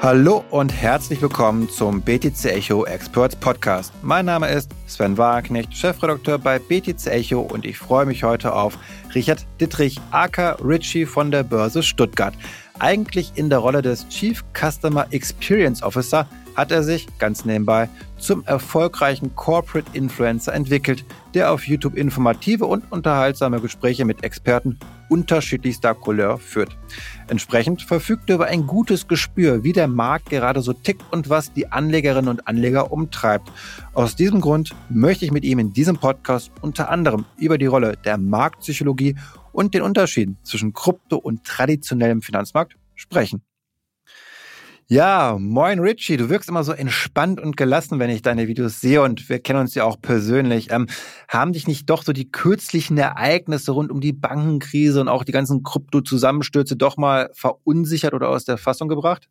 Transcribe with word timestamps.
Hallo 0.00 0.44
und 0.50 0.72
herzlich 0.72 1.20
willkommen 1.20 1.68
zum 1.68 2.00
BTC 2.02 2.44
Echo 2.44 2.84
Experts 2.84 3.34
Podcast. 3.34 3.92
Mein 4.00 4.26
Name 4.26 4.48
ist 4.48 4.70
Sven 4.86 5.18
Wagenknecht, 5.18 5.76
Chefredakteur 5.76 6.38
bei 6.38 6.60
BTC 6.60 7.08
Echo 7.08 7.40
und 7.40 7.66
ich 7.66 7.78
freue 7.78 8.06
mich 8.06 8.22
heute 8.22 8.54
auf 8.54 8.78
Richard 9.16 9.44
Dittrich, 9.60 10.00
aka 10.12 10.52
Richie 10.62 11.04
von 11.04 11.32
der 11.32 11.42
Börse 11.42 11.82
Stuttgart. 11.82 12.32
Eigentlich 12.78 13.32
in 13.34 13.50
der 13.50 13.58
Rolle 13.58 13.82
des 13.82 14.08
Chief 14.08 14.44
Customer 14.54 15.08
Experience 15.10 15.82
Officer 15.82 16.28
hat 16.54 16.70
er 16.70 16.84
sich, 16.84 17.08
ganz 17.18 17.44
nebenbei, 17.44 17.88
zum 18.18 18.44
erfolgreichen 18.44 19.34
Corporate 19.34 19.90
Influencer 19.94 20.54
entwickelt, 20.54 21.04
der 21.34 21.50
auf 21.50 21.66
YouTube 21.66 21.96
informative 21.96 22.66
und 22.66 22.84
unterhaltsame 22.92 23.60
Gespräche 23.60 24.04
mit 24.04 24.22
Experten 24.22 24.78
unterschiedlichster 25.08 25.94
Couleur 25.94 26.38
führt. 26.38 26.76
Entsprechend 27.28 27.82
verfügt 27.82 28.28
er 28.28 28.36
über 28.36 28.46
ein 28.46 28.66
gutes 28.66 29.08
Gespür, 29.08 29.64
wie 29.64 29.72
der 29.72 29.88
Markt 29.88 30.30
gerade 30.30 30.60
so 30.60 30.72
tickt 30.72 31.02
und 31.12 31.28
was 31.28 31.52
die 31.52 31.70
Anlegerinnen 31.70 32.28
und 32.28 32.46
Anleger 32.46 32.92
umtreibt. 32.92 33.50
Aus 33.94 34.16
diesem 34.16 34.40
Grund 34.40 34.74
möchte 34.88 35.24
ich 35.24 35.32
mit 35.32 35.44
ihm 35.44 35.58
in 35.58 35.72
diesem 35.72 35.96
Podcast 35.96 36.50
unter 36.60 36.90
anderem 36.90 37.24
über 37.36 37.58
die 37.58 37.66
Rolle 37.66 37.96
der 38.04 38.18
Marktpsychologie 38.18 39.16
und 39.52 39.74
den 39.74 39.82
Unterschieden 39.82 40.38
zwischen 40.42 40.72
Krypto 40.72 41.16
und 41.16 41.44
traditionellem 41.44 42.22
Finanzmarkt 42.22 42.76
sprechen. 42.94 43.42
Ja, 44.90 45.36
moin 45.38 45.80
Richie, 45.80 46.16
du 46.16 46.30
wirkst 46.30 46.48
immer 46.48 46.64
so 46.64 46.72
entspannt 46.72 47.42
und 47.42 47.58
gelassen, 47.58 47.98
wenn 47.98 48.08
ich 48.08 48.22
deine 48.22 48.48
Videos 48.48 48.80
sehe 48.80 49.02
und 49.02 49.28
wir 49.28 49.38
kennen 49.38 49.60
uns 49.60 49.74
ja 49.74 49.84
auch 49.84 50.00
persönlich. 50.00 50.68
Ähm, 50.70 50.86
haben 51.28 51.52
dich 51.52 51.66
nicht 51.66 51.90
doch 51.90 52.02
so 52.02 52.14
die 52.14 52.30
kürzlichen 52.30 52.96
Ereignisse 52.96 53.72
rund 53.72 53.92
um 53.92 54.00
die 54.00 54.14
Bankenkrise 54.14 55.02
und 55.02 55.08
auch 55.08 55.24
die 55.24 55.32
ganzen 55.32 55.62
Krypto-Zusammenstürze 55.62 56.74
doch 56.76 56.96
mal 56.96 57.28
verunsichert 57.34 58.14
oder 58.14 58.30
aus 58.30 58.46
der 58.46 58.56
Fassung 58.56 58.88
gebracht? 58.88 59.28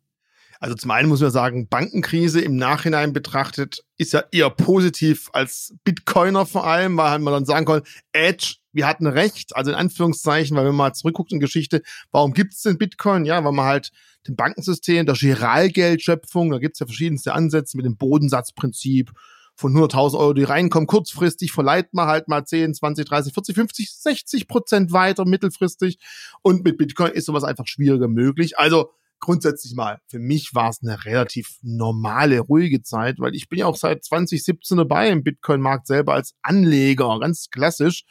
Also 0.60 0.76
zum 0.76 0.92
einen 0.92 1.08
muss 1.08 1.20
man 1.20 1.32
sagen, 1.32 1.66
Bankenkrise 1.66 2.40
im 2.40 2.54
Nachhinein 2.54 3.12
betrachtet 3.12 3.84
ist 3.96 4.12
ja 4.12 4.22
eher 4.30 4.50
positiv 4.50 5.28
als 5.32 5.74
Bitcoiner 5.82 6.46
vor 6.46 6.68
allem, 6.68 6.96
weil 6.96 7.18
man 7.18 7.32
dann 7.32 7.46
sagen 7.46 7.66
kann, 7.66 7.82
Edge, 8.12 8.57
wir 8.72 8.86
hatten 8.86 9.06
recht, 9.06 9.56
also 9.56 9.70
in 9.70 9.76
Anführungszeichen, 9.76 10.56
weil 10.56 10.64
man 10.66 10.76
mal 10.76 10.92
zurückguckt 10.92 11.32
in 11.32 11.40
Geschichte, 11.40 11.82
warum 12.10 12.32
gibt 12.32 12.54
es 12.54 12.62
denn 12.62 12.78
Bitcoin? 12.78 13.24
Ja, 13.24 13.42
weil 13.44 13.52
man 13.52 13.66
halt 13.66 13.90
dem 14.26 14.36
Bankensystem, 14.36 15.06
der 15.06 15.14
Giralgeldschöpfung, 15.14 16.50
da 16.50 16.58
gibt 16.58 16.76
es 16.76 16.80
ja 16.80 16.86
verschiedenste 16.86 17.32
Ansätze 17.32 17.76
mit 17.76 17.86
dem 17.86 17.96
Bodensatzprinzip 17.96 19.12
von 19.56 19.74
100.000 19.74 20.16
Euro, 20.18 20.34
die 20.34 20.44
reinkommen, 20.44 20.86
kurzfristig 20.86 21.50
verleiht 21.50 21.92
man 21.92 22.06
halt 22.06 22.28
mal 22.28 22.44
10, 22.44 22.74
20, 22.74 23.06
30, 23.06 23.34
40, 23.34 23.54
50, 23.56 23.90
60 23.92 24.48
Prozent 24.48 24.92
weiter 24.92 25.24
mittelfristig 25.24 25.98
und 26.42 26.64
mit 26.64 26.78
Bitcoin 26.78 27.10
ist 27.10 27.26
sowas 27.26 27.42
einfach 27.42 27.66
schwieriger 27.66 28.06
möglich. 28.06 28.56
Also 28.56 28.92
grundsätzlich 29.20 29.74
mal, 29.74 30.00
für 30.06 30.20
mich 30.20 30.54
war 30.54 30.70
es 30.70 30.80
eine 30.82 31.04
relativ 31.04 31.58
normale, 31.62 32.38
ruhige 32.40 32.82
Zeit, 32.82 33.18
weil 33.18 33.34
ich 33.34 33.48
bin 33.48 33.58
ja 33.58 33.66
auch 33.66 33.76
seit 33.76 34.04
2017 34.04 34.78
dabei 34.78 35.10
im 35.10 35.24
Bitcoin-Markt 35.24 35.86
selber 35.88 36.14
als 36.14 36.34
Anleger, 36.42 37.18
ganz 37.18 37.48
klassisch. 37.50 38.04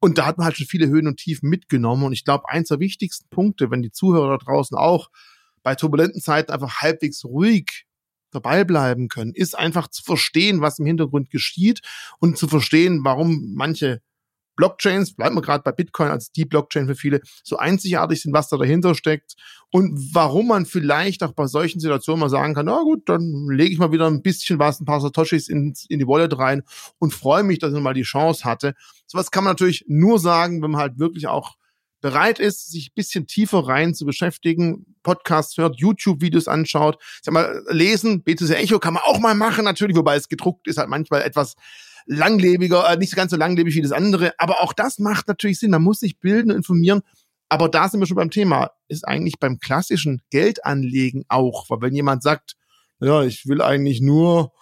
Und 0.00 0.16
da 0.18 0.26
hat 0.26 0.38
man 0.38 0.46
halt 0.46 0.56
schon 0.56 0.66
viele 0.66 0.88
Höhen 0.88 1.06
und 1.06 1.18
Tiefen 1.18 1.48
mitgenommen. 1.50 2.04
Und 2.04 2.12
ich 2.12 2.24
glaube, 2.24 2.48
eins 2.48 2.68
der 2.68 2.80
wichtigsten 2.80 3.28
Punkte, 3.28 3.70
wenn 3.70 3.82
die 3.82 3.92
Zuhörer 3.92 4.38
da 4.38 4.44
draußen 4.44 4.76
auch 4.76 5.10
bei 5.62 5.74
turbulenten 5.74 6.20
Zeiten 6.22 6.50
einfach 6.50 6.80
halbwegs 6.80 7.24
ruhig 7.24 7.84
dabei 8.30 8.64
bleiben 8.64 9.08
können, 9.08 9.34
ist 9.34 9.58
einfach 9.58 9.88
zu 9.88 10.02
verstehen, 10.02 10.60
was 10.60 10.78
im 10.78 10.86
Hintergrund 10.86 11.30
geschieht 11.30 11.80
und 12.18 12.38
zu 12.38 12.48
verstehen, 12.48 13.00
warum 13.04 13.52
manche 13.54 14.00
Blockchains, 14.60 15.14
bleiben 15.14 15.36
wir 15.36 15.40
gerade 15.40 15.62
bei 15.62 15.72
Bitcoin 15.72 16.10
als 16.10 16.32
die 16.32 16.44
Blockchain 16.44 16.86
für 16.86 16.94
viele, 16.94 17.22
so 17.42 17.56
einzigartig 17.56 18.20
sind, 18.20 18.34
was 18.34 18.50
da 18.50 18.58
dahinter 18.58 18.94
steckt 18.94 19.36
und 19.70 19.98
warum 20.12 20.48
man 20.48 20.66
vielleicht 20.66 21.22
auch 21.22 21.32
bei 21.32 21.46
solchen 21.46 21.80
Situationen 21.80 22.20
mal 22.20 22.28
sagen 22.28 22.52
kann, 22.52 22.66
na 22.66 22.82
gut, 22.82 23.08
dann 23.08 23.48
lege 23.48 23.72
ich 23.72 23.78
mal 23.78 23.90
wieder 23.90 24.06
ein 24.06 24.20
bisschen 24.20 24.58
was, 24.58 24.78
ein 24.78 24.84
paar 24.84 25.00
Satoshis 25.00 25.48
in, 25.48 25.72
in 25.88 25.98
die 25.98 26.06
Wallet 26.06 26.36
rein 26.36 26.62
und 26.98 27.14
freue 27.14 27.42
mich, 27.42 27.58
dass 27.58 27.72
ich 27.72 27.80
mal 27.80 27.94
die 27.94 28.02
Chance 28.02 28.44
hatte. 28.44 28.74
Sowas 29.06 29.30
kann 29.30 29.44
man 29.44 29.52
natürlich 29.52 29.86
nur 29.88 30.18
sagen, 30.18 30.60
wenn 30.60 30.72
man 30.72 30.80
halt 30.82 30.98
wirklich 30.98 31.26
auch 31.26 31.56
bereit 32.02 32.38
ist, 32.38 32.70
sich 32.70 32.88
ein 32.88 32.94
bisschen 32.96 33.26
tiefer 33.26 33.66
rein 33.66 33.94
zu 33.94 34.04
beschäftigen, 34.04 34.84
Podcasts 35.02 35.56
hört, 35.56 35.78
YouTube-Videos 35.78 36.48
anschaut. 36.48 37.02
Sag 37.22 37.32
mal, 37.32 37.62
lesen, 37.70 38.22
BTC 38.22 38.50
Echo 38.50 38.78
kann 38.78 38.94
man 38.94 39.04
auch 39.06 39.20
mal 39.20 39.34
machen, 39.34 39.64
natürlich, 39.64 39.96
wobei 39.96 40.16
es 40.16 40.28
gedruckt 40.28 40.68
ist 40.68 40.76
halt 40.76 40.90
manchmal 40.90 41.22
etwas 41.22 41.56
langlebiger, 42.06 42.88
äh, 42.88 42.96
nicht 42.96 43.14
ganz 43.16 43.30
so 43.30 43.36
langlebig 43.36 43.74
wie 43.74 43.82
das 43.82 43.92
andere. 43.92 44.32
Aber 44.38 44.60
auch 44.62 44.72
das 44.72 44.98
macht 44.98 45.28
natürlich 45.28 45.58
Sinn. 45.58 45.70
Man 45.70 45.82
muss 45.82 46.00
sich 46.00 46.18
bilden, 46.18 46.50
informieren. 46.50 47.02
Aber 47.48 47.68
da 47.68 47.88
sind 47.88 48.00
wir 48.00 48.06
schon 48.06 48.16
beim 48.16 48.30
Thema. 48.30 48.70
Ist 48.88 49.06
eigentlich 49.06 49.38
beim 49.38 49.58
klassischen 49.58 50.22
Geldanlegen 50.30 51.24
auch. 51.28 51.68
Weil 51.68 51.80
wenn 51.82 51.94
jemand 51.94 52.22
sagt, 52.22 52.56
ja, 53.00 53.22
ich 53.22 53.46
will 53.46 53.62
eigentlich 53.62 54.00
nur 54.00 54.52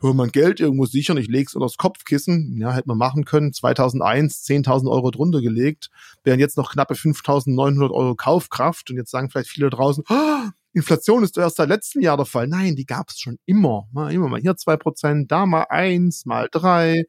hör 0.00 0.14
mein 0.14 0.30
Geld 0.30 0.60
irgendwo 0.60 0.86
sichern, 0.86 1.16
ich 1.16 1.28
leg's 1.28 1.54
unter 1.54 1.66
das 1.66 1.76
Kopfkissen. 1.76 2.56
Ja, 2.60 2.72
hätte 2.72 2.88
man 2.88 2.98
machen 2.98 3.24
können. 3.24 3.52
2001 3.52 4.44
10.000 4.44 4.90
Euro 4.90 5.10
drunter 5.10 5.40
gelegt, 5.40 5.90
wären 6.22 6.38
jetzt 6.38 6.56
noch 6.56 6.72
knappe 6.72 6.94
5.900 6.94 7.90
Euro 7.90 8.14
Kaufkraft. 8.14 8.90
Und 8.90 8.96
jetzt 8.96 9.10
sagen 9.10 9.30
vielleicht 9.30 9.50
viele 9.50 9.70
draußen, 9.70 10.04
oh, 10.08 10.48
Inflation 10.78 11.22
ist 11.22 11.36
erst 11.36 11.56
seit 11.56 11.68
letzten 11.68 12.00
Jahr 12.00 12.16
der 12.16 12.26
Fall. 12.26 12.46
Nein, 12.46 12.76
die 12.76 12.86
gab 12.86 13.08
es 13.10 13.18
schon 13.18 13.38
immer. 13.46 13.88
Mal, 13.92 14.12
immer 14.12 14.28
mal 14.28 14.40
hier 14.40 14.56
zwei 14.56 14.76
Prozent, 14.76 15.30
da 15.30 15.44
mal 15.44 15.66
eins, 15.68 16.24
mal 16.24 16.48
drei. 16.50 17.04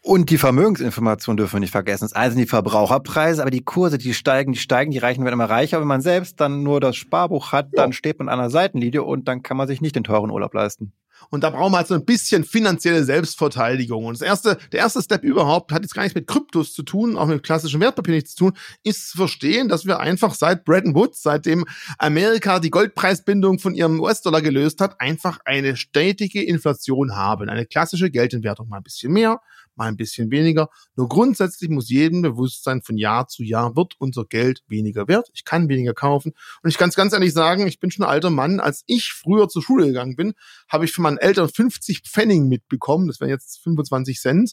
Und 0.00 0.28
die 0.28 0.36
Vermögensinformation 0.36 1.38
dürfen 1.38 1.54
wir 1.54 1.60
nicht 1.60 1.70
vergessen. 1.70 2.04
Das 2.04 2.12
eine 2.12 2.32
sind 2.32 2.40
die 2.40 2.46
Verbraucherpreise, 2.46 3.40
aber 3.40 3.50
die 3.50 3.64
Kurse, 3.64 3.96
die 3.96 4.12
steigen, 4.12 4.52
die 4.52 4.58
steigen, 4.58 4.90
die 4.90 4.98
Reichen 4.98 5.24
werden 5.24 5.34
immer 5.34 5.48
reicher. 5.48 5.80
Wenn 5.80 5.88
man 5.88 6.02
selbst 6.02 6.40
dann 6.40 6.62
nur 6.62 6.80
das 6.80 6.96
Sparbuch 6.96 7.52
hat, 7.52 7.68
ja. 7.72 7.82
dann 7.82 7.94
steht 7.94 8.18
man 8.18 8.28
an 8.28 8.38
der 8.38 8.50
Seitenlinie 8.50 9.02
und 9.02 9.28
dann 9.28 9.42
kann 9.42 9.56
man 9.56 9.66
sich 9.66 9.80
nicht 9.80 9.96
den 9.96 10.04
teuren 10.04 10.30
Urlaub 10.30 10.52
leisten. 10.52 10.92
Und 11.30 11.42
da 11.42 11.50
brauchen 11.50 11.72
wir 11.72 11.78
halt 11.78 11.88
so 11.88 11.94
ein 11.94 12.04
bisschen 12.04 12.44
finanzielle 12.44 13.04
Selbstverteidigung. 13.04 14.06
Und 14.06 14.14
das 14.14 14.22
erste, 14.22 14.58
der 14.72 14.80
erste 14.80 15.02
Step 15.02 15.22
überhaupt 15.22 15.72
hat 15.72 15.82
jetzt 15.82 15.94
gar 15.94 16.02
nichts 16.02 16.14
mit 16.14 16.26
Kryptos 16.26 16.72
zu 16.72 16.82
tun, 16.82 17.16
auch 17.16 17.26
mit 17.26 17.42
klassischen 17.42 17.80
Wertpapieren 17.80 18.16
nichts 18.16 18.34
zu 18.34 18.50
tun, 18.50 18.58
ist 18.82 19.10
zu 19.10 19.16
verstehen, 19.18 19.68
dass 19.68 19.86
wir 19.86 20.00
einfach 20.00 20.34
seit 20.34 20.64
Bretton 20.64 20.94
Woods, 20.94 21.22
seitdem 21.22 21.64
Amerika 21.98 22.60
die 22.60 22.70
Goldpreisbindung 22.70 23.58
von 23.58 23.74
ihrem 23.74 24.00
US-Dollar 24.00 24.42
gelöst 24.42 24.80
hat, 24.80 25.00
einfach 25.00 25.38
eine 25.44 25.76
stetige 25.76 26.42
Inflation 26.42 27.14
haben. 27.16 27.48
Eine 27.48 27.66
klassische 27.66 28.10
Geldentwertung 28.10 28.68
mal 28.68 28.78
ein 28.78 28.82
bisschen 28.82 29.12
mehr, 29.12 29.40
mal 29.76 29.86
ein 29.86 29.96
bisschen 29.96 30.30
weniger. 30.30 30.68
Nur 30.96 31.08
grundsätzlich 31.08 31.70
muss 31.70 31.88
jedem 31.88 32.22
bewusst 32.22 32.64
sein, 32.64 32.82
von 32.82 32.96
Jahr 32.96 33.28
zu 33.28 33.42
Jahr 33.42 33.76
wird 33.76 33.94
unser 33.98 34.24
Geld 34.24 34.62
weniger 34.66 35.08
wert. 35.08 35.30
Ich 35.34 35.44
kann 35.44 35.68
weniger 35.68 35.94
kaufen. 35.94 36.32
Und 36.62 36.70
ich 36.70 36.78
kann 36.78 36.88
es 36.88 36.94
ganz 36.94 37.12
ehrlich 37.12 37.32
sagen, 37.32 37.66
ich 37.66 37.80
bin 37.80 37.90
schon 37.90 38.04
ein 38.04 38.10
alter 38.10 38.30
Mann. 38.30 38.60
Als 38.60 38.84
ich 38.86 39.12
früher 39.12 39.48
zur 39.48 39.62
Schule 39.62 39.86
gegangen 39.86 40.16
bin, 40.16 40.34
habe 40.68 40.84
ich 40.84 40.92
von 40.92 41.02
meinen 41.02 41.18
Eltern 41.18 41.48
50 41.48 42.02
Pfennig 42.02 42.40
mitbekommen. 42.40 43.08
Das 43.08 43.20
wären 43.20 43.30
jetzt 43.30 43.62
25 43.62 44.20
Cent. 44.20 44.52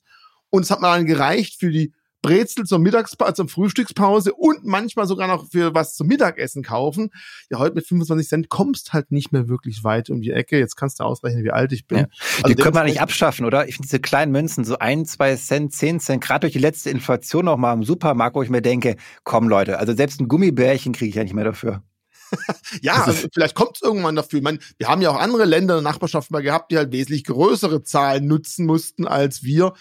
Und 0.50 0.64
es 0.64 0.72
hat 0.72 0.82
mir 0.82 0.88
dann 0.88 1.06
gereicht 1.06 1.60
für 1.60 1.72
die 1.72 1.94
Brezel 2.22 2.66
zur 2.66 2.80
Mittagspause, 2.80 3.34
zur 3.34 3.48
Frühstückspause 3.48 4.34
und 4.34 4.66
manchmal 4.66 5.08
sogar 5.08 5.28
noch 5.28 5.50
für 5.50 5.74
was 5.74 5.96
zum 5.96 6.08
Mittagessen 6.08 6.64
kaufen. 6.64 7.12
Ja, 7.50 7.60
heute 7.60 7.76
mit 7.76 7.88
25 7.88 8.28
Cent 8.28 8.50
kommst 8.50 8.94
halt 8.94 9.12
nicht 9.12 9.32
mehr 9.32 9.48
wirklich 9.48 9.84
weit 9.84 10.10
um 10.10 10.22
die 10.22 10.32
Ecke. 10.32 10.60
Jetzt 10.60 10.76
kannst 10.76 11.00
du 11.00 11.04
ausrechnen, 11.04 11.44
wie 11.44 11.52
alt 11.52 11.72
ich 11.72 11.88
bin. 11.88 12.00
Ja. 12.00 12.06
Also 12.44 12.54
die 12.54 12.56
können 12.56 12.76
wir 12.76 12.84
nicht 12.84 13.02
abschaffen, 13.02 13.46
oder? 13.46 13.68
Ich 13.68 13.76
finde 13.76 13.88
diese 13.88 14.00
kleinen 14.00 14.32
Münzen, 14.32 14.66
so 14.66 14.78
ein, 14.80 15.06
zwei 15.06 15.36
Cent, 15.36 15.74
zehn 15.74 16.00
Cent, 16.00 16.24
gerade 16.24 16.42
durch 16.42 16.54
die 16.54 16.60
letzte 16.60 16.90
Inflation 16.90 17.46
noch 17.46 17.58
mal 17.58 17.74
im 17.74 17.84
Supermarkt, 17.84 18.36
wo 18.36 18.44
ich 18.44 18.50
mir 18.50 18.62
denke, 18.62 18.96
komm 19.24 19.50
Leute, 19.50 19.80
also 19.80 19.96
selbst 19.96 20.22
ein 20.22 20.28
Gummibärchen 20.28 20.94
kriege 20.94 21.10
ich 21.10 21.16
ja 21.16 21.24
nicht 21.24 21.34
mehr 21.34 21.46
dafür. 21.46 21.84
ja, 22.82 23.04
also 23.04 23.28
vielleicht 23.34 23.56
kommt 23.56 23.76
es 23.76 23.82
irgendwann 23.82 24.16
dafür. 24.16 24.38
Ich 24.38 24.44
meine, 24.44 24.60
wir 24.78 24.88
haben 24.88 25.02
ja 25.02 25.10
auch 25.10 25.20
andere 25.20 25.46
Länder 25.46 25.78
in 25.78 25.84
der 25.84 25.92
Nachbarschaft 25.92 26.32
mal 26.32 26.42
gehabt, 26.42 26.72
die 26.72 26.78
halt 26.78 26.92
wesentlich 26.92 27.26
größere 27.26 27.84
Zahlen 27.84 28.28
nutzen 28.28 28.66
mussten 28.66 29.08
als 29.08 29.44
wir. 29.44 29.74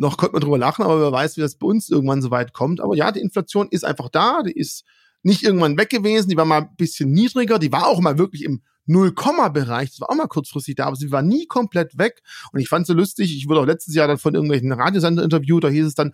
Noch 0.00 0.16
konnte 0.16 0.32
man 0.32 0.40
drüber 0.40 0.56
lachen, 0.56 0.82
aber 0.82 0.98
wer 0.98 1.12
weiß, 1.12 1.36
wie 1.36 1.42
das 1.42 1.56
bei 1.56 1.66
uns 1.66 1.90
irgendwann 1.90 2.22
so 2.22 2.30
weit 2.30 2.54
kommt. 2.54 2.80
Aber 2.80 2.96
ja, 2.96 3.12
die 3.12 3.20
Inflation 3.20 3.68
ist 3.70 3.84
einfach 3.84 4.08
da, 4.08 4.42
die 4.42 4.58
ist 4.58 4.84
nicht 5.22 5.42
irgendwann 5.42 5.76
weg 5.76 5.90
gewesen, 5.90 6.30
die 6.30 6.38
war 6.38 6.46
mal 6.46 6.62
ein 6.62 6.74
bisschen 6.76 7.12
niedriger, 7.12 7.58
die 7.58 7.70
war 7.70 7.86
auch 7.86 8.00
mal 8.00 8.16
wirklich 8.16 8.44
im 8.44 8.62
Null-Komma-Bereich, 8.86 9.90
das 9.90 10.00
war 10.00 10.10
auch 10.10 10.16
mal 10.16 10.26
kurzfristig 10.26 10.74
da, 10.74 10.86
aber 10.86 10.96
sie 10.96 11.12
war 11.12 11.22
nie 11.22 11.46
komplett 11.46 11.96
weg. 11.98 12.22
Und 12.52 12.60
ich 12.60 12.68
fand 12.68 12.82
es 12.82 12.88
so 12.88 12.94
lustig, 12.94 13.36
ich 13.36 13.48
wurde 13.48 13.60
auch 13.60 13.66
letztes 13.66 13.94
Jahr 13.94 14.08
dann 14.08 14.18
von 14.18 14.34
irgendwelchen 14.34 14.72
Radiosender 14.72 15.22
interviewt, 15.22 15.64
da 15.64 15.68
hieß 15.68 15.86
es 15.86 15.94
dann, 15.94 16.12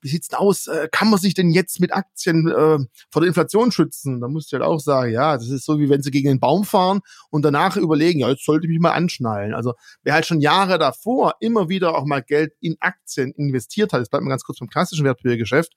wie 0.00 0.08
sieht's 0.08 0.28
denn 0.28 0.38
aus, 0.38 0.66
äh, 0.66 0.88
kann 0.92 1.10
man 1.10 1.18
sich 1.18 1.34
denn 1.34 1.50
jetzt 1.50 1.80
mit 1.80 1.92
Aktien 1.92 2.48
äh, 2.48 2.78
vor 3.10 3.20
der 3.20 3.28
Inflation 3.28 3.72
schützen? 3.72 4.20
Da 4.20 4.28
musste 4.28 4.54
ich 4.54 4.60
halt 4.60 4.70
auch 4.70 4.80
sagen, 4.80 5.12
ja, 5.12 5.36
das 5.36 5.48
ist 5.48 5.64
so, 5.64 5.78
wie 5.78 5.88
wenn 5.88 6.02
sie 6.02 6.10
gegen 6.10 6.28
den 6.28 6.40
Baum 6.40 6.64
fahren 6.64 7.00
und 7.30 7.44
danach 7.44 7.76
überlegen, 7.76 8.20
ja, 8.20 8.28
jetzt 8.28 8.44
sollte 8.44 8.66
ich 8.66 8.70
mich 8.70 8.80
mal 8.80 8.92
anschnallen. 8.92 9.54
Also 9.54 9.74
wer 10.02 10.14
halt 10.14 10.26
schon 10.26 10.40
Jahre 10.40 10.78
davor 10.78 11.34
immer 11.40 11.68
wieder 11.68 11.96
auch 11.96 12.04
mal 12.04 12.22
Geld 12.22 12.52
in 12.60 12.76
Aktien 12.80 13.32
investiert 13.32 13.92
hat, 13.92 14.00
jetzt 14.00 14.10
bleibt 14.10 14.24
mal 14.24 14.30
ganz 14.30 14.44
kurz 14.44 14.58
beim 14.58 14.68
klassischen 14.68 15.04
Wertpapiergeschäft, 15.04 15.72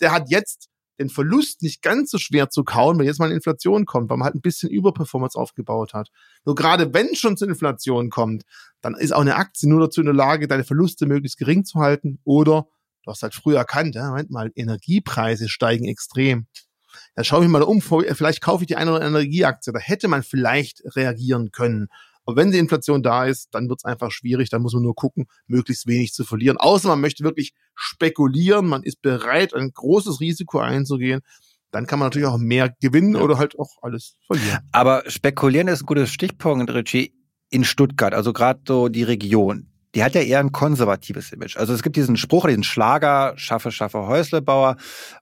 der 0.00 0.12
hat 0.12 0.30
jetzt 0.30 0.71
den 0.98 1.08
Verlust 1.08 1.62
nicht 1.62 1.82
ganz 1.82 2.10
so 2.10 2.18
schwer 2.18 2.50
zu 2.50 2.64
kauen, 2.64 2.98
wenn 2.98 3.06
jetzt 3.06 3.18
mal 3.18 3.26
eine 3.26 3.34
Inflation 3.34 3.86
kommt, 3.86 4.10
weil 4.10 4.18
man 4.18 4.26
halt 4.26 4.34
ein 4.34 4.40
bisschen 4.40 4.70
Überperformance 4.70 5.38
aufgebaut 5.38 5.94
hat. 5.94 6.08
Nur 6.44 6.54
gerade 6.54 6.92
wenn 6.94 7.14
schon 7.14 7.36
zur 7.36 7.48
Inflation 7.48 8.10
kommt, 8.10 8.44
dann 8.80 8.94
ist 8.94 9.12
auch 9.12 9.20
eine 9.20 9.36
Aktie 9.36 9.68
nur 9.68 9.80
dazu 9.80 10.00
in 10.00 10.06
der 10.06 10.14
Lage, 10.14 10.48
deine 10.48 10.64
Verluste 10.64 11.06
möglichst 11.06 11.38
gering 11.38 11.64
zu 11.64 11.80
halten 11.80 12.18
oder 12.24 12.66
du 13.04 13.10
hast 13.10 13.22
halt 13.22 13.34
früher 13.34 13.58
erkannt, 13.58 13.94
ja, 13.94 14.08
Moment 14.08 14.30
mal, 14.30 14.50
Energiepreise 14.54 15.48
steigen 15.48 15.86
extrem. 15.86 16.46
dann 17.14 17.24
schaue 17.24 17.44
ich 17.44 17.50
mal 17.50 17.62
um, 17.62 17.80
vielleicht 17.80 18.40
kaufe 18.40 18.64
ich 18.64 18.68
die 18.68 18.76
eine 18.76 18.90
oder 18.92 19.04
andere 19.04 19.22
Energieaktie. 19.22 19.72
Da 19.72 19.78
hätte 19.78 20.08
man 20.08 20.22
vielleicht 20.22 20.82
reagieren 20.96 21.50
können. 21.50 21.88
Aber 22.24 22.36
wenn 22.36 22.50
die 22.50 22.58
Inflation 22.58 23.02
da 23.02 23.24
ist, 23.24 23.48
dann 23.52 23.68
wird 23.68 23.80
es 23.80 23.84
einfach 23.84 24.10
schwierig. 24.10 24.50
Dann 24.50 24.62
muss 24.62 24.74
man 24.74 24.82
nur 24.82 24.94
gucken, 24.94 25.26
möglichst 25.46 25.86
wenig 25.86 26.12
zu 26.12 26.24
verlieren. 26.24 26.56
Außer 26.56 26.88
man 26.88 27.00
möchte 27.00 27.24
wirklich 27.24 27.52
spekulieren, 27.74 28.66
man 28.66 28.82
ist 28.82 29.02
bereit, 29.02 29.54
ein 29.54 29.72
großes 29.72 30.20
Risiko 30.20 30.58
einzugehen. 30.58 31.20
Dann 31.70 31.86
kann 31.86 31.98
man 31.98 32.06
natürlich 32.06 32.28
auch 32.28 32.38
mehr 32.38 32.74
gewinnen 32.80 33.16
oder 33.16 33.38
halt 33.38 33.58
auch 33.58 33.78
alles 33.80 34.16
verlieren. 34.26 34.58
Aber 34.72 35.02
spekulieren 35.06 35.68
ist 35.68 35.82
ein 35.82 35.86
gutes 35.86 36.10
Stichpunkt, 36.10 36.72
Richie, 36.72 37.14
in 37.48 37.64
Stuttgart, 37.64 38.14
also 38.14 38.32
gerade 38.32 38.60
so 38.66 38.88
die 38.88 39.02
Region 39.02 39.72
die 39.94 40.02
hat 40.02 40.14
ja 40.14 40.22
eher 40.22 40.40
ein 40.40 40.52
konservatives 40.52 41.32
Image. 41.32 41.56
Also 41.56 41.74
es 41.74 41.82
gibt 41.82 41.96
diesen 41.96 42.16
Spruch, 42.16 42.46
diesen 42.46 42.64
Schlager, 42.64 43.34
schaffe, 43.36 43.70
schaffe 43.70 44.06
Häuslebauer. 44.06 44.76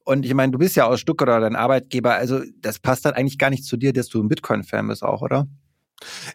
Und 0.05 0.25
ich 0.25 0.35
meine, 0.35 0.53
du 0.53 0.59
bist 0.59 0.77
ja 0.77 0.87
aus 0.87 1.01
Stuttgart 1.01 1.29
oder 1.29 1.41
dein 1.41 1.57
Arbeitgeber, 1.57 2.15
also 2.15 2.41
das 2.61 2.79
passt 2.79 3.05
dann 3.05 3.15
eigentlich 3.15 3.39
gar 3.39 3.51
nicht 3.51 3.65
zu 3.65 3.77
dir, 3.77 3.93
dass 3.93 4.09
du 4.09 4.23
ein 4.23 4.29
Bitcoin-Fan 4.29 4.87
bist 4.89 5.03
auch, 5.03 5.23
oder? 5.23 5.49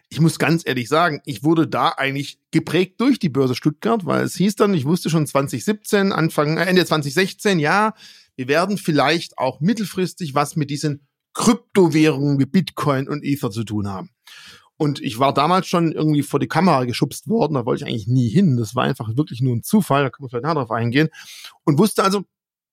Ich 0.08 0.20
muss 0.20 0.38
ganz 0.38 0.62
ehrlich 0.64 0.88
sagen, 0.88 1.20
ich 1.24 1.42
wurde 1.42 1.66
da 1.66 1.88
eigentlich 1.88 2.38
geprägt 2.50 3.00
durch 3.00 3.18
die 3.18 3.28
Börse 3.28 3.54
Stuttgart, 3.54 4.06
weil 4.06 4.24
es 4.24 4.34
hieß 4.36 4.56
dann, 4.56 4.74
ich 4.74 4.84
wusste 4.84 5.10
schon 5.10 5.26
2017, 5.26 6.12
Anfang, 6.12 6.56
äh, 6.56 6.64
Ende 6.64 6.84
2016, 6.84 7.58
ja, 7.58 7.94
wir 8.36 8.48
werden 8.48 8.78
vielleicht 8.78 9.38
auch 9.38 9.60
mittelfristig 9.60 10.34
was 10.34 10.56
mit 10.56 10.70
diesen 10.70 11.06
Kryptowährungen 11.34 12.38
wie 12.38 12.46
Bitcoin 12.46 13.08
und 13.08 13.24
Ether 13.24 13.50
zu 13.50 13.64
tun 13.64 13.88
haben. 13.88 14.10
Und 14.78 15.00
ich 15.00 15.18
war 15.18 15.32
damals 15.32 15.66
schon 15.66 15.92
irgendwie 15.92 16.22
vor 16.22 16.38
die 16.38 16.48
Kamera 16.48 16.84
geschubst 16.84 17.28
worden, 17.28 17.54
da 17.54 17.64
wollte 17.64 17.84
ich 17.84 17.88
eigentlich 17.88 18.08
nie 18.08 18.28
hin. 18.28 18.56
Das 18.56 18.74
war 18.74 18.84
einfach 18.84 19.16
wirklich 19.16 19.40
nur 19.40 19.54
ein 19.54 19.62
Zufall, 19.62 20.04
da 20.04 20.10
können 20.10 20.26
wir 20.26 20.30
vielleicht 20.30 20.44
nachher 20.44 20.54
drauf 20.54 20.70
eingehen. 20.70 21.08
Und 21.64 21.78
wusste 21.78 22.04
also, 22.04 22.24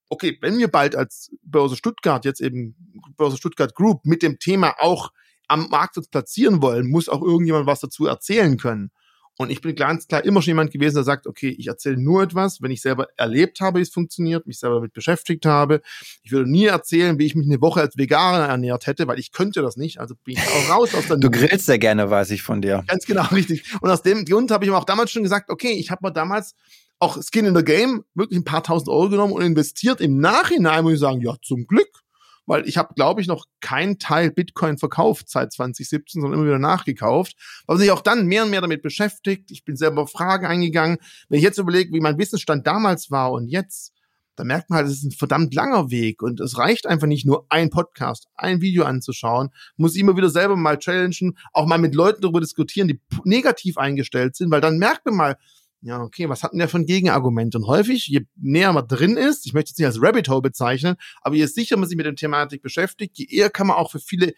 okay, 0.10 0.38
wenn 0.42 0.58
wir 0.58 0.68
bald 0.68 0.96
als 0.96 1.32
Börse 1.44 1.78
Stuttgart, 1.78 2.26
jetzt 2.26 2.42
eben 2.42 2.76
Börse 3.16 3.38
Stuttgart 3.38 3.74
Group, 3.74 4.06
mit 4.06 4.22
dem 4.22 4.38
Thema 4.38 4.76
auch 4.80 5.12
am 5.54 5.70
Markt 5.70 5.98
uns 5.98 6.08
platzieren 6.08 6.62
wollen, 6.62 6.90
muss 6.90 7.08
auch 7.08 7.22
irgendjemand 7.22 7.68
was 7.68 7.80
dazu 7.80 8.08
erzählen 8.08 8.58
können. 8.58 8.92
Und 9.38 9.50
ich 9.50 9.62
bin 9.62 9.76
ganz 9.76 10.08
klar 10.08 10.24
immer 10.24 10.42
schon 10.42 10.52
jemand 10.52 10.72
gewesen, 10.72 10.96
der 10.96 11.04
sagt, 11.04 11.26
okay, 11.26 11.50
ich 11.58 11.68
erzähle 11.68 11.98
nur 11.98 12.22
etwas, 12.22 12.62
wenn 12.62 12.70
ich 12.70 12.82
selber 12.82 13.08
erlebt 13.18 13.62
habe, 13.62 13.80
wie 13.80 13.84
es 13.84 13.90
funktioniert, 13.90 14.46
mich 14.46 14.60
selber 14.60 14.76
damit 14.76 14.94
beschäftigt 14.94 15.46
habe. 15.48 15.82
Ich 16.22 16.32
würde 16.32 16.50
nie 16.50 16.66
erzählen, 16.66 17.18
wie 17.18 17.26
ich 17.26 17.34
mich 17.34 17.48
eine 17.48 17.60
Woche 17.60 17.82
als 17.82 17.98
Veganer 17.98 18.46
ernährt 18.46 18.86
hätte, 18.86 19.08
weil 19.08 19.18
ich 19.18 19.32
könnte 19.32 19.64
das 19.64 19.76
nicht. 19.76 20.00
Also 20.00 20.14
bin 20.24 20.36
ich 20.36 20.48
auch 20.48 20.76
raus 20.76 20.94
aus 20.94 21.08
der 21.08 21.18
Du 21.18 21.32
grillst 21.32 21.66
sehr 21.66 21.80
gerne, 21.80 22.12
weiß 22.12 22.30
ich 22.30 22.44
von 22.44 22.62
dir. 22.62 22.84
Ganz 22.88 23.06
genau, 23.06 23.24
richtig. 23.32 23.64
Und 23.82 23.90
aus 23.90 24.04
dem 24.04 24.26
Grund 24.26 24.52
habe 24.52 24.66
ich 24.66 24.72
mir 24.72 24.78
auch 24.78 24.86
damals 24.86 25.12
schon 25.12 25.24
gesagt, 25.24 25.50
okay, 25.50 25.72
ich 25.72 25.90
habe 25.90 26.06
mir 26.06 26.12
damals 26.12 26.54
auch 27.00 27.18
Skin 27.22 27.46
in 27.46 27.56
the 27.56 27.64
Game 27.64 28.04
wirklich 28.14 28.40
ein 28.40 28.46
paar 28.46 28.64
tausend 28.64 28.90
Euro 28.90 29.10
genommen 29.10 29.34
und 29.34 29.42
investiert. 29.42 30.00
Im 30.00 30.20
Nachhinein 30.20 30.84
muss 30.84 30.94
ich 30.94 31.00
sagen, 31.00 31.22
ja, 31.22 31.36
zum 31.42 31.66
Glück 31.66 32.04
weil 32.46 32.68
ich 32.68 32.78
habe, 32.78 32.94
glaube 32.94 33.22
ich, 33.22 33.28
noch 33.28 33.46
keinen 33.64 33.98
Teil 33.98 34.30
Bitcoin 34.30 34.78
verkauft 34.78 35.30
seit 35.30 35.54
2017, 35.54 36.22
sondern 36.22 36.40
immer 36.40 36.48
wieder 36.48 36.60
nachgekauft. 36.60 37.36
Aber 37.66 37.80
sich 37.80 37.90
auch 37.92 38.02
dann 38.02 38.28
mehr 38.28 38.44
und 38.44 38.52
mehr 38.52 38.62
damit 38.62 38.84
beschäftigt. 38.84 39.50
Ich 39.52 39.64
bin 39.64 39.78
selber 39.78 40.04
auf 40.04 40.12
Fragen 40.12 40.46
eingegangen. 40.46 40.98
Wenn 41.30 41.38
ich 41.38 41.44
jetzt 41.44 41.58
überlege, 41.58 41.94
wie 41.94 42.02
mein 42.02 42.20
Wissensstand 42.20 42.68
damals 42.68 43.10
war 43.10 43.32
und 43.32 43.48
jetzt, 43.48 43.94
da 44.36 44.44
merkt 44.44 44.70
man 44.70 44.78
halt, 44.78 44.88
es 44.88 44.98
ist 44.98 45.04
ein 45.06 45.12
verdammt 45.12 45.54
langer 45.54 45.90
Weg 45.92 46.22
und 46.22 46.42
es 46.42 46.58
reicht 46.58 46.86
einfach 46.88 47.08
nicht 47.08 47.26
nur 47.26 47.46
ein 47.50 47.70
Podcast, 47.70 48.28
ein 48.36 48.60
Video 48.60 48.84
anzuschauen, 48.84 49.50
muss 49.78 49.96
immer 49.96 50.18
wieder 50.18 50.30
selber 50.30 50.58
mal 50.58 50.78
challengen, 50.78 51.38
auch 51.54 51.66
mal 51.66 51.80
mit 51.80 51.96
Leuten 51.96 52.22
darüber 52.22 52.42
diskutieren, 52.42 52.90
die 52.90 53.00
negativ 53.24 53.78
eingestellt 53.78 54.36
sind, 54.36 54.52
weil 54.52 54.62
dann 54.62 54.78
merkt 54.78 55.06
man 55.06 55.16
mal, 55.16 55.38
ja, 55.84 56.02
okay, 56.02 56.30
was 56.30 56.44
hat 56.44 56.54
denn 56.54 56.60
der 56.60 56.70
für 56.70 56.78
ein 56.78 56.86
Gegenargument? 56.86 57.56
Und 57.56 57.68
häufig, 57.68 58.08
je 58.08 58.22
näher 58.36 58.72
man 58.72 58.88
drin 58.88 59.18
ist, 59.18 59.46
ich 59.46 59.54
möchte 59.54 59.72
es 59.72 59.78
nicht 59.78 59.86
als 59.86 60.02
Rabbit 60.02 60.30
Hole 60.30 60.42
bezeichnen, 60.42 60.96
aber 61.22 61.36
je 61.36 61.46
sicher 61.46 61.76
man 61.76 61.90
sich 61.90 61.98
mit 61.98 62.06
der 62.06 62.16
Thematik 62.16 62.62
beschäftigt, 62.62 63.18
je 63.18 63.26
eher 63.26 63.50
kann 63.50 63.68
man 63.68 63.76
auch 63.76 63.92
für 63.92 64.00
viele 64.00 64.34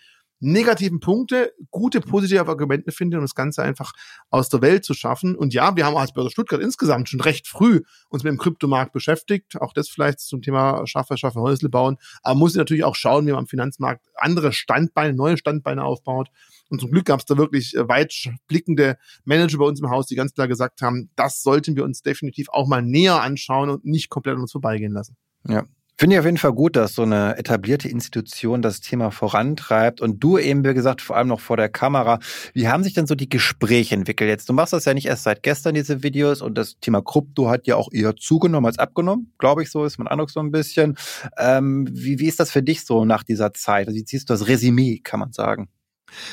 negativen 0.45 0.99
Punkte 0.99 1.53
gute 1.71 2.01
positive 2.01 2.47
Argumente 2.47 2.91
finden, 2.91 3.15
um 3.15 3.21
das 3.21 3.35
Ganze 3.35 3.63
einfach 3.63 3.93
aus 4.29 4.49
der 4.49 4.61
Welt 4.61 4.85
zu 4.85 4.93
schaffen. 4.93 5.35
Und 5.35 5.53
ja, 5.53 5.75
wir 5.75 5.85
haben 5.85 5.97
als 5.97 6.13
Börse 6.13 6.29
Stuttgart 6.29 6.61
insgesamt 6.61 7.09
schon 7.09 7.21
recht 7.21 7.47
früh 7.47 7.81
uns 8.09 8.23
mit 8.23 8.31
dem 8.31 8.37
Kryptomarkt 8.37 8.93
beschäftigt. 8.93 9.59
Auch 9.59 9.73
das 9.73 9.89
vielleicht 9.89 10.19
zum 10.19 10.41
Thema 10.41 10.85
Schaffe, 10.87 11.17
Schaffe, 11.17 11.41
Häusle 11.41 11.69
bauen. 11.69 11.97
Aber 12.21 12.35
muss 12.35 12.55
natürlich 12.55 12.83
auch 12.83 12.95
schauen, 12.95 13.25
wie 13.25 13.31
man 13.31 13.39
am 13.39 13.47
Finanzmarkt 13.47 14.05
andere 14.15 14.53
Standbeine, 14.53 15.13
neue 15.13 15.37
Standbeine 15.37 15.83
aufbaut. 15.83 16.29
Und 16.69 16.81
zum 16.81 16.91
Glück 16.91 17.05
gab 17.05 17.19
es 17.19 17.25
da 17.25 17.37
wirklich 17.37 17.75
äh, 17.75 17.87
weitblickende 17.87 18.97
Manager 19.23 19.59
bei 19.59 19.65
uns 19.65 19.79
im 19.79 19.89
Haus, 19.89 20.07
die 20.07 20.15
ganz 20.15 20.33
klar 20.33 20.47
gesagt 20.47 20.81
haben, 20.81 21.09
das 21.15 21.41
sollten 21.41 21.75
wir 21.75 21.83
uns 21.83 22.01
definitiv 22.01 22.49
auch 22.49 22.67
mal 22.67 22.81
näher 22.81 23.21
anschauen 23.21 23.69
und 23.69 23.85
nicht 23.85 24.09
komplett 24.09 24.35
an 24.35 24.41
uns 24.41 24.51
vorbeigehen 24.51 24.93
lassen. 24.93 25.15
Ja, 25.47 25.65
Finde 25.97 26.15
ich 26.15 26.19
auf 26.19 26.25
jeden 26.25 26.37
Fall 26.37 26.51
gut, 26.51 26.75
dass 26.75 26.93
so 26.93 27.03
eine 27.03 27.37
etablierte 27.37 27.87
Institution 27.87 28.61
das 28.61 28.81
Thema 28.81 29.11
vorantreibt 29.11 30.01
und 30.01 30.21
du 30.21 30.37
eben, 30.37 30.65
wie 30.65 30.73
gesagt, 30.73 31.01
vor 31.01 31.15
allem 31.15 31.29
noch 31.29 31.39
vor 31.39 31.55
der 31.55 31.69
Kamera. 31.69 32.19
Wie 32.53 32.67
haben 32.67 32.83
sich 32.83 32.93
denn 32.93 33.07
so 33.07 33.15
die 33.15 33.29
Gespräche 33.29 33.95
entwickelt 33.95 34.29
jetzt? 34.29 34.49
Du 34.49 34.53
machst 34.53 34.73
das 34.73 34.83
ja 34.83 34.93
nicht 34.93 35.05
erst 35.05 35.23
seit 35.23 35.41
gestern, 35.41 35.73
diese 35.73 36.03
Videos, 36.03 36.41
und 36.41 36.57
das 36.57 36.77
Thema 36.81 37.01
Krypto 37.01 37.49
hat 37.49 37.65
ja 37.65 37.77
auch 37.77 37.93
eher 37.93 38.17
zugenommen 38.17 38.65
als 38.65 38.77
abgenommen, 38.77 39.31
glaube 39.37 39.63
ich, 39.63 39.71
so 39.71 39.85
ist 39.85 39.97
mein 39.97 40.09
Eindruck 40.09 40.31
so 40.31 40.41
ein 40.41 40.51
bisschen. 40.51 40.97
Ähm, 41.37 41.87
wie, 41.89 42.19
wie 42.19 42.27
ist 42.27 42.41
das 42.41 42.51
für 42.51 42.61
dich 42.61 42.83
so 42.85 43.05
nach 43.05 43.23
dieser 43.23 43.53
Zeit? 43.53 43.87
Wie 43.87 44.03
ziehst 44.03 44.29
du 44.29 44.33
das 44.33 44.49
Resümee, 44.49 44.99
kann 45.01 45.21
man 45.21 45.31
sagen? 45.31 45.69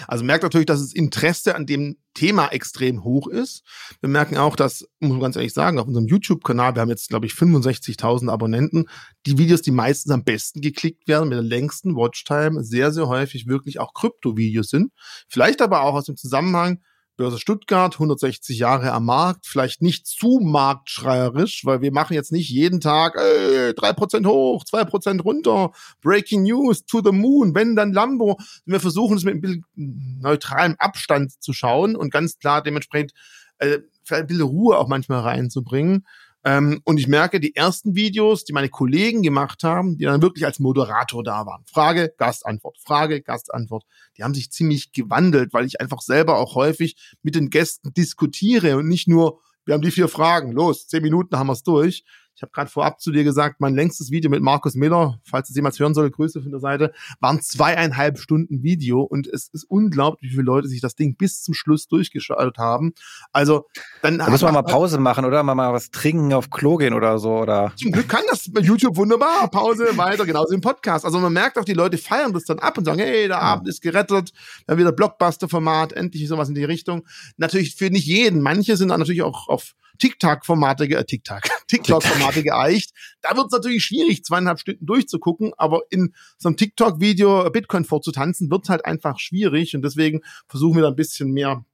Also 0.07 0.25
merkt 0.25 0.43
natürlich, 0.43 0.67
dass 0.67 0.81
das 0.81 0.93
Interesse 0.93 1.55
an 1.55 1.67
dem 1.67 1.97
Thema 2.15 2.49
extrem 2.49 3.05
hoch 3.05 3.27
ist. 3.27 3.63
Wir 4.01 4.09
merken 4.09 4.37
auch, 4.37 4.57
dass, 4.57 4.87
muss 5.01 5.13
man 5.13 5.21
ganz 5.21 5.37
ehrlich 5.37 5.55
sagen, 5.55 5.79
auf 5.79 5.87
unserem 5.87 6.07
YouTube-Kanal, 6.07 6.75
wir 6.75 6.83
haben 6.83 6.91
jetzt, 6.91 7.09
glaube 7.09 7.27
ich, 7.27 7.33
65.000 7.33 8.31
Abonnenten, 8.31 8.87
die 9.27 9.39
Videos, 9.39 9.63
die 9.63 9.71
meistens 9.71 10.13
am 10.13 10.25
besten 10.25 10.61
geklickt 10.61 11.09
werden, 11.09 11.29
mit 11.29 11.37
der 11.37 11.43
längsten 11.43 11.97
Watchtime, 11.97 12.63
sehr, 12.65 12.93
sehr 12.93 13.09
häufig 13.09 13.47
wirklich 13.47 13.81
auch 13.81 13.95
Krypto-Videos 13.95 14.69
sind. 14.69 14.93
Vielleicht 15.29 15.63
aber 15.63 15.83
auch 15.83 15.95
aus 15.95 16.05
dem 16.05 16.17
Zusammenhang, 16.17 16.81
Börse 17.23 17.39
Stuttgart, 17.39 17.95
160 17.95 18.59
Jahre 18.59 18.91
am 18.91 19.05
Markt, 19.05 19.47
vielleicht 19.47 19.81
nicht 19.81 20.09
zu 20.09 20.41
marktschreierisch, 20.43 21.65
weil 21.65 21.81
wir 21.81 21.93
machen 21.93 22.15
jetzt 22.15 22.33
nicht 22.33 22.51
jeden 22.51 22.81
Tag 22.81 23.15
äh, 23.15 23.71
3% 23.71 24.27
hoch, 24.27 24.65
2% 24.65 25.23
runter, 25.23 25.71
Breaking 26.01 26.43
News, 26.43 26.85
to 26.85 27.01
the 27.01 27.13
moon, 27.13 27.55
wenn 27.55 27.77
dann 27.77 27.93
Lambo. 27.93 28.39
Wir 28.65 28.81
versuchen 28.81 29.17
es 29.17 29.23
mit 29.23 29.37
ein 29.37 29.41
bisschen 29.41 29.65
neutralem 29.77 30.75
Abstand 30.81 31.41
zu 31.41 31.53
schauen 31.53 31.95
und 31.95 32.11
ganz 32.11 32.39
klar 32.39 32.61
dementsprechend 32.61 33.13
äh, 33.59 33.79
vielleicht 34.03 34.23
ein 34.23 34.27
bisschen 34.27 34.43
Ruhe 34.43 34.77
auch 34.77 34.89
manchmal 34.89 35.21
reinzubringen. 35.21 36.05
Ähm, 36.45 36.81
und 36.85 36.99
ich 36.99 37.07
merke, 37.07 37.39
die 37.39 37.55
ersten 37.55 37.95
Videos, 37.95 38.45
die 38.45 38.53
meine 38.53 38.69
Kollegen 38.69 39.23
gemacht 39.23 39.63
haben, 39.63 39.97
die 39.97 40.05
dann 40.05 40.23
wirklich 40.23 40.45
als 40.45 40.59
Moderator 40.59 41.23
da 41.23 41.47
waren. 41.47 41.65
Frage, 41.67 42.13
Gastantwort, 42.17 42.79
Frage, 42.79 43.23
Gastantwort. 43.23 43.85
Die 44.17 44.25
haben 44.25 44.35
sich 44.35 44.51
ziemlich 44.51 44.93
gewandelt, 44.93 45.53
weil 45.53 45.67
ich 45.67 45.81
einfach 45.81 46.01
selber 46.01 46.39
auch 46.39 46.55
häufig 46.57 46.97
mit 47.23 47.37
den 47.37 47.51
Gästen 47.51 47.95
diskutiere 47.95 48.77
und 48.77 48.89
nicht 48.89 49.07
nur, 49.07 49.41
wir 49.65 49.75
haben 49.75 49.83
die 49.83 49.93
vier 49.93 50.09
Fragen, 50.09 50.51
los, 50.51 50.89
zehn 50.89 51.03
Minuten 51.03 51.39
haben 51.39 51.47
wir's 51.47 51.63
durch, 51.63 52.05
ich 52.35 52.43
habe 52.43 52.53
gerade 52.53 52.71
vorab 52.71 53.01
zu 53.01 53.13
dir 53.13 53.25
gesagt, 53.25 53.61
mein 53.61 53.75
längstes 53.75 54.11
Video 54.11 54.31
mit 54.31 54.43
Markus 54.43 54.75
Miller, 54.75 55.21
falls 55.25 55.51
es 55.51 55.57
jemals 55.57 55.79
hören 55.79 55.95
soll, 55.95 56.11
Grüße 56.11 56.43
von 56.43 56.51
der 56.51 56.61
Seite, 56.61 56.93
waren 57.21 57.41
zweieinhalb 57.41 58.19
Stunden 58.19 58.63
Video 58.63 59.03
und 59.03 59.27
es 59.27 59.49
ist 59.49 59.65
unglaublich, 59.65 60.31
wie 60.31 60.37
viele 60.37 60.47
Leute 60.47 60.69
sich 60.69 60.81
das 60.81 60.95
Ding 60.95 61.17
bis 61.17 61.43
zum 61.43 61.55
Schluss 61.55 61.89
durchgeschaltet 61.89 62.59
haben. 62.59 62.95
Also 63.33 63.67
dann 64.01 64.19
da 64.19 64.31
muss 64.31 64.43
man 64.43 64.55
mal 64.55 64.63
Pause 64.63 64.99
machen 64.99 65.25
oder 65.25 65.43
mal, 65.43 65.55
mal 65.55 65.73
was 65.73 65.91
trinken, 65.91 66.33
auf 66.33 66.51
Klo 66.51 66.77
gehen 66.79 66.95
oder 66.95 67.19
so 67.19 67.37
oder. 67.37 67.73
Zum 67.77 67.93
Glück 67.93 68.09
kann 68.09 68.25
das 68.31 68.51
bei 68.51 68.61
YouTube 68.61 68.97
wunderbar. 68.97 69.49
Pause 69.51 69.97
weiter, 69.97 70.25
genauso 70.25 70.55
im 70.55 70.63
Podcast. 70.63 71.05
Also 71.05 71.19
man 71.19 71.33
merkt 71.33 71.59
auch, 71.59 71.65
die 71.65 71.75
Leute 71.75 71.99
feiern 71.99 72.33
das 72.33 72.45
dann 72.45 72.59
ab 72.59 72.79
und 72.79 72.87
sagen, 72.87 72.99
hey, 72.99 73.29
der 73.29 73.43
Abend 73.43 73.69
ist 73.69 73.83
gerettet, 73.83 74.33
haben 74.69 74.79
wieder 74.79 74.93
Blockbuster-Format, 74.93 75.93
endlich 75.93 76.27
sowas 76.29 76.49
in 76.49 76.55
die 76.55 76.65
Richtung. 76.65 77.07
Natürlich 77.37 77.75
für 77.75 77.91
nicht 77.91 78.07
jeden. 78.07 78.41
Manche 78.41 78.77
sind 78.77 78.89
dann 78.89 79.01
natürlich 79.01 79.23
auch 79.23 79.49
auf 79.49 79.75
TikTok-Formate, 79.99 80.85
äh, 80.85 81.05
TikTok, 81.05 81.43
TikTok-Formate 81.69 82.22
geeicht. 82.43 82.93
Da 83.21 83.37
wird 83.37 83.47
es 83.47 83.53
natürlich 83.53 83.85
schwierig, 83.85 84.25
zweieinhalb 84.25 84.61
Stunden 84.61 84.87
durchzugucken, 84.87 85.53
aber 85.57 85.83
in 85.91 86.15
so 86.39 86.49
einem 86.49 86.57
TikTok-Video 86.57 87.51
Bitcoin 87.51 87.85
vorzutanzen, 87.85 88.51
wird 88.51 88.69
halt 88.69 88.85
einfach 88.85 89.19
schwierig 89.19 89.75
und 89.75 89.83
deswegen 89.83 90.21
versuchen 90.49 90.77
wir 90.77 90.83
da 90.83 90.89
ein 90.89 90.97
bisschen 90.97 91.33
mehr 91.33 91.65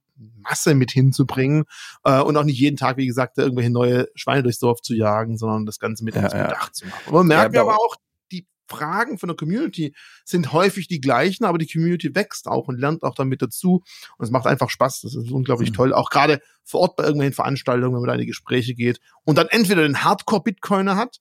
Masse 0.41 0.75
mit 0.75 0.91
hinzubringen 0.91 1.63
äh, 2.03 2.19
und 2.19 2.35
auch 2.35 2.43
nicht 2.43 2.59
jeden 2.59 2.77
Tag, 2.77 2.97
wie 2.97 3.07
gesagt, 3.07 3.37
irgendwelche 3.37 3.69
neue 3.69 4.07
Schweine 4.15 4.43
durchs 4.43 4.59
Dorf 4.59 4.81
zu 4.81 4.93
jagen, 4.93 5.37
sondern 5.37 5.65
das 5.65 5.79
Ganze 5.79 6.03
mit 6.03 6.15
ja, 6.15 6.23
ins 6.23 6.33
Bedacht 6.33 6.67
ja. 6.67 6.73
zu 6.73 6.87
machen. 6.87 7.03
Aber 7.07 7.23
merken 7.23 7.55
ja, 7.55 7.61
aber 7.61 7.75
auch, 7.75 7.95
Fragen 8.69 9.17
von 9.17 9.27
der 9.27 9.35
Community 9.35 9.93
sind 10.23 10.53
häufig 10.53 10.87
die 10.87 11.01
gleichen, 11.01 11.45
aber 11.45 11.57
die 11.57 11.67
Community 11.67 12.15
wächst 12.15 12.47
auch 12.47 12.67
und 12.67 12.79
lernt 12.79 13.03
auch 13.03 13.15
damit 13.15 13.41
dazu. 13.41 13.83
Und 14.17 14.25
es 14.25 14.31
macht 14.31 14.47
einfach 14.47 14.69
Spaß. 14.69 15.01
Das 15.01 15.15
ist 15.15 15.31
unglaublich 15.31 15.71
mhm. 15.71 15.75
toll. 15.75 15.93
Auch 15.93 16.09
gerade 16.09 16.41
vor 16.63 16.81
Ort 16.81 16.95
bei 16.95 17.03
irgendwelchen 17.03 17.33
Veranstaltungen, 17.33 17.93
wenn 17.93 18.01
man 18.01 18.07
da 18.07 18.13
in 18.13 18.21
die 18.21 18.27
Gespräche 18.27 18.75
geht 18.75 18.99
und 19.25 19.37
dann 19.37 19.47
entweder 19.47 19.81
den 19.81 20.03
Hardcore-Bitcoiner 20.03 20.95
hat 20.95 21.19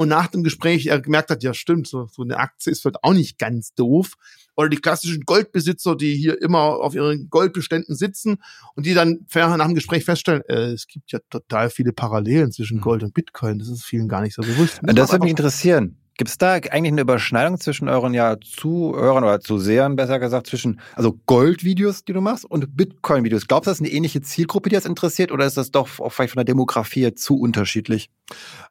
und 0.00 0.08
nach 0.08 0.28
dem 0.28 0.42
Gespräch 0.42 0.86
er 0.86 0.98
gemerkt 0.98 1.28
hat, 1.28 1.42
ja 1.42 1.52
stimmt, 1.52 1.86
so, 1.86 2.06
so 2.06 2.22
eine 2.22 2.38
Aktie 2.38 2.72
ist 2.72 2.80
vielleicht 2.80 3.04
auch 3.04 3.12
nicht 3.12 3.38
ganz 3.38 3.74
doof. 3.74 4.14
Oder 4.56 4.70
die 4.70 4.78
klassischen 4.78 5.24
Goldbesitzer, 5.26 5.94
die 5.94 6.14
hier 6.14 6.40
immer 6.40 6.80
auf 6.80 6.94
ihren 6.94 7.28
Goldbeständen 7.28 7.94
sitzen 7.94 8.38
und 8.74 8.86
die 8.86 8.94
dann 8.94 9.26
nach 9.34 9.66
dem 9.66 9.74
Gespräch 9.74 10.06
feststellen, 10.06 10.42
äh, 10.48 10.72
es 10.72 10.86
gibt 10.86 11.12
ja 11.12 11.18
total 11.28 11.68
viele 11.68 11.92
Parallelen 11.92 12.50
zwischen 12.50 12.78
mhm. 12.78 12.82
Gold 12.82 13.02
und 13.02 13.12
Bitcoin. 13.12 13.58
Das 13.58 13.68
ist 13.68 13.84
vielen 13.84 14.08
gar 14.08 14.22
nicht 14.22 14.34
so 14.34 14.40
bewusst. 14.40 14.80
Das, 14.82 14.94
das 14.94 15.12
würde 15.12 15.24
mich 15.24 15.32
interessieren 15.32 15.99
Gibt 16.20 16.28
es 16.28 16.36
da 16.36 16.52
eigentlich 16.52 16.92
eine 16.92 17.00
Überschneidung 17.00 17.58
zwischen 17.58 17.88
euren 17.88 18.12
ja 18.12 18.36
Zuhörern 18.42 19.24
oder 19.24 19.40
Zusehern, 19.40 19.96
besser 19.96 20.18
gesagt, 20.18 20.48
zwischen 20.48 20.78
also 20.94 21.18
Gold-Videos, 21.24 22.04
die 22.04 22.12
du 22.12 22.20
machst, 22.20 22.44
und 22.44 22.76
Bitcoin-Videos? 22.76 23.46
Glaubst 23.48 23.68
du, 23.68 23.70
das 23.70 23.78
ist 23.78 23.86
eine 23.86 23.90
ähnliche 23.90 24.20
Zielgruppe, 24.20 24.68
die 24.68 24.74
das 24.74 24.84
interessiert, 24.84 25.32
oder 25.32 25.46
ist 25.46 25.56
das 25.56 25.70
doch 25.70 25.88
vielleicht 25.88 26.34
von 26.34 26.40
der 26.40 26.44
Demografie 26.44 27.14
zu 27.14 27.38
unterschiedlich? 27.40 28.10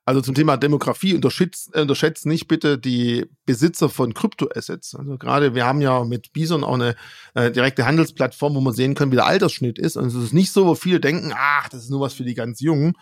Also 0.05 0.21
zum 0.21 0.35
Thema 0.35 0.57
Demografie 0.57 1.15
unterschätzt, 1.15 1.71
äh, 1.73 1.81
unterschätzt 1.81 2.27
nicht 2.27 2.47
bitte 2.47 2.77
die 2.77 3.25
Besitzer 3.47 3.89
von 3.89 4.13
Kryptoassets. 4.13 4.93
Also 4.93 5.17
gerade 5.17 5.55
wir 5.55 5.65
haben 5.65 5.81
ja 5.81 6.03
mit 6.03 6.31
Bison 6.33 6.63
auch 6.63 6.75
eine 6.75 6.95
äh, 7.33 7.49
direkte 7.49 7.87
Handelsplattform, 7.87 8.53
wo 8.53 8.61
man 8.61 8.73
sehen 8.73 8.93
kann, 8.93 9.09
wie 9.11 9.15
der 9.15 9.25
Altersschnitt 9.25 9.79
ist. 9.79 9.97
Und 9.97 10.05
es 10.05 10.13
ist 10.13 10.33
nicht 10.33 10.51
so, 10.51 10.67
wo 10.67 10.75
viele 10.75 10.99
denken, 10.99 11.33
ach, 11.35 11.67
das 11.69 11.81
ist 11.81 11.89
nur 11.89 12.01
was 12.01 12.13
für 12.13 12.23
die 12.23 12.35
ganz 12.35 12.59
Jungen 12.59 12.93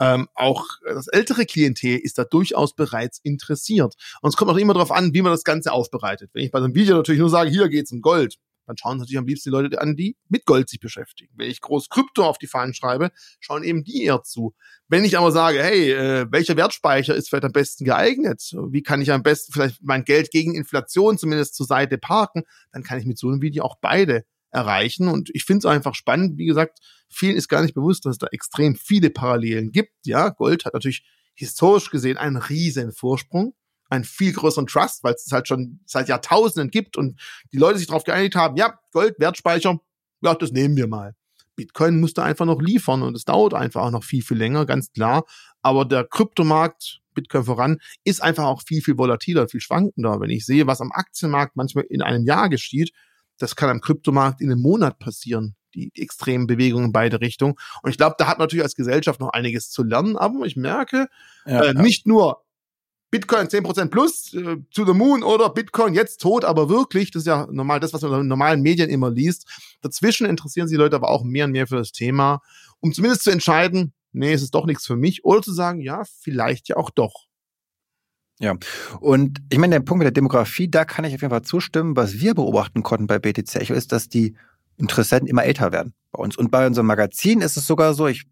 ähm, 0.00 0.28
auch 0.34 0.64
das 0.84 1.08
ältere 1.08 1.44
Klientel 1.44 1.98
ist 1.98 2.18
da 2.18 2.24
durchaus 2.24 2.74
bereits 2.74 3.20
interessiert. 3.22 3.94
Und 4.22 4.30
es 4.30 4.36
kommt 4.36 4.50
auch 4.50 4.56
immer 4.56 4.74
darauf 4.74 4.90
an, 4.90 5.12
wie 5.14 5.22
man 5.22 5.32
das 5.32 5.44
Ganze 5.44 5.72
aufbereitet. 5.72 6.30
Wenn 6.32 6.44
ich 6.44 6.50
bei 6.50 6.58
so 6.58 6.64
einem 6.64 6.74
Video 6.74 6.96
natürlich 6.96 7.20
nur 7.20 7.30
sage, 7.30 7.50
hier 7.50 7.68
geht's 7.68 7.92
um 7.92 8.00
Gold, 8.00 8.36
dann 8.70 8.76
schauen 8.76 8.98
natürlich 8.98 9.18
am 9.18 9.26
liebsten 9.26 9.50
die 9.50 9.56
Leute 9.56 9.80
an, 9.80 9.96
die 9.96 10.16
mit 10.28 10.46
Gold 10.46 10.68
sich 10.68 10.78
beschäftigen. 10.78 11.34
Wenn 11.36 11.50
ich 11.50 11.60
groß 11.60 11.88
Krypto 11.88 12.24
auf 12.24 12.38
die 12.38 12.46
Fahnen 12.46 12.72
schreibe, 12.72 13.10
schauen 13.40 13.64
eben 13.64 13.82
die 13.82 14.04
eher 14.04 14.22
zu. 14.22 14.54
Wenn 14.88 15.04
ich 15.04 15.18
aber 15.18 15.32
sage, 15.32 15.60
hey, 15.60 15.90
äh, 15.90 16.26
welcher 16.30 16.56
Wertspeicher 16.56 17.14
ist 17.14 17.28
vielleicht 17.28 17.44
am 17.44 17.52
besten 17.52 17.84
geeignet? 17.84 18.54
Wie 18.70 18.82
kann 18.82 19.02
ich 19.02 19.10
am 19.10 19.24
besten 19.24 19.52
vielleicht 19.52 19.82
mein 19.82 20.04
Geld 20.04 20.30
gegen 20.30 20.54
Inflation 20.54 21.18
zumindest 21.18 21.56
zur 21.56 21.66
Seite 21.66 21.98
parken? 21.98 22.44
Dann 22.72 22.84
kann 22.84 22.98
ich 22.98 23.06
mit 23.06 23.18
so 23.18 23.28
einem 23.28 23.42
Video 23.42 23.64
auch 23.64 23.76
beide 23.80 24.24
erreichen. 24.50 25.08
Und 25.08 25.30
ich 25.32 25.44
finde 25.44 25.58
es 25.60 25.66
einfach 25.66 25.94
spannend. 25.94 26.38
Wie 26.38 26.46
gesagt, 26.46 26.78
vielen 27.08 27.36
ist 27.36 27.48
gar 27.48 27.62
nicht 27.62 27.74
bewusst, 27.74 28.04
dass 28.04 28.12
es 28.12 28.18
da 28.18 28.26
extrem 28.30 28.74
viele 28.74 29.10
Parallelen 29.10 29.72
gibt. 29.72 29.92
Ja, 30.04 30.28
Gold 30.28 30.64
hat 30.64 30.74
natürlich 30.74 31.04
historisch 31.34 31.90
gesehen 31.90 32.16
einen 32.16 32.36
riesen 32.36 32.92
Vorsprung, 32.92 33.54
einen 33.88 34.04
viel 34.04 34.32
größeren 34.32 34.66
Trust, 34.66 35.02
weil 35.02 35.14
es 35.14 35.30
halt 35.32 35.48
schon 35.48 35.80
seit 35.86 36.08
Jahrtausenden 36.08 36.70
gibt 36.70 36.96
und 36.96 37.20
die 37.52 37.58
Leute 37.58 37.78
sich 37.78 37.86
darauf 37.86 38.04
geeinigt 38.04 38.36
haben, 38.36 38.56
ja, 38.56 38.78
Gold, 38.92 39.18
Wertspeicher, 39.18 39.80
ja, 40.22 40.34
das 40.34 40.52
nehmen 40.52 40.76
wir 40.76 40.86
mal. 40.86 41.14
Bitcoin 41.56 42.00
musste 42.00 42.22
einfach 42.22 42.46
noch 42.46 42.60
liefern 42.60 43.02
und 43.02 43.16
es 43.16 43.24
dauert 43.24 43.54
einfach 43.54 43.82
auch 43.82 43.90
noch 43.90 44.04
viel, 44.04 44.22
viel 44.22 44.38
länger, 44.38 44.64
ganz 44.64 44.92
klar. 44.92 45.24
Aber 45.62 45.84
der 45.84 46.04
Kryptomarkt, 46.04 47.00
Bitcoin 47.14 47.44
voran, 47.44 47.80
ist 48.04 48.22
einfach 48.22 48.44
auch 48.44 48.62
viel, 48.62 48.80
viel 48.80 48.96
volatiler, 48.96 49.48
viel 49.48 49.60
schwankender. 49.60 50.20
Wenn 50.20 50.30
ich 50.30 50.46
sehe, 50.46 50.66
was 50.66 50.80
am 50.80 50.92
Aktienmarkt 50.92 51.56
manchmal 51.56 51.84
in 51.90 52.00
einem 52.00 52.24
Jahr 52.24 52.48
geschieht, 52.48 52.92
das 53.40 53.56
kann 53.56 53.70
am 53.70 53.80
Kryptomarkt 53.80 54.40
in 54.40 54.52
einem 54.52 54.62
Monat 54.62 54.98
passieren. 54.98 55.56
Die, 55.74 55.90
die 55.90 56.02
extremen 56.02 56.48
Bewegungen 56.48 56.86
in 56.86 56.92
beide 56.92 57.20
Richtungen. 57.20 57.54
Und 57.82 57.90
ich 57.90 57.96
glaube, 57.96 58.16
da 58.18 58.26
hat 58.26 58.40
natürlich 58.40 58.64
als 58.64 58.74
Gesellschaft 58.74 59.20
noch 59.20 59.28
einiges 59.28 59.70
zu 59.70 59.84
lernen. 59.84 60.16
Aber 60.16 60.44
ich 60.44 60.56
merke, 60.56 61.06
ja, 61.46 61.62
äh, 61.62 61.66
ja. 61.66 61.72
nicht 61.74 62.08
nur 62.08 62.42
Bitcoin 63.10 63.46
10% 63.46 63.86
plus 63.88 64.34
äh, 64.34 64.56
to 64.74 64.84
the 64.84 64.92
moon 64.92 65.22
oder 65.22 65.48
Bitcoin 65.48 65.94
jetzt 65.94 66.20
tot, 66.20 66.44
aber 66.44 66.68
wirklich, 66.68 67.12
das 67.12 67.22
ist 67.22 67.26
ja 67.26 67.46
normal 67.50 67.78
das, 67.80 67.92
was 67.92 68.02
man 68.02 68.20
in 68.20 68.26
normalen 68.26 68.62
Medien 68.62 68.90
immer 68.90 69.10
liest. 69.10 69.46
Dazwischen 69.80 70.26
interessieren 70.26 70.68
sich 70.68 70.76
die 70.76 70.82
Leute 70.82 70.96
aber 70.96 71.08
auch 71.08 71.22
mehr 71.22 71.44
und 71.44 71.52
mehr 71.52 71.66
für 71.66 71.76
das 71.76 71.92
Thema, 71.92 72.40
um 72.80 72.92
zumindest 72.92 73.22
zu 73.22 73.30
entscheiden, 73.30 73.92
nee, 74.12 74.32
es 74.32 74.42
ist 74.42 74.54
doch 74.54 74.66
nichts 74.66 74.86
für 74.86 74.96
mich, 74.96 75.24
oder 75.24 75.42
zu 75.42 75.52
sagen, 75.52 75.80
ja, 75.80 76.02
vielleicht 76.20 76.68
ja 76.68 76.76
auch 76.76 76.90
doch. 76.90 77.26
Ja, 78.40 78.56
und 79.00 79.38
ich 79.50 79.58
meine, 79.58 79.74
der 79.74 79.80
Punkt 79.80 79.98
mit 79.98 80.06
der 80.06 80.12
Demografie, 80.12 80.66
da 80.66 80.86
kann 80.86 81.04
ich 81.04 81.14
auf 81.14 81.20
jeden 81.20 81.30
Fall 81.30 81.42
zustimmen. 81.42 81.94
Was 81.94 82.20
wir 82.20 82.34
beobachten 82.34 82.82
konnten 82.82 83.06
bei 83.06 83.18
BTC 83.18 83.56
Echo 83.56 83.74
ist, 83.74 83.92
dass 83.92 84.08
die 84.08 84.34
Interessenten 84.78 85.28
immer 85.28 85.44
älter 85.44 85.72
werden 85.72 85.92
bei 86.10 86.22
uns. 86.22 86.38
Und 86.38 86.50
bei 86.50 86.66
unserem 86.66 86.86
Magazin 86.86 87.42
ist 87.42 87.58
es 87.58 87.66
sogar 87.66 87.92
so, 87.92 88.06
ich 88.06 88.24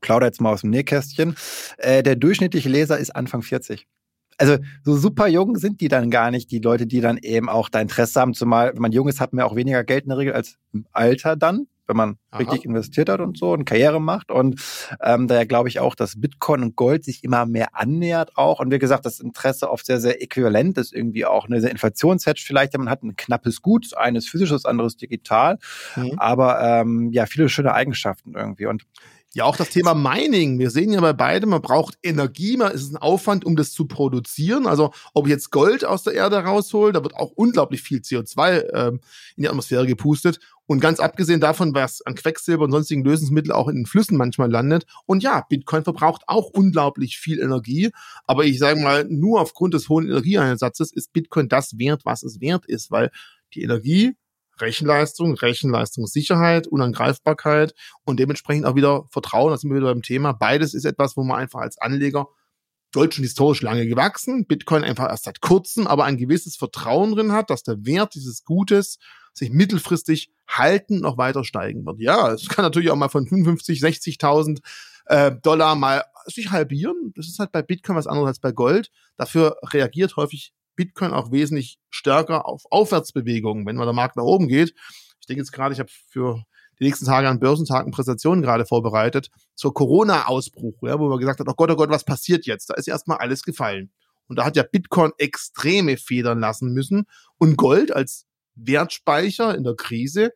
plaudere 0.00 0.28
jetzt 0.28 0.40
mal 0.40 0.52
aus 0.52 0.60
dem 0.60 0.70
Nähkästchen, 0.70 1.34
äh, 1.78 2.04
der 2.04 2.14
durchschnittliche 2.14 2.68
Leser 2.68 2.98
ist 2.98 3.10
Anfang 3.16 3.42
40. 3.42 3.88
Also 4.36 4.58
so 4.84 4.96
super 4.96 5.26
jung 5.26 5.56
sind 5.56 5.80
die 5.80 5.88
dann 5.88 6.08
gar 6.08 6.30
nicht, 6.30 6.52
die 6.52 6.60
Leute, 6.60 6.86
die 6.86 7.00
dann 7.00 7.18
eben 7.18 7.48
auch 7.48 7.68
da 7.68 7.80
Interesse 7.80 8.20
haben. 8.20 8.34
Zumal, 8.34 8.72
wenn 8.74 8.80
man 8.80 8.92
jung 8.92 9.08
ist, 9.08 9.18
hat 9.20 9.32
man 9.32 9.40
ja 9.40 9.50
auch 9.50 9.56
weniger 9.56 9.82
Geld 9.82 10.04
in 10.04 10.10
der 10.10 10.18
Regel 10.18 10.34
als 10.34 10.56
im 10.72 10.86
Alter 10.92 11.34
dann 11.34 11.66
wenn 11.88 11.96
man 11.96 12.18
Aha. 12.30 12.38
richtig 12.38 12.64
investiert 12.64 13.08
hat 13.08 13.20
und 13.20 13.38
so 13.38 13.52
und 13.52 13.64
Karriere 13.64 14.00
macht. 14.00 14.30
Und 14.30 14.60
ähm, 15.02 15.26
daher 15.26 15.46
glaube 15.46 15.68
ich 15.68 15.80
auch, 15.80 15.94
dass 15.94 16.20
Bitcoin 16.20 16.62
und 16.62 16.76
Gold 16.76 17.04
sich 17.04 17.24
immer 17.24 17.46
mehr 17.46 17.68
annähert 17.72 18.36
auch. 18.36 18.60
Und 18.60 18.70
wie 18.70 18.78
gesagt, 18.78 19.06
das 19.06 19.18
Interesse 19.18 19.70
oft 19.70 19.86
sehr, 19.86 20.00
sehr 20.00 20.22
äquivalent 20.22 20.78
ist 20.78 20.92
irgendwie 20.92 21.24
auch. 21.24 21.46
Eine 21.46 21.66
Inflationshedge 21.68 22.42
vielleicht, 22.44 22.76
man 22.76 22.90
hat 22.90 23.02
ein 23.02 23.16
knappes 23.16 23.62
Gut, 23.62 23.96
eines 23.96 24.28
physisches, 24.28 24.64
anderes 24.64 24.96
digital. 24.96 25.58
Mhm. 25.96 26.12
Aber 26.18 26.60
ähm, 26.60 27.10
ja, 27.12 27.26
viele 27.26 27.48
schöne 27.48 27.72
Eigenschaften 27.72 28.34
irgendwie. 28.34 28.66
Und 28.66 28.84
ja, 29.34 29.44
auch 29.44 29.56
das 29.56 29.68
Thema 29.70 29.94
Mining. 29.94 30.58
Wir 30.58 30.70
sehen 30.70 30.90
ja 30.90 31.00
bei 31.00 31.12
beidem, 31.12 31.50
man 31.50 31.60
braucht 31.60 31.98
Energie, 32.02 32.56
man 32.56 32.72
ist 32.72 32.90
ein 32.90 32.96
Aufwand, 32.96 33.44
um 33.44 33.56
das 33.56 33.72
zu 33.72 33.86
produzieren. 33.86 34.66
Also 34.66 34.92
ob 35.12 35.26
ich 35.26 35.30
jetzt 35.30 35.50
Gold 35.50 35.84
aus 35.84 36.02
der 36.02 36.14
Erde 36.14 36.38
raushole, 36.38 36.92
da 36.92 37.02
wird 37.02 37.14
auch 37.14 37.30
unglaublich 37.34 37.82
viel 37.82 37.98
CO2 37.98 38.72
ähm, 38.72 39.00
in 39.36 39.42
die 39.42 39.48
Atmosphäre 39.48 39.86
gepustet. 39.86 40.40
Und 40.68 40.80
ganz 40.80 41.00
abgesehen 41.00 41.40
davon, 41.40 41.74
was 41.74 42.02
an 42.02 42.14
Quecksilber 42.14 42.64
und 42.64 42.72
sonstigen 42.72 43.02
Lösungsmitteln 43.02 43.52
auch 43.52 43.68
in 43.68 43.76
den 43.76 43.86
Flüssen 43.86 44.18
manchmal 44.18 44.50
landet. 44.50 44.84
Und 45.06 45.22
ja, 45.22 45.46
Bitcoin 45.48 45.82
verbraucht 45.82 46.24
auch 46.26 46.50
unglaublich 46.50 47.16
viel 47.16 47.40
Energie. 47.40 47.90
Aber 48.26 48.44
ich 48.44 48.58
sage 48.58 48.78
mal, 48.78 49.06
nur 49.08 49.40
aufgrund 49.40 49.72
des 49.72 49.88
hohen 49.88 50.06
Energieeinsatzes 50.06 50.92
ist 50.92 51.14
Bitcoin 51.14 51.48
das 51.48 51.78
wert, 51.78 52.02
was 52.04 52.22
es 52.22 52.42
wert 52.42 52.66
ist, 52.66 52.90
weil 52.90 53.10
die 53.54 53.62
Energie 53.62 54.14
Rechenleistung, 54.60 55.34
Rechenleistungssicherheit, 55.34 56.66
Unangreifbarkeit 56.66 57.74
und 58.04 58.20
dementsprechend 58.20 58.66
auch 58.66 58.74
wieder 58.74 59.06
Vertrauen, 59.10 59.50
das 59.50 59.62
sind 59.62 59.70
wir 59.70 59.78
wieder 59.78 59.92
beim 59.92 60.02
Thema. 60.02 60.32
Beides 60.32 60.74
ist 60.74 60.84
etwas, 60.84 61.16
wo 61.16 61.22
man 61.22 61.38
einfach 61.38 61.60
als 61.60 61.78
Anleger 61.78 62.28
Gold 62.92 63.14
schon 63.14 63.24
historisch 63.24 63.62
lange 63.62 63.86
gewachsen, 63.86 64.46
Bitcoin 64.46 64.82
einfach 64.82 65.08
erst 65.08 65.24
seit 65.24 65.40
kurzem, 65.40 65.86
aber 65.86 66.04
ein 66.04 66.16
gewisses 66.16 66.56
Vertrauen 66.56 67.12
drin 67.12 67.32
hat, 67.32 67.50
dass 67.50 67.62
der 67.62 67.84
Wert 67.84 68.14
dieses 68.14 68.44
Gutes 68.44 68.98
sich 69.38 69.50
mittelfristig 69.50 70.30
halten 70.46 71.00
noch 71.00 71.18
weiter 71.18 71.44
steigen 71.44 71.84
wird. 71.86 72.00
Ja, 72.00 72.32
es 72.32 72.48
kann 72.48 72.64
natürlich 72.64 72.90
auch 72.90 72.96
mal 72.96 73.08
von 73.08 73.26
55, 73.26 73.80
60.000 73.80 74.60
äh, 75.06 75.32
Dollar 75.42 75.74
mal 75.74 76.04
sich 76.26 76.50
halbieren. 76.50 77.12
Das 77.16 77.28
ist 77.28 77.38
halt 77.38 77.52
bei 77.52 77.62
Bitcoin 77.62 77.96
was 77.96 78.06
anderes 78.06 78.28
als 78.28 78.40
bei 78.40 78.52
Gold. 78.52 78.90
Dafür 79.16 79.56
reagiert 79.72 80.16
häufig 80.16 80.52
Bitcoin 80.76 81.12
auch 81.12 81.32
wesentlich 81.32 81.78
stärker 81.90 82.46
auf 82.46 82.62
Aufwärtsbewegungen, 82.70 83.66
wenn 83.66 83.76
mal 83.76 83.84
der 83.84 83.94
Markt 83.94 84.16
nach 84.16 84.24
oben 84.24 84.48
geht. 84.48 84.74
Ich 85.20 85.26
denke 85.26 85.40
jetzt 85.40 85.52
gerade, 85.52 85.72
ich 85.72 85.80
habe 85.80 85.90
für 86.08 86.44
die 86.78 86.84
nächsten 86.84 87.06
Tage 87.06 87.28
an 87.28 87.40
Börsentagen 87.40 87.90
Präsentationen 87.90 88.42
gerade 88.42 88.64
vorbereitet 88.64 89.30
zur 89.54 89.74
Corona-Ausbruch, 89.74 90.76
ja, 90.82 90.98
wo 90.98 91.08
man 91.08 91.18
gesagt 91.18 91.40
hat, 91.40 91.48
oh 91.48 91.54
Gott, 91.54 91.70
oh 91.70 91.76
Gott, 91.76 91.90
was 91.90 92.04
passiert 92.04 92.46
jetzt? 92.46 92.70
Da 92.70 92.74
ist 92.74 92.86
erstmal 92.86 93.18
alles 93.18 93.42
gefallen. 93.42 93.90
Und 94.28 94.38
da 94.38 94.44
hat 94.44 94.56
ja 94.56 94.62
Bitcoin 94.62 95.12
extreme 95.18 95.96
Federn 95.96 96.38
lassen 96.38 96.72
müssen. 96.72 97.06
Und 97.38 97.56
Gold 97.56 97.92
als 97.92 98.26
Wertspeicher 98.58 99.54
in 99.54 99.64
der 99.64 99.74
Krise 99.74 100.32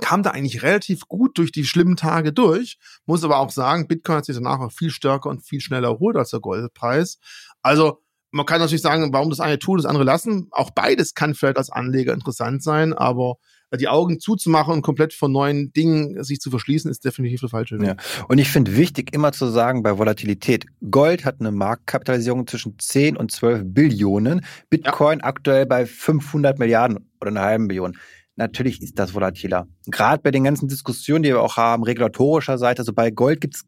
kam 0.00 0.22
da 0.22 0.30
eigentlich 0.30 0.62
relativ 0.62 1.06
gut 1.06 1.38
durch 1.38 1.52
die 1.52 1.64
schlimmen 1.64 1.96
Tage 1.96 2.32
durch. 2.32 2.78
Muss 3.06 3.22
aber 3.24 3.38
auch 3.38 3.50
sagen, 3.50 3.86
Bitcoin 3.86 4.16
hat 4.16 4.24
sich 4.24 4.34
danach 4.34 4.58
auch 4.58 4.72
viel 4.72 4.90
stärker 4.90 5.30
und 5.30 5.46
viel 5.46 5.60
schneller 5.60 5.88
erholt 5.88 6.16
als 6.16 6.30
der 6.30 6.40
Goldpreis. 6.40 7.18
Also 7.62 8.00
man 8.32 8.46
kann 8.46 8.58
natürlich 8.58 8.82
sagen, 8.82 9.12
warum 9.12 9.30
das 9.30 9.38
eine 9.38 9.60
tun, 9.60 9.76
das 9.76 9.86
andere 9.86 10.04
lassen. 10.04 10.48
Auch 10.50 10.70
beides 10.70 11.14
kann 11.14 11.34
vielleicht 11.34 11.58
als 11.58 11.70
Anleger 11.70 12.12
interessant 12.12 12.62
sein, 12.62 12.92
aber 12.92 13.36
die 13.76 13.88
Augen 13.88 14.20
zuzumachen 14.20 14.74
und 14.74 14.82
komplett 14.82 15.12
von 15.12 15.32
neuen 15.32 15.72
Dingen 15.72 16.22
sich 16.22 16.40
zu 16.40 16.50
verschließen, 16.50 16.90
ist 16.90 17.04
definitiv 17.04 17.40
der 17.40 17.48
falsche 17.48 17.78
Weg. 17.78 17.88
Ja. 17.88 17.96
Und 18.28 18.38
ich 18.38 18.48
finde 18.48 18.76
wichtig, 18.76 19.14
immer 19.14 19.32
zu 19.32 19.46
sagen, 19.46 19.82
bei 19.82 19.98
Volatilität, 19.98 20.66
Gold 20.90 21.24
hat 21.24 21.40
eine 21.40 21.52
Marktkapitalisierung 21.52 22.46
zwischen 22.46 22.78
10 22.78 23.16
und 23.16 23.32
12 23.32 23.62
Billionen, 23.66 24.44
Bitcoin 24.70 25.20
ja. 25.20 25.24
aktuell 25.24 25.66
bei 25.66 25.86
500 25.86 26.58
Milliarden 26.58 27.10
oder 27.20 27.30
einer 27.30 27.42
halben 27.42 27.68
Billion. 27.68 27.96
Natürlich 28.36 28.82
ist 28.82 28.98
das 28.98 29.14
volatiler. 29.14 29.68
Gerade 29.86 30.20
bei 30.20 30.32
den 30.32 30.42
ganzen 30.42 30.66
Diskussionen, 30.66 31.22
die 31.22 31.30
wir 31.30 31.40
auch 31.40 31.56
haben, 31.56 31.84
regulatorischer 31.84 32.58
Seite, 32.58 32.80
also 32.80 32.92
bei 32.92 33.10
Gold 33.10 33.40
gibt 33.40 33.54
es 33.54 33.64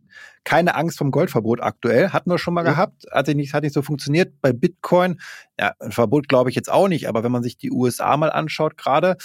keine 0.46 0.76
Angst 0.76 0.98
vom 0.98 1.10
Goldverbot 1.10 1.60
aktuell. 1.60 2.10
Hatten 2.10 2.30
wir 2.30 2.38
schon 2.38 2.54
mal 2.54 2.64
ja. 2.64 2.70
gehabt, 2.70 3.04
hat 3.10 3.26
nicht, 3.28 3.52
hat 3.52 3.64
nicht 3.64 3.72
so 3.72 3.82
funktioniert. 3.82 4.40
Bei 4.40 4.52
Bitcoin, 4.52 5.20
ja, 5.58 5.72
ein 5.80 5.90
Verbot 5.90 6.28
glaube 6.28 6.50
ich 6.50 6.56
jetzt 6.56 6.70
auch 6.70 6.86
nicht, 6.86 7.08
aber 7.08 7.24
wenn 7.24 7.32
man 7.32 7.42
sich 7.42 7.58
die 7.58 7.72
USA 7.72 8.16
mal 8.16 8.30
anschaut 8.30 8.78
gerade, 8.78 9.16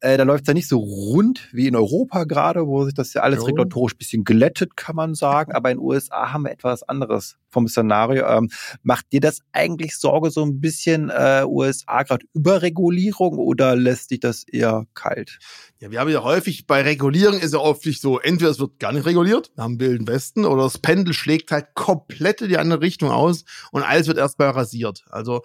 äh, 0.00 0.16
da 0.16 0.24
läuft 0.24 0.42
es 0.42 0.48
ja 0.48 0.54
nicht 0.54 0.68
so 0.68 0.78
rund 0.78 1.48
wie 1.52 1.68
in 1.68 1.76
Europa 1.76 2.24
gerade, 2.24 2.66
wo 2.66 2.84
sich 2.84 2.94
das 2.94 3.14
ja 3.14 3.22
alles 3.22 3.38
jo. 3.38 3.44
regulatorisch 3.46 3.96
bisschen 3.96 4.24
glättet, 4.24 4.76
kann 4.76 4.96
man 4.96 5.14
sagen. 5.14 5.52
Aber 5.52 5.70
in 5.70 5.78
den 5.78 5.84
USA 5.84 6.32
haben 6.32 6.42
wir 6.42 6.50
etwas 6.50 6.82
anderes 6.82 7.36
vom 7.48 7.68
Szenario. 7.68 8.26
Ähm, 8.26 8.50
macht 8.82 9.12
dir 9.12 9.20
das 9.20 9.40
eigentlich 9.52 9.96
Sorge, 9.96 10.30
so 10.30 10.44
ein 10.44 10.60
bisschen 10.60 11.08
äh, 11.08 11.44
USA 11.46 12.02
gerade 12.02 12.26
Überregulierung 12.34 13.38
oder 13.38 13.76
lässt 13.76 14.10
dich 14.10 14.20
das 14.20 14.44
eher 14.44 14.86
kalt? 14.94 15.38
Ja, 15.78 15.90
wir 15.90 16.00
haben 16.00 16.10
ja 16.10 16.22
häufig 16.22 16.66
bei 16.66 16.82
Regulierung 16.82 17.38
ist 17.38 17.54
ja 17.54 17.60
oft 17.60 17.86
nicht 17.86 18.02
so, 18.02 18.18
entweder 18.18 18.50
es 18.50 18.58
wird 18.58 18.78
gar 18.80 18.92
nicht 18.92 19.06
reguliert, 19.06 19.52
wir 19.54 19.64
haben 19.64 19.78
Wilden 19.80 20.04
Westen, 20.34 20.44
oder 20.44 20.64
das 20.64 20.78
Pendel 20.78 21.14
schlägt 21.14 21.50
halt 21.50 21.74
komplett 21.74 22.40
in 22.42 22.48
die 22.48 22.58
andere 22.58 22.80
Richtung 22.80 23.10
aus 23.10 23.44
und 23.70 23.82
alles 23.82 24.06
wird 24.06 24.18
erstmal 24.18 24.50
rasiert. 24.50 25.04
Also 25.10 25.42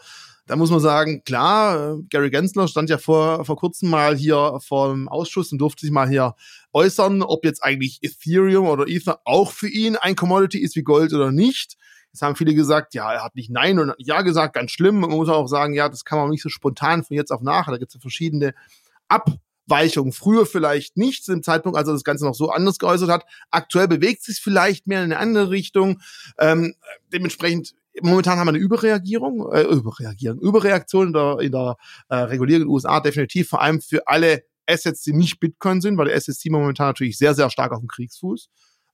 da 0.48 0.56
muss 0.56 0.72
man 0.72 0.80
sagen, 0.80 1.24
klar, 1.24 2.00
Gary 2.10 2.32
Gensler 2.32 2.68
stand 2.68 2.90
ja 2.90 2.98
vor, 2.98 3.46
vor 3.46 3.56
kurzem 3.56 3.90
mal 3.90 4.18
hier 4.18 4.60
vor 4.66 4.90
dem 4.90 5.08
Ausschuss 5.08 5.52
und 5.52 5.60
durfte 5.60 5.82
sich 5.82 5.92
mal 5.92 6.10
hier 6.10 6.36
äußern, 6.74 7.22
ob 7.22 7.46
jetzt 7.46 7.64
eigentlich 7.64 8.00
Ethereum 8.02 8.68
oder 8.68 8.88
Ether 8.88 9.20
auch 9.26 9.52
für 9.52 9.70
ihn 9.70 9.96
ein 9.96 10.16
Commodity 10.16 10.58
ist 10.58 10.76
wie 10.76 10.82
Gold 10.82 11.14
oder 11.14 11.32
nicht. 11.32 11.78
Jetzt 12.12 12.24
haben 12.24 12.36
viele 12.36 12.56
gesagt, 12.56 12.96
ja, 12.96 13.14
er 13.14 13.24
hat 13.24 13.36
nicht 13.36 13.52
Nein 13.52 13.78
und 13.78 13.94
Ja 14.00 14.24
gesagt, 14.24 14.56
ganz 14.56 14.72
schlimm. 14.72 15.00
Man 15.00 15.12
muss 15.12 15.30
auch 15.30 15.46
sagen, 15.46 15.76
ja, 15.76 15.88
das 15.88 16.04
kann 16.04 16.18
man 16.18 16.32
nicht 16.32 16.42
so 16.42 16.50
spontan 16.50 17.04
von 17.04 17.16
jetzt 17.16 17.30
auf 17.30 17.42
nachher. 17.42 17.72
Da 17.72 17.78
gibt 17.78 17.92
es 17.92 17.94
ja 17.94 18.02
verschiedene 18.02 18.56
Abweichungen. 19.70 20.12
Früher 20.12 20.46
vielleicht 20.46 20.98
nicht, 20.98 21.24
zu 21.24 21.32
dem 21.32 21.44
Zeitpunkt, 21.44 21.78
als 21.78 21.88
er 21.88 21.94
das 21.94 22.04
Ganze 22.04 22.26
noch 22.26 22.34
so 22.34 22.50
anders 22.50 22.80
geäußert 22.80 23.10
hat. 23.10 23.26
Aktuell 23.52 23.88
bewegt 23.88 24.24
sich 24.24 24.40
vielleicht 24.40 24.88
mehr 24.88 25.04
in 25.04 25.12
eine 25.12 25.20
andere 25.20 25.50
Richtung. 25.52 26.02
Ähm, 26.38 26.74
dementsprechend 27.14 27.74
momentan 28.02 28.40
haben 28.40 28.48
wir 28.48 28.52
eine 28.52 28.60
Überreagierung, 28.60 29.52
äh, 29.52 29.64
Überreagierung, 29.64 30.40
Überreaktion 30.40 31.08
in 31.08 31.14
der, 31.14 31.40
in 31.40 31.52
der 31.52 31.78
äh, 32.10 32.38
den 32.38 32.68
USA 32.68 33.00
definitiv, 33.00 33.50
vor 33.50 33.62
allem 33.62 33.82
für 33.82 34.08
alle 34.08 34.44
Assets, 34.68 35.02
die 35.04 35.14
nicht 35.14 35.40
Bitcoin 35.40 35.82
sind, 35.82 35.98
weil 35.98 36.06
der 36.06 36.16
SSC 36.16 36.50
momentan 36.50 36.88
natürlich 36.88 37.18
sehr, 37.18 37.34
sehr 37.34 37.50
stark 37.50 37.72
auf 37.72 37.80
dem 37.80 37.88
Kriegsfuß. 37.88 38.50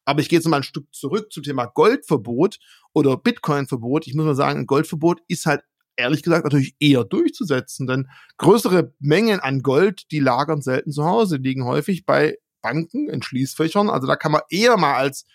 Aber 0.05 0.21
ich 0.21 0.29
gehe 0.29 0.37
jetzt 0.37 0.47
mal 0.47 0.57
ein 0.57 0.63
Stück 0.63 0.85
zurück 0.93 1.31
zum 1.31 1.43
Thema 1.43 1.65
Goldverbot 1.65 2.59
oder 2.93 3.17
Bitcoin-Verbot. 3.17 4.07
Ich 4.07 4.13
muss 4.13 4.25
mal 4.25 4.35
sagen, 4.35 4.59
ein 4.59 4.67
Goldverbot 4.67 5.21
ist 5.27 5.45
halt 5.45 5.63
ehrlich 5.97 6.23
gesagt 6.23 6.43
natürlich 6.43 6.75
eher 6.79 7.03
durchzusetzen, 7.03 7.87
denn 7.87 8.07
größere 8.37 8.93
Mengen 8.99 9.39
an 9.39 9.61
Gold, 9.61 10.11
die 10.11 10.19
lagern 10.19 10.61
selten 10.61 10.91
zu 10.91 11.05
Hause, 11.05 11.37
liegen 11.37 11.65
häufig 11.65 12.05
bei 12.05 12.37
Banken 12.61 13.09
in 13.09 13.21
Schließfächern. 13.21 13.89
Also 13.89 14.07
da 14.07 14.15
kann 14.15 14.31
man 14.31 14.41
eher 14.49 14.77
mal 14.77 14.95
als 14.95 15.25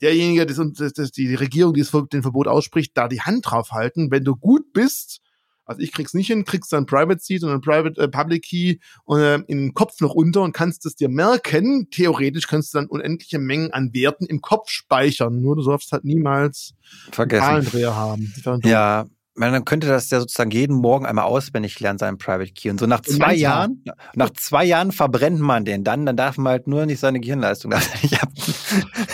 derjenige, 0.00 0.46
das, 0.46 0.60
das, 0.74 0.92
das, 0.92 1.10
die 1.10 1.34
Regierung, 1.34 1.74
die 1.74 1.84
den 2.12 2.22
Verbot 2.22 2.48
ausspricht, 2.48 2.92
da 2.96 3.08
die 3.08 3.20
Hand 3.20 3.50
drauf 3.50 3.72
halten. 3.72 4.10
Wenn 4.10 4.24
du 4.24 4.36
gut 4.36 4.72
bist, 4.72 5.20
also 5.64 5.82
ich 5.82 5.92
krieg's 5.92 6.14
nicht 6.14 6.26
hin, 6.26 6.44
kriegst 6.44 6.72
dann 6.72 6.86
Private 6.86 7.20
Seed 7.20 7.44
und 7.44 7.50
ein 7.50 7.60
Private 7.60 8.00
äh, 8.00 8.08
Public 8.08 8.44
Key 8.44 8.78
und, 9.04 9.20
äh, 9.20 9.36
in 9.46 9.58
den 9.58 9.74
Kopf 9.74 10.00
noch 10.00 10.14
unter 10.14 10.42
und 10.42 10.52
kannst 10.52 10.84
es 10.86 10.96
dir 10.96 11.08
merken. 11.08 11.88
Theoretisch 11.90 12.46
kannst 12.46 12.74
du 12.74 12.78
dann 12.78 12.86
unendliche 12.86 13.38
Mengen 13.38 13.72
an 13.72 13.94
Werten 13.94 14.26
im 14.26 14.40
Kopf 14.40 14.68
speichern. 14.68 15.40
Nur 15.40 15.56
du 15.56 15.62
sollst 15.62 15.92
halt 15.92 16.04
niemals 16.04 16.74
Vergessen. 17.12 17.44
Zahlendreher 17.44 17.94
haben. 17.94 18.32
Ja, 18.64 19.06
man 19.34 19.52
dann 19.52 19.64
könnte 19.64 19.86
das 19.86 20.10
ja 20.10 20.20
sozusagen 20.20 20.50
jeden 20.50 20.76
Morgen 20.76 21.06
einmal 21.06 21.24
auswendig 21.24 21.78
lernen, 21.80 21.98
seinen 21.98 22.18
Private 22.18 22.52
Key. 22.52 22.70
Und 22.70 22.80
so 22.80 22.86
nach 22.86 23.00
zwei 23.00 23.34
Jahren, 23.34 23.84
nach 24.14 24.30
zwei 24.30 24.64
Jahren 24.64 24.92
verbrennt 24.92 25.40
man 25.40 25.64
den 25.64 25.84
dann, 25.84 26.04
dann 26.04 26.16
darf 26.16 26.36
man 26.36 26.52
halt 26.52 26.66
nur 26.66 26.86
nicht 26.86 27.00
seine 27.00 27.20
Gehirnleistung 27.20 27.72
nicht 28.02 28.22
ab. 28.22 28.28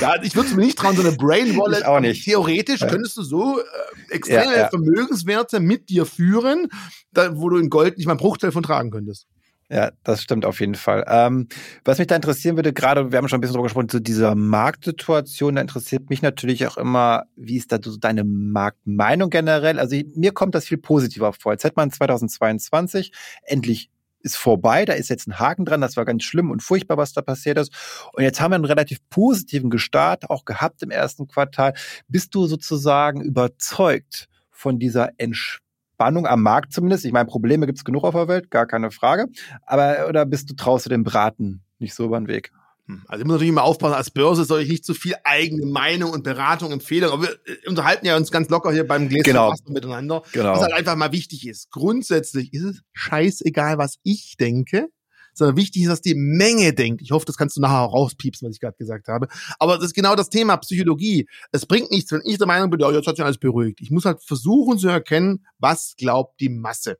Ja, 0.00 0.22
ich 0.22 0.34
würde 0.34 0.48
es 0.48 0.56
mir 0.56 0.64
nicht 0.64 0.78
trauen, 0.78 0.96
so 0.96 1.02
eine 1.02 1.12
Brain 1.12 1.56
Wallet. 1.56 1.80
Ich 1.80 1.84
auch 1.86 2.00
nicht. 2.00 2.24
Theoretisch 2.24 2.80
ja. 2.80 2.88
könntest 2.88 3.16
du 3.16 3.22
so 3.22 3.60
äh, 3.60 4.14
extreme 4.14 4.44
ja, 4.44 4.58
ja. 4.58 4.68
Vermögenswerte 4.68 5.60
mit 5.60 5.88
dir 5.88 6.06
führen, 6.06 6.68
da, 7.12 7.36
wo 7.36 7.48
du 7.48 7.58
in 7.58 7.70
Gold 7.70 7.98
nicht 7.98 8.06
mal 8.06 8.12
einen 8.12 8.20
Bruchteil 8.20 8.52
von 8.52 8.62
tragen 8.62 8.90
könntest. 8.90 9.26
Ja, 9.68 9.90
das 10.04 10.22
stimmt 10.22 10.44
auf 10.44 10.60
jeden 10.60 10.76
Fall. 10.76 11.04
Ähm, 11.08 11.48
was 11.84 11.98
mich 11.98 12.06
da 12.06 12.14
interessieren 12.14 12.54
würde, 12.54 12.72
gerade, 12.72 13.10
wir 13.10 13.18
haben 13.18 13.28
schon 13.28 13.38
ein 13.38 13.40
bisschen 13.40 13.54
drüber 13.54 13.64
gesprochen, 13.64 13.88
zu 13.88 13.98
dieser 13.98 14.36
Marktsituation, 14.36 15.56
da 15.56 15.60
interessiert 15.60 16.08
mich 16.08 16.22
natürlich 16.22 16.64
auch 16.68 16.76
immer, 16.76 17.24
wie 17.34 17.56
ist 17.56 17.72
da 17.72 17.78
so 17.82 17.96
deine 17.96 18.22
Marktmeinung 18.22 19.28
generell? 19.28 19.80
Also 19.80 19.96
mir 20.14 20.32
kommt 20.32 20.54
das 20.54 20.66
viel 20.66 20.78
positiver 20.78 21.32
vor. 21.32 21.52
Jetzt 21.52 21.64
hätte 21.64 21.74
man 21.76 21.90
2022 21.90 23.10
endlich 23.42 23.90
ist 24.20 24.36
vorbei, 24.36 24.84
da 24.84 24.92
ist 24.92 25.08
jetzt 25.08 25.28
ein 25.28 25.38
Haken 25.38 25.64
dran, 25.64 25.80
das 25.80 25.96
war 25.96 26.04
ganz 26.04 26.24
schlimm 26.24 26.50
und 26.50 26.62
furchtbar, 26.62 26.96
was 26.96 27.12
da 27.12 27.22
passiert 27.22 27.58
ist. 27.58 27.72
Und 28.12 28.24
jetzt 28.24 28.40
haben 28.40 28.50
wir 28.50 28.56
einen 28.56 28.64
relativ 28.64 28.98
positiven 29.08 29.70
Gestart 29.70 30.30
auch 30.30 30.44
gehabt 30.44 30.82
im 30.82 30.90
ersten 30.90 31.28
Quartal. 31.28 31.74
Bist 32.08 32.34
du 32.34 32.46
sozusagen 32.46 33.20
überzeugt 33.20 34.28
von 34.50 34.78
dieser 34.78 35.10
Entspannung? 35.18 35.65
Spannung 35.96 36.26
am 36.26 36.42
Markt 36.42 36.74
zumindest. 36.74 37.06
Ich 37.06 37.12
meine, 37.12 37.24
Probleme 37.24 37.64
gibt 37.64 37.78
es 37.78 37.84
genug 37.84 38.04
auf 38.04 38.12
der 38.12 38.28
Welt, 38.28 38.50
gar 38.50 38.66
keine 38.66 38.90
Frage. 38.90 39.28
Aber 39.64 40.08
oder 40.08 40.26
bist 40.26 40.50
du 40.50 40.54
traust 40.54 40.84
du 40.84 40.90
dem 40.90 41.04
Braten 41.04 41.62
nicht 41.78 41.94
so 41.94 42.04
über 42.04 42.20
den 42.20 42.28
Weg? 42.28 42.52
Hm, 42.86 43.02
also 43.08 43.22
ich 43.22 43.26
muss 43.26 43.36
natürlich 43.36 43.48
immer 43.48 43.64
aufpassen, 43.64 43.94
als 43.94 44.10
Börse 44.10 44.44
soll 44.44 44.60
ich 44.60 44.68
nicht 44.68 44.84
zu 44.84 44.92
viel 44.92 45.14
eigene 45.24 45.64
Meinung 45.64 46.12
und 46.12 46.22
Beratung, 46.22 46.70
Empfehlung, 46.70 47.12
aber 47.12 47.22
wir 47.22 47.30
äh, 47.30 47.66
unterhalten 47.66 48.04
ja 48.04 48.14
uns 48.14 48.30
ganz 48.30 48.50
locker 48.50 48.72
hier 48.72 48.86
beim 48.86 49.08
Gläschen 49.08 49.24
genau. 49.24 49.54
miteinander. 49.68 50.22
Genau. 50.32 50.52
Was 50.52 50.60
halt 50.60 50.74
einfach 50.74 50.96
mal 50.96 51.12
wichtig 51.12 51.48
ist. 51.48 51.70
Grundsätzlich 51.70 52.52
ist 52.52 52.64
es 52.64 52.82
scheißegal, 52.92 53.78
was 53.78 53.96
ich 54.02 54.36
denke 54.38 54.88
sondern 55.36 55.56
wichtig 55.56 55.82
ist, 55.82 55.88
dass 55.88 56.00
die 56.00 56.14
Menge 56.14 56.72
denkt. 56.72 57.02
Ich 57.02 57.10
hoffe, 57.10 57.26
das 57.26 57.36
kannst 57.36 57.56
du 57.56 57.60
nachher 57.60 57.82
auch 57.82 57.92
rauspiepsen, 57.92 58.48
was 58.48 58.56
ich 58.56 58.60
gerade 58.60 58.76
gesagt 58.76 59.08
habe. 59.08 59.28
Aber 59.58 59.76
das 59.76 59.86
ist 59.86 59.94
genau 59.94 60.14
das 60.14 60.30
Thema 60.30 60.56
Psychologie. 60.56 61.28
Es 61.52 61.66
bringt 61.66 61.90
nichts, 61.90 62.10
wenn 62.12 62.22
ich 62.24 62.38
der 62.38 62.46
Meinung 62.46 62.70
bin, 62.70 62.80
ja, 62.80 62.90
jetzt 62.90 63.06
hat 63.06 63.16
sich 63.16 63.24
alles 63.24 63.38
beruhigt. 63.38 63.80
Ich 63.80 63.90
muss 63.90 64.04
halt 64.04 64.22
versuchen 64.22 64.78
zu 64.78 64.88
erkennen, 64.88 65.46
was 65.58 65.94
glaubt 65.96 66.40
die 66.40 66.48
Masse. 66.48 66.98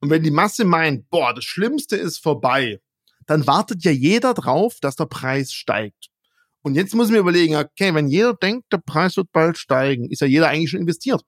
Und 0.00 0.10
wenn 0.10 0.22
die 0.22 0.30
Masse 0.30 0.64
meint, 0.64 1.08
boah, 1.10 1.34
das 1.34 1.44
Schlimmste 1.44 1.96
ist 1.96 2.18
vorbei, 2.18 2.80
dann 3.26 3.46
wartet 3.46 3.84
ja 3.84 3.90
jeder 3.90 4.34
drauf, 4.34 4.78
dass 4.80 4.96
der 4.96 5.06
Preis 5.06 5.52
steigt. 5.52 6.08
Und 6.62 6.74
jetzt 6.74 6.94
muss 6.94 7.06
ich 7.06 7.12
mir 7.12 7.18
überlegen, 7.18 7.56
okay, 7.56 7.94
wenn 7.94 8.08
jeder 8.08 8.34
denkt, 8.34 8.72
der 8.72 8.78
Preis 8.78 9.16
wird 9.16 9.30
bald 9.32 9.58
steigen, 9.58 10.10
ist 10.10 10.20
ja 10.20 10.26
jeder 10.26 10.48
eigentlich 10.48 10.70
schon 10.70 10.80
investiert. 10.80 11.22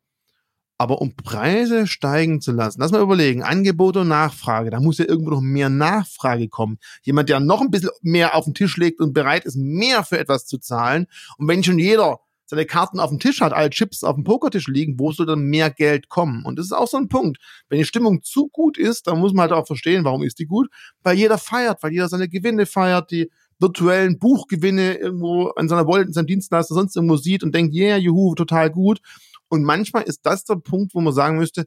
Aber 0.80 1.02
um 1.02 1.14
Preise 1.14 1.86
steigen 1.86 2.40
zu 2.40 2.52
lassen, 2.52 2.80
lass 2.80 2.90
mal 2.90 3.02
überlegen, 3.02 3.42
Angebot 3.42 3.98
und 3.98 4.08
Nachfrage, 4.08 4.70
da 4.70 4.80
muss 4.80 4.96
ja 4.96 5.04
irgendwo 5.06 5.32
noch 5.32 5.42
mehr 5.42 5.68
Nachfrage 5.68 6.48
kommen. 6.48 6.78
Jemand, 7.02 7.28
der 7.28 7.38
noch 7.38 7.60
ein 7.60 7.70
bisschen 7.70 7.90
mehr 8.00 8.34
auf 8.34 8.46
den 8.46 8.54
Tisch 8.54 8.78
legt 8.78 8.98
und 8.98 9.12
bereit 9.12 9.44
ist, 9.44 9.58
mehr 9.58 10.04
für 10.04 10.18
etwas 10.18 10.46
zu 10.46 10.56
zahlen. 10.56 11.06
Und 11.36 11.48
wenn 11.48 11.62
schon 11.62 11.78
jeder 11.78 12.20
seine 12.46 12.64
Karten 12.64 12.98
auf 12.98 13.10
dem 13.10 13.18
Tisch 13.18 13.42
hat, 13.42 13.52
alle 13.52 13.68
Chips 13.68 14.02
auf 14.02 14.14
dem 14.14 14.24
Pokertisch 14.24 14.68
liegen, 14.68 14.98
wo 14.98 15.12
soll 15.12 15.26
dann 15.26 15.42
mehr 15.42 15.70
Geld 15.70 16.08
kommen? 16.08 16.46
Und 16.46 16.58
das 16.58 16.64
ist 16.64 16.72
auch 16.72 16.88
so 16.88 16.96
ein 16.96 17.08
Punkt. 17.08 17.36
Wenn 17.68 17.78
die 17.78 17.84
Stimmung 17.84 18.22
zu 18.22 18.48
gut 18.48 18.78
ist, 18.78 19.06
dann 19.06 19.18
muss 19.18 19.34
man 19.34 19.42
halt 19.42 19.52
auch 19.52 19.66
verstehen, 19.66 20.06
warum 20.06 20.22
ist 20.22 20.38
die 20.38 20.46
gut? 20.46 20.70
Weil 21.02 21.18
jeder 21.18 21.36
feiert, 21.36 21.82
weil 21.82 21.92
jeder 21.92 22.08
seine 22.08 22.30
Gewinne 22.30 22.64
feiert, 22.64 23.10
die 23.10 23.30
virtuellen 23.58 24.18
Buchgewinne 24.18 24.94
irgendwo 24.94 25.48
an 25.48 25.68
seiner 25.68 25.86
Wallet, 25.86 26.06
in 26.06 26.14
seinem 26.14 26.26
Dienstleister 26.26 26.74
sonst 26.74 26.96
irgendwo 26.96 27.16
sieht 27.16 27.42
und 27.42 27.54
denkt, 27.54 27.74
yeah, 27.74 27.98
juhu, 27.98 28.34
total 28.34 28.70
gut. 28.70 29.02
Und 29.50 29.64
manchmal 29.64 30.04
ist 30.04 30.24
das 30.24 30.44
der 30.44 30.54
Punkt, 30.56 30.94
wo 30.94 31.00
man 31.00 31.12
sagen 31.12 31.36
müsste, 31.36 31.66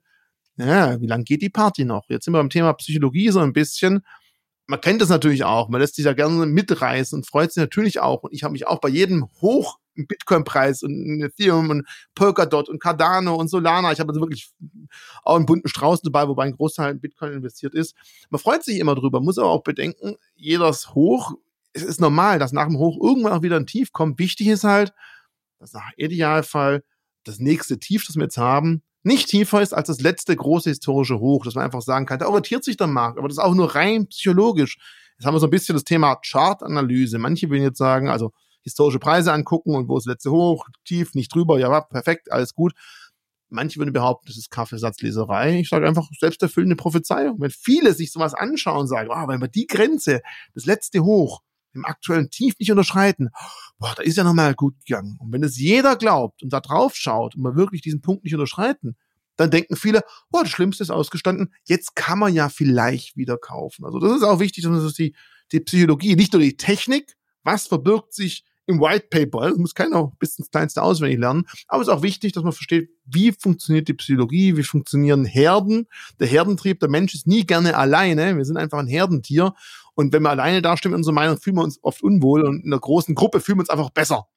ja, 0.56 1.00
wie 1.02 1.08
lange 1.08 1.26
geht 1.26 1.42
die 1.42 1.50
Party 1.50 1.84
noch? 1.84 2.06
Jetzt 2.10 2.26
sind 2.26 2.34
wir 2.34 2.40
beim 2.40 2.50
Thema 2.50 2.74
Psychologie 2.74 3.30
so 3.30 3.40
ein 3.40 3.54
bisschen. 3.54 4.06
Man 4.68 4.80
kennt 4.80 5.02
das 5.02 5.10
natürlich 5.10 5.44
auch, 5.44 5.68
man 5.68 5.82
lässt 5.82 5.96
sich 5.96 6.06
ja 6.06 6.14
gerne 6.14 6.46
mitreißen 6.46 7.18
und 7.18 7.28
freut 7.28 7.52
sich 7.52 7.62
natürlich 7.62 8.00
auch. 8.00 8.24
Und 8.24 8.34
ich 8.34 8.44
habe 8.44 8.54
mich 8.54 8.66
auch 8.66 8.80
bei 8.80 8.88
jedem 8.88 9.28
hoch 9.42 9.80
Bitcoin-Preis 9.96 10.84
und 10.84 11.22
Ethereum 11.22 11.70
und 11.70 11.88
Polkadot 12.16 12.70
und 12.70 12.82
Cardano 12.82 13.36
und 13.36 13.50
Solana. 13.50 13.92
Ich 13.92 14.00
habe 14.00 14.10
also 14.12 14.22
wirklich 14.22 14.52
auch 15.24 15.36
einen 15.36 15.46
bunten 15.46 15.68
Strauß 15.68 16.02
dabei, 16.02 16.28
wobei 16.28 16.46
ein 16.46 16.56
Großteil 16.56 16.94
in 16.94 17.02
Bitcoin 17.02 17.34
investiert 17.34 17.76
ist. 17.76 17.96
Man 18.30 18.40
freut 18.40 18.64
sich 18.64 18.80
immer 18.80 18.96
drüber, 18.96 19.20
muss 19.20 19.38
aber 19.38 19.50
auch 19.50 19.64
bedenken, 19.64 20.16
jedes 20.36 20.94
Hoch, 20.94 21.34
es 21.74 21.84
ist 21.84 22.00
normal, 22.00 22.40
dass 22.40 22.54
nach 22.54 22.68
dem 22.68 22.78
Hoch 22.78 22.98
irgendwann 23.04 23.34
auch 23.34 23.42
wieder 23.42 23.58
ein 23.58 23.68
Tief 23.68 23.92
kommt. 23.92 24.18
Wichtig 24.18 24.48
ist 24.48 24.64
halt, 24.64 24.94
dass 25.60 25.74
nach 25.74 25.92
Idealfall 25.98 26.84
das 27.24 27.40
nächste 27.40 27.80
Tief, 27.80 28.06
das 28.06 28.16
wir 28.16 28.24
jetzt 28.24 28.38
haben, 28.38 28.84
nicht 29.04 29.30
tiefer 29.30 29.62
ist 29.62 29.74
als 29.74 29.88
das 29.88 30.00
letzte 30.00 30.36
große 30.36 30.70
historische 30.70 31.20
Hoch, 31.20 31.44
dass 31.44 31.56
man 31.56 31.66
einfach 31.66 31.82
sagen 31.82 32.06
kann, 32.06 32.20
da 32.20 32.28
orientiert 32.28 32.64
sich 32.64 32.78
der 32.78 32.88
Markt, 32.88 33.18
aber 33.18 33.28
das 33.28 33.38
ist 33.38 33.44
auch 33.44 33.54
nur 33.54 33.76
rein 33.76 34.08
psychologisch. 34.08 34.78
Jetzt 35.18 35.26
haben 35.26 35.36
wir 35.36 35.40
so 35.40 35.48
ein 35.48 35.52
bisschen 35.52 35.76
das 35.76 35.84
Thema 35.84 36.16
Chartanalyse. 36.16 37.20
Manche 37.20 37.50
würden 37.50 37.64
jetzt 37.64 37.78
sagen, 37.78 38.10
also 38.10 38.32
historische 38.62 39.00
Preise 39.00 39.34
angucken 39.34 39.76
und 39.76 39.90
wo 39.90 39.98
ist 39.98 40.08
das 40.08 40.14
letzte 40.14 40.32
Hoch, 40.32 40.68
tief, 40.86 41.16
nicht 41.16 41.34
drüber, 41.34 41.60
ja, 41.60 41.82
perfekt, 41.82 42.32
alles 42.32 42.54
gut. 42.54 42.74
Manche 43.50 43.78
würden 43.78 43.94
behaupten, 43.94 44.28
das 44.28 44.38
ist 44.38 44.50
Kaffeesatzleserei. 44.50 45.60
Ich 45.60 45.70
sage 45.70 45.88
einfach 45.88 46.08
selbsterfüllende 46.18 46.76
Prophezeiung. 46.76 47.40
Wenn 47.40 47.52
viele 47.52 47.94
sich 47.94 48.12
sowas 48.12 48.34
anschauen 48.34 48.82
und 48.82 48.88
sagen, 48.88 49.10
oh, 49.12 49.28
wenn 49.28 49.42
wir 49.42 49.48
die 49.48 49.68
Grenze, 49.68 50.22
das 50.56 50.66
letzte 50.66 51.02
Hoch, 51.02 51.42
im 51.74 51.86
aktuellen 51.86 52.30
Tief 52.30 52.56
nicht 52.60 52.72
unterschreiten, 52.72 53.30
boah, 53.80 53.94
da 53.96 54.04
ist 54.04 54.18
ja 54.18 54.24
nochmal 54.24 54.54
gut 54.54 54.76
gegangen. 54.86 55.18
Und 55.20 55.32
wenn 55.32 55.44
es 55.44 55.58
jeder 55.58 55.96
glaubt 55.96 56.44
und 56.44 56.52
da 56.52 56.60
drauf 56.60 56.96
schaut 56.96 57.36
und 57.36 57.42
man 57.42 57.56
wirklich 57.56 57.82
diesen 57.82 58.02
Punkt 58.02 58.24
nicht 58.24 58.34
unterschreiten, 58.34 58.96
dann 59.36 59.52
denken 59.52 59.76
viele, 59.76 60.02
boah, 60.30 60.44
das 60.44 60.52
Schlimmste 60.52 60.84
ist 60.84 60.92
ausgestanden, 60.92 61.54
jetzt 61.66 61.96
kann 61.96 62.20
man 62.20 62.34
ja 62.34 62.50
vielleicht 62.50 63.18
wieder 63.18 63.38
kaufen. 63.38 63.86
Also 63.86 64.00
das 64.00 64.18
ist 64.18 64.24
auch 64.24 64.40
wichtig, 64.40 64.64
dass 64.64 64.84
das 64.84 64.94
die, 64.94 65.16
die 65.52 65.60
Psychologie, 65.60 66.16
nicht 66.16 66.34
nur 66.34 66.42
die 66.42 66.58
Technik, 66.58 67.16
was 67.44 67.68
verbirgt 67.68 68.14
sich 68.14 68.46
im 68.66 68.80
White 68.80 69.08
Paper. 69.10 69.50
Das 69.50 69.58
muss 69.58 69.76
keiner 69.76 70.12
bis 70.20 70.38
ins 70.38 70.50
Kleinste 70.50 70.82
auswendig 70.82 71.20
lernen. 71.20 71.46
Aber 71.68 71.82
es 71.82 71.88
ist 71.88 71.94
auch 71.94 72.02
wichtig, 72.02 72.32
dass 72.34 72.44
man 72.44 72.54
versteht, 72.54 72.90
wie 73.06 73.32
funktioniert 73.32 73.88
die 73.88 73.94
Psychologie, 73.94 74.56
wie 74.56 74.64
funktionieren 74.64 75.26
Herden. 75.26 75.88
Der 76.20 76.28
Herdentrieb, 76.28 76.80
der 76.80 76.90
Mensch 76.90 77.14
ist 77.14 77.28
nie 77.28 77.46
gerne 77.46 77.76
alleine. 77.76 78.38
Wir 78.38 78.46
sind 78.46 78.58
einfach 78.58 78.80
ein 78.80 78.88
Herdentier. 78.88 79.54
Und 79.96 80.14
wenn 80.14 80.24
wir 80.24 80.30
alleine 80.30 80.62
dastehen 80.62 80.92
in 80.92 80.98
unserer 80.98 81.14
Meinung, 81.14 81.38
fühlen 81.38 81.58
wir 81.58 81.64
uns 81.64 81.80
oft 81.82 82.04
unwohl. 82.04 82.44
Und 82.44 82.64
in 82.64 82.74
einer 82.74 82.80
großen 82.80 83.16
Gruppe 83.16 83.40
fühlen 83.40 83.58
wir 83.58 83.62
uns 83.62 83.70
einfach 83.70 83.90
besser. 83.90 84.28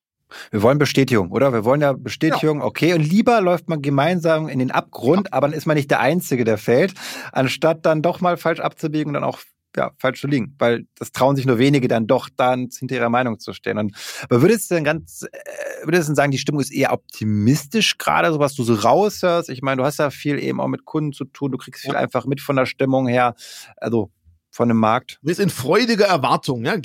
Wir 0.50 0.62
wollen 0.62 0.78
Bestätigung, 0.78 1.30
oder? 1.30 1.52
Wir 1.52 1.64
wollen 1.64 1.80
ja 1.80 1.92
Bestätigung, 1.92 2.58
ja. 2.58 2.64
okay. 2.64 2.94
Und 2.94 3.02
lieber 3.02 3.40
läuft 3.40 3.68
man 3.68 3.80
gemeinsam 3.80 4.48
in 4.48 4.58
den 4.58 4.70
Abgrund, 4.70 5.28
ja. 5.28 5.32
aber 5.32 5.48
dann 5.48 5.56
ist 5.56 5.66
man 5.66 5.76
nicht 5.76 5.90
der 5.90 6.00
Einzige, 6.00 6.44
der 6.44 6.58
fällt, 6.58 6.94
anstatt 7.32 7.86
dann 7.86 8.02
doch 8.02 8.20
mal 8.20 8.36
falsch 8.36 8.60
abzubiegen 8.60 9.10
und 9.10 9.14
dann 9.14 9.24
auch 9.24 9.38
ja, 9.76 9.92
falsch 9.98 10.22
zu 10.22 10.26
liegen, 10.26 10.54
weil 10.58 10.86
das 10.98 11.12
trauen 11.12 11.36
sich 11.36 11.44
nur 11.44 11.58
wenige 11.58 11.86
dann 11.86 12.06
doch 12.06 12.28
dann 12.34 12.70
hinter 12.76 12.94
ihrer 12.94 13.10
Meinung 13.10 13.38
zu 13.38 13.52
stehen. 13.52 13.78
Und, 13.78 13.94
aber 14.24 14.40
würdest 14.40 14.70
du 14.70 14.74
denn 14.74 14.84
ganz, 14.84 15.22
äh, 15.30 15.38
würdest 15.84 16.04
du 16.04 16.10
denn 16.10 16.16
sagen, 16.16 16.32
die 16.32 16.38
Stimmung 16.38 16.62
ist 16.62 16.72
eher 16.72 16.92
optimistisch 16.92 17.98
gerade, 17.98 18.32
so 18.32 18.38
was 18.38 18.54
du 18.54 18.64
so 18.64 18.74
raushörst? 18.74 19.50
Ich 19.50 19.62
meine, 19.62 19.76
du 19.76 19.84
hast 19.84 19.98
ja 19.98 20.10
viel 20.10 20.38
eben 20.38 20.60
auch 20.60 20.68
mit 20.68 20.86
Kunden 20.86 21.12
zu 21.12 21.24
tun, 21.26 21.52
du 21.52 21.58
kriegst 21.58 21.82
viel 21.82 21.92
ja. 21.92 21.98
einfach 21.98 22.24
mit 22.24 22.40
von 22.40 22.56
der 22.56 22.66
Stimmung 22.66 23.06
her, 23.06 23.34
also 23.76 24.10
von 24.56 24.68
dem 24.68 24.78
Markt. 24.78 25.18
Wir 25.20 25.34
sind 25.34 25.44
in 25.44 25.50
freudiger 25.50 26.06
Erwartung, 26.06 26.64
ja. 26.64 26.76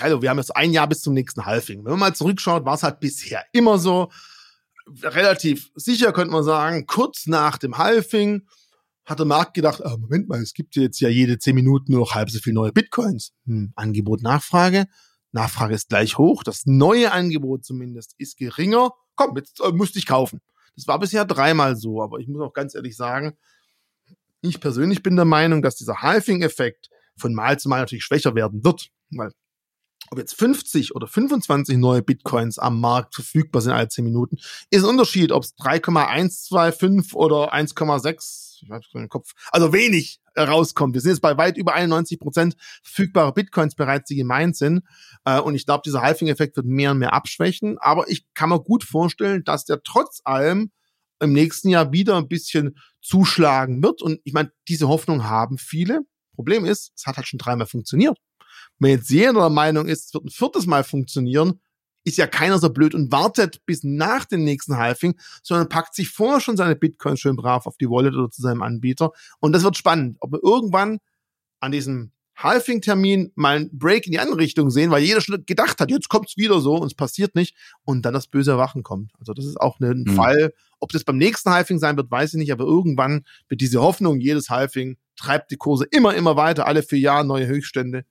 Also 0.00 0.22
wir 0.22 0.28
haben 0.28 0.38
jetzt 0.38 0.54
ein 0.56 0.72
Jahr 0.72 0.88
bis 0.88 1.02
zum 1.02 1.14
nächsten 1.14 1.46
Halving. 1.46 1.84
Wenn 1.84 1.92
man 1.92 2.00
mal 2.00 2.14
zurückschaut, 2.14 2.64
war 2.64 2.74
es 2.74 2.82
halt 2.82 2.98
bisher 2.98 3.44
immer 3.52 3.78
so, 3.78 4.10
relativ 5.02 5.70
sicher 5.76 6.12
könnte 6.12 6.32
man 6.32 6.42
sagen, 6.42 6.86
kurz 6.86 7.26
nach 7.28 7.58
dem 7.58 7.78
Halving 7.78 8.42
hat 9.04 9.20
der 9.20 9.26
Markt 9.26 9.54
gedacht, 9.54 9.84
ah, 9.84 9.96
Moment 9.96 10.28
mal, 10.28 10.42
es 10.42 10.52
gibt 10.52 10.74
jetzt 10.74 11.00
ja 11.00 11.08
jede 11.08 11.38
zehn 11.38 11.54
Minuten 11.54 11.92
nur 11.92 12.00
noch 12.00 12.14
halb 12.14 12.28
so 12.28 12.40
viel 12.40 12.52
neue 12.52 12.72
Bitcoins. 12.72 13.32
Hm, 13.46 13.72
Angebot, 13.76 14.22
Nachfrage. 14.22 14.86
Nachfrage 15.30 15.74
ist 15.74 15.88
gleich 15.88 16.18
hoch. 16.18 16.42
Das 16.42 16.66
neue 16.66 17.12
Angebot 17.12 17.64
zumindest 17.64 18.14
ist 18.18 18.36
geringer. 18.36 18.90
Komm, 19.14 19.36
jetzt 19.36 19.60
äh, 19.60 19.70
müsste 19.70 20.00
ich 20.00 20.06
kaufen. 20.06 20.40
Das 20.74 20.88
war 20.88 20.98
bisher 20.98 21.24
dreimal 21.24 21.76
so, 21.76 22.02
aber 22.02 22.18
ich 22.18 22.26
muss 22.26 22.42
auch 22.42 22.52
ganz 22.52 22.74
ehrlich 22.74 22.96
sagen, 22.96 23.36
ich 24.40 24.60
persönlich 24.60 25.04
bin 25.04 25.14
der 25.14 25.24
Meinung, 25.24 25.62
dass 25.62 25.76
dieser 25.76 26.02
Halving-Effekt 26.02 26.90
von 27.16 27.34
Mal 27.34 27.58
zu 27.58 27.68
Mal 27.68 27.80
natürlich 27.80 28.04
schwächer 28.04 28.34
werden 28.34 28.64
wird, 28.64 28.88
weil 29.10 29.32
ob 30.10 30.18
jetzt 30.18 30.34
50 30.38 30.94
oder 30.94 31.06
25 31.06 31.78
neue 31.78 32.02
Bitcoins 32.02 32.58
am 32.58 32.80
Markt 32.80 33.14
verfügbar 33.14 33.62
sind 33.62 33.72
alle 33.72 33.88
10 33.88 34.04
Minuten, 34.04 34.36
ist 34.70 34.82
ein 34.82 34.90
Unterschied, 34.90 35.32
ob 35.32 35.44
es 35.44 35.54
3,125 35.56 37.14
oder 37.14 37.54
1,6, 37.54 38.62
ich 38.62 38.68
es 38.70 38.94
im 38.94 39.08
Kopf, 39.08 39.32
also 39.50 39.72
wenig 39.72 40.20
rauskommt. 40.36 40.94
Wir 40.94 41.00
sind 41.00 41.12
jetzt 41.12 41.20
bei 41.20 41.36
weit 41.36 41.56
über 41.56 41.74
91 41.74 42.18
Prozent 42.18 42.56
verfügbare 42.82 43.32
Bitcoins 43.32 43.74
bereits, 43.74 44.08
die 44.08 44.16
gemeint 44.16 44.56
sind. 44.56 44.82
Äh, 45.24 45.40
und 45.40 45.54
ich 45.54 45.66
glaube, 45.66 45.82
dieser 45.84 46.02
Halving-Effekt 46.02 46.56
wird 46.56 46.66
mehr 46.66 46.92
und 46.92 46.98
mehr 46.98 47.12
abschwächen. 47.12 47.78
Aber 47.78 48.08
ich 48.08 48.26
kann 48.34 48.50
mir 48.50 48.60
gut 48.60 48.84
vorstellen, 48.84 49.44
dass 49.44 49.64
der 49.64 49.82
trotz 49.82 50.20
allem 50.24 50.70
im 51.20 51.32
nächsten 51.32 51.68
Jahr 51.68 51.92
wieder 51.92 52.16
ein 52.16 52.28
bisschen 52.28 52.76
zuschlagen 53.00 53.82
wird. 53.82 54.02
Und 54.02 54.20
ich 54.24 54.32
meine, 54.32 54.52
diese 54.68 54.88
Hoffnung 54.88 55.24
haben 55.24 55.58
viele. 55.58 56.00
Problem 56.34 56.64
ist, 56.64 56.92
es 56.96 57.06
hat 57.06 57.16
halt 57.16 57.28
schon 57.28 57.38
dreimal 57.38 57.66
funktioniert. 57.66 58.18
Wenn 58.78 58.90
jetzt 58.90 59.10
jeder 59.10 59.34
der 59.34 59.50
Meinung 59.50 59.86
ist, 59.86 60.06
es 60.06 60.14
wird 60.14 60.24
ein 60.24 60.30
viertes 60.30 60.66
Mal 60.66 60.84
funktionieren, 60.84 61.60
ist 62.04 62.18
ja 62.18 62.26
keiner 62.26 62.58
so 62.58 62.70
blöd 62.70 62.94
und 62.94 63.12
wartet 63.12 63.64
bis 63.64 63.84
nach 63.84 64.24
dem 64.24 64.44
nächsten 64.44 64.76
Halving, 64.76 65.14
sondern 65.42 65.68
packt 65.68 65.94
sich 65.94 66.08
vorher 66.08 66.40
schon 66.40 66.56
seine 66.56 66.74
Bitcoins 66.74 67.20
schön 67.20 67.36
brav 67.36 67.66
auf 67.66 67.76
die 67.76 67.88
Wallet 67.88 68.14
oder 68.14 68.30
zu 68.30 68.42
seinem 68.42 68.62
Anbieter. 68.62 69.12
Und 69.38 69.52
das 69.52 69.62
wird 69.62 69.76
spannend, 69.76 70.16
ob 70.20 70.32
wir 70.32 70.42
irgendwann 70.42 70.98
an 71.60 71.72
diesem 71.72 72.12
Halving-Termin 72.42 73.32
mal 73.34 73.56
einen 73.56 73.78
Break 73.78 74.06
in 74.06 74.12
die 74.12 74.18
andere 74.18 74.38
Richtung 74.38 74.70
sehen, 74.70 74.90
weil 74.90 75.02
jeder 75.02 75.20
schon 75.20 75.44
gedacht 75.46 75.80
hat, 75.80 75.90
jetzt 75.90 76.08
kommt's 76.08 76.36
wieder 76.36 76.60
so 76.60 76.76
und 76.76 76.86
es 76.86 76.94
passiert 76.94 77.34
nicht 77.34 77.56
und 77.84 78.02
dann 78.04 78.14
das 78.14 78.26
böse 78.26 78.52
Erwachen 78.52 78.82
kommt. 78.82 79.12
Also 79.18 79.32
das 79.32 79.44
ist 79.44 79.60
auch 79.60 79.80
ein 79.80 80.04
mhm. 80.06 80.14
Fall. 80.14 80.52
Ob 80.80 80.92
das 80.92 81.04
beim 81.04 81.16
nächsten 81.16 81.50
Halving 81.50 81.78
sein 81.78 81.96
wird, 81.96 82.10
weiß 82.10 82.34
ich 82.34 82.38
nicht, 82.38 82.52
aber 82.52 82.64
irgendwann 82.64 83.24
wird 83.48 83.60
diese 83.60 83.80
Hoffnung, 83.80 84.20
jedes 84.20 84.50
Halving 84.50 84.96
treibt 85.16 85.50
die 85.50 85.56
Kurse 85.56 85.86
immer, 85.90 86.14
immer 86.14 86.36
weiter, 86.36 86.66
alle 86.66 86.82
vier 86.82 86.98
Jahre 86.98 87.24
neue 87.24 87.46
Höchststände 87.46 88.04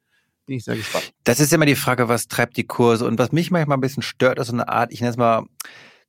bin 0.45 0.57
ich 0.57 0.65
sehr 0.65 0.75
gespannt. 0.75 1.13
Das 1.23 1.39
ist 1.39 1.53
immer 1.53 1.65
die 1.65 1.75
Frage, 1.75 2.09
was 2.09 2.27
treibt 2.27 2.57
die 2.57 2.65
Kurse? 2.65 3.05
Und 3.05 3.19
was 3.19 3.31
mich 3.31 3.51
manchmal 3.51 3.77
ein 3.77 3.81
bisschen 3.81 4.03
stört, 4.03 4.39
ist 4.39 4.47
so 4.47 4.53
eine 4.53 4.67
Art, 4.67 4.91
ich 4.91 4.99
nenne 4.99 5.11
es 5.11 5.17
mal, 5.17 5.45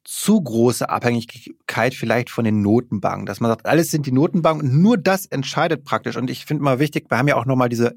zu 0.05 0.41
große 0.43 0.89
Abhängigkeit 0.89 1.95
vielleicht 1.95 2.29
von 2.29 2.45
den 2.45 2.61
Notenbanken, 2.61 3.27
dass 3.27 3.41
man 3.41 3.51
sagt, 3.51 3.67
alles 3.67 3.91
sind 3.91 4.07
die 4.07 4.13
Notenbanken 4.13 4.69
und 4.69 4.83
nur 4.83 4.99
das 4.99 5.27
entscheidet 5.27 5.85
praktisch. 5.85 6.17
Und 6.17 6.29
ich 6.29 6.45
finde 6.45 6.65
mal 6.65 6.81
wichtig, 6.81 7.07
wir 7.09 7.19
haben 7.19 7.29
ja 7.29 7.37
auch 7.37 7.47
nochmal 7.47 7.69
diese 7.69 7.97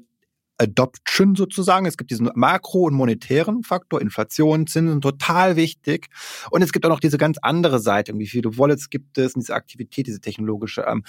Adoption 0.58 1.34
sozusagen. 1.34 1.86
Es 1.86 1.96
gibt 1.96 2.10
diesen 2.10 2.28
makro- 2.34 2.86
und 2.86 2.94
monetären 2.94 3.62
Faktor, 3.62 4.00
Inflation, 4.00 4.66
Zinsen, 4.66 5.00
total 5.00 5.56
wichtig. 5.56 6.08
Und 6.50 6.62
es 6.62 6.72
gibt 6.72 6.84
auch 6.86 6.90
noch 6.90 7.00
diese 7.00 7.18
ganz 7.18 7.38
andere 7.42 7.78
Seite, 7.78 8.16
wie 8.18 8.26
viele 8.26 8.56
Wallets 8.58 8.90
gibt 8.90 9.18
es, 9.18 9.34
und 9.34 9.42
diese 9.42 9.54
Aktivität, 9.54 10.06
diese 10.06 10.20
technologische. 10.20 10.82
Ähm, 10.82 11.04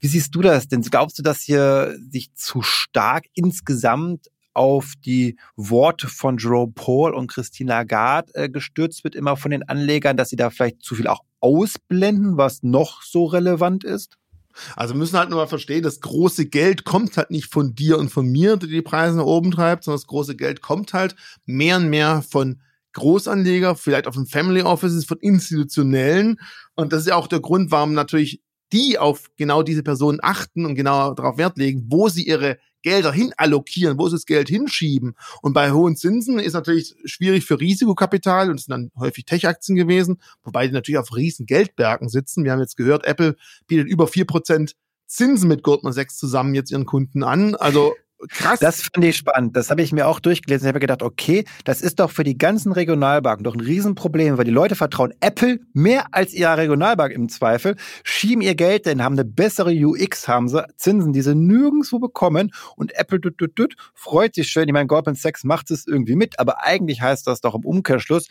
wie 0.00 0.08
siehst 0.08 0.34
du 0.34 0.42
das 0.42 0.68
denn? 0.68 0.82
Glaubst 0.82 1.18
du, 1.18 1.22
dass 1.22 1.40
hier 1.40 1.96
sich 2.10 2.34
zu 2.34 2.62
stark 2.62 3.24
insgesamt 3.34 4.26
auf 4.52 4.94
die 5.04 5.36
Worte 5.56 6.08
von 6.08 6.38
Jerome 6.38 6.72
Paul 6.74 7.14
und 7.14 7.30
Christine 7.30 7.68
Lagarde 7.68 8.32
äh, 8.34 8.48
gestürzt 8.48 9.04
wird, 9.04 9.14
immer 9.14 9.36
von 9.36 9.50
den 9.50 9.62
Anlegern, 9.68 10.16
dass 10.16 10.30
sie 10.30 10.36
da 10.36 10.50
vielleicht 10.50 10.82
zu 10.82 10.94
viel 10.94 11.08
auch 11.08 11.20
ausblenden, 11.40 12.38
was 12.38 12.62
noch 12.62 13.02
so 13.02 13.26
relevant 13.26 13.84
ist? 13.84 14.16
Also 14.74 14.94
müssen 14.94 15.18
halt 15.18 15.30
nur 15.30 15.38
mal 15.38 15.46
verstehen, 15.46 15.82
das 15.82 16.00
große 16.00 16.46
Geld 16.46 16.84
kommt 16.84 17.16
halt 17.16 17.30
nicht 17.30 17.52
von 17.52 17.74
dir 17.74 17.98
und 17.98 18.10
von 18.10 18.26
mir, 18.26 18.56
die 18.56 18.68
die 18.68 18.82
Preise 18.82 19.16
nach 19.16 19.24
oben 19.24 19.50
treibt, 19.50 19.84
sondern 19.84 19.98
das 19.98 20.06
große 20.06 20.36
Geld 20.36 20.62
kommt 20.62 20.92
halt 20.92 21.14
mehr 21.44 21.76
und 21.76 21.88
mehr 21.88 22.22
von 22.28 22.60
Großanleger, 22.92 23.76
vielleicht 23.76 24.06
auch 24.06 24.14
von 24.14 24.26
Family 24.26 24.62
Offices, 24.62 25.04
von 25.04 25.18
institutionellen. 25.18 26.40
Und 26.74 26.92
das 26.92 27.02
ist 27.02 27.08
ja 27.08 27.16
auch 27.16 27.26
der 27.26 27.40
Grund, 27.40 27.70
warum 27.70 27.92
natürlich 27.92 28.42
die 28.72 28.98
auf 28.98 29.30
genau 29.36 29.62
diese 29.62 29.82
Personen 29.82 30.18
achten 30.22 30.64
und 30.64 30.74
genau 30.74 31.14
darauf 31.14 31.36
Wert 31.36 31.58
legen, 31.58 31.86
wo 31.88 32.08
sie 32.08 32.26
ihre 32.26 32.58
Gelder 32.86 33.10
hin 33.10 33.32
allokieren, 33.36 33.98
wo 33.98 34.06
sie 34.08 34.14
das 34.14 34.26
Geld 34.26 34.48
hinschieben. 34.48 35.16
Und 35.42 35.54
bei 35.54 35.72
hohen 35.72 35.96
Zinsen 35.96 36.38
ist 36.38 36.52
natürlich 36.52 36.94
schwierig 37.04 37.44
für 37.44 37.58
Risikokapital 37.58 38.48
und 38.48 38.60
es 38.60 38.66
sind 38.66 38.70
dann 38.70 38.92
häufig 38.96 39.24
Tech-Aktien 39.24 39.74
gewesen, 39.74 40.20
wobei 40.44 40.68
die 40.68 40.72
natürlich 40.72 40.98
auf 40.98 41.16
riesen 41.16 41.46
Geldbergen 41.46 42.08
sitzen. 42.08 42.44
Wir 42.44 42.52
haben 42.52 42.60
jetzt 42.60 42.76
gehört, 42.76 43.04
Apple 43.04 43.34
bietet 43.66 43.88
über 43.88 44.06
vier 44.06 44.24
Prozent 44.24 44.76
Zinsen 45.08 45.48
mit 45.48 45.64
Goldman 45.64 45.92
Sachs 45.92 46.16
zusammen 46.16 46.54
jetzt 46.54 46.70
ihren 46.70 46.84
Kunden 46.84 47.24
an. 47.24 47.56
Also 47.56 47.96
Krass. 48.28 48.60
Das 48.60 48.82
fand 48.82 49.04
ich 49.04 49.16
spannend. 49.16 49.56
Das 49.56 49.70
habe 49.70 49.82
ich 49.82 49.92
mir 49.92 50.06
auch 50.06 50.20
durchgelesen. 50.20 50.66
Ich 50.66 50.68
habe 50.68 50.80
gedacht, 50.80 51.02
okay, 51.02 51.44
das 51.64 51.80
ist 51.80 52.00
doch 52.00 52.10
für 52.10 52.24
die 52.24 52.38
ganzen 52.38 52.72
Regionalbanken 52.72 53.44
doch 53.44 53.54
ein 53.54 53.60
Riesenproblem, 53.60 54.38
weil 54.38 54.44
die 54.44 54.50
Leute 54.50 54.74
vertrauen 54.74 55.12
Apple 55.20 55.60
mehr 55.72 56.06
als 56.12 56.34
ihrer 56.34 56.56
Regionalbank 56.56 57.12
im 57.12 57.28
Zweifel, 57.28 57.76
schieben 58.04 58.42
ihr 58.42 58.54
Geld 58.54 58.86
denn 58.86 59.02
haben 59.02 59.14
eine 59.14 59.24
bessere 59.24 59.72
UX, 59.72 60.28
haben 60.28 60.48
sie 60.48 60.64
Zinsen, 60.76 61.12
die 61.12 61.22
sie 61.22 61.34
nirgendwo 61.34 61.98
bekommen 61.98 62.52
und 62.76 62.94
Apple 62.96 63.20
tut, 63.20 63.38
tut, 63.38 63.56
tut, 63.56 63.76
freut 63.94 64.34
sich 64.34 64.48
schön. 64.48 64.68
Ich 64.68 64.72
meine, 64.72 64.86
Goldman 64.86 65.14
Sachs 65.14 65.44
macht 65.44 65.70
es 65.70 65.86
irgendwie 65.86 66.16
mit, 66.16 66.38
aber 66.38 66.62
eigentlich 66.62 67.00
heißt 67.00 67.26
das 67.26 67.40
doch 67.40 67.54
im 67.54 67.64
Umkehrschluss, 67.64 68.28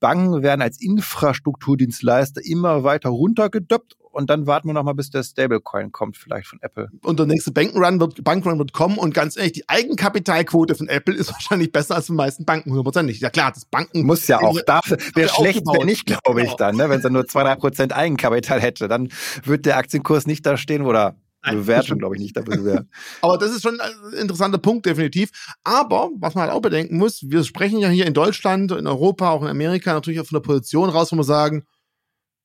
Banken 0.00 0.42
werden 0.42 0.60
als 0.62 0.80
Infrastrukturdienstleister 0.80 2.42
immer 2.44 2.84
weiter 2.84 3.08
runtergedoppt 3.08 3.96
und 4.16 4.30
dann 4.30 4.46
warten 4.46 4.68
wir 4.68 4.72
noch 4.72 4.82
mal, 4.82 4.94
bis 4.94 5.10
der 5.10 5.22
Stablecoin 5.22 5.92
kommt, 5.92 6.16
vielleicht 6.16 6.48
von 6.48 6.58
Apple. 6.62 6.88
Und 7.02 7.18
der 7.18 7.26
nächste 7.26 7.52
Bankrun 7.52 8.00
wird, 8.00 8.24
Bankrun 8.24 8.58
wird 8.58 8.72
kommen 8.72 8.96
und 8.96 9.12
ganz 9.12 9.36
ehrlich, 9.36 9.52
die 9.52 9.68
Eigenkapitalquote 9.68 10.74
von 10.74 10.88
Apple 10.88 11.14
ist 11.14 11.30
wahrscheinlich 11.32 11.70
besser 11.70 11.96
als 11.96 12.06
von 12.06 12.16
meisten 12.16 12.46
Banken, 12.46 12.70
hundertprozentig. 12.70 13.20
Ja 13.20 13.28
klar, 13.28 13.52
das 13.52 13.66
Banken... 13.66 14.06
Muss 14.06 14.26
ja 14.26 14.40
auch, 14.40 14.58
dafür 14.62 14.96
wäre 15.14 15.28
schlecht, 15.28 15.62
wenn 15.66 15.86
nicht, 15.86 16.06
glaube 16.06 16.40
ich 16.40 16.46
genau. 16.46 16.56
dann, 16.56 16.76
ne? 16.76 16.88
wenn 16.88 16.96
es 16.96 17.02
dann 17.02 17.12
nur 17.12 17.26
zwei, 17.26 17.42
drei 17.42 17.56
Prozent 17.56 17.94
Eigenkapital 17.94 18.60
hätte, 18.60 18.88
dann 18.88 19.10
wird 19.44 19.66
der 19.66 19.76
Aktienkurs 19.76 20.26
nicht 20.26 20.46
da 20.46 20.56
stehen, 20.56 20.82
oder 20.82 21.16
Bewertung, 21.50 21.98
glaube 21.98 22.16
ich, 22.16 22.22
nicht 22.22 22.36
dafür 22.36 22.64
wäre. 22.64 22.86
Aber 23.20 23.38
das 23.38 23.52
ist 23.52 23.62
schon 23.62 23.78
ein 23.80 24.18
interessanter 24.20 24.58
Punkt, 24.58 24.86
definitiv. 24.86 25.30
Aber, 25.62 26.10
was 26.18 26.34
man 26.34 26.44
halt 26.44 26.52
auch 26.52 26.60
bedenken 26.60 26.96
muss, 26.98 27.24
wir 27.28 27.44
sprechen 27.44 27.78
ja 27.78 27.88
hier 27.88 28.06
in 28.06 28.14
Deutschland, 28.14 28.72
in 28.72 28.86
Europa, 28.86 29.30
auch 29.30 29.42
in 29.42 29.48
Amerika 29.48 29.92
natürlich 29.92 30.20
auch 30.20 30.26
von 30.26 30.36
der 30.36 30.46
Position 30.46 30.88
raus, 30.88 31.12
wo 31.12 31.16
wir 31.16 31.24
sagen, 31.24 31.64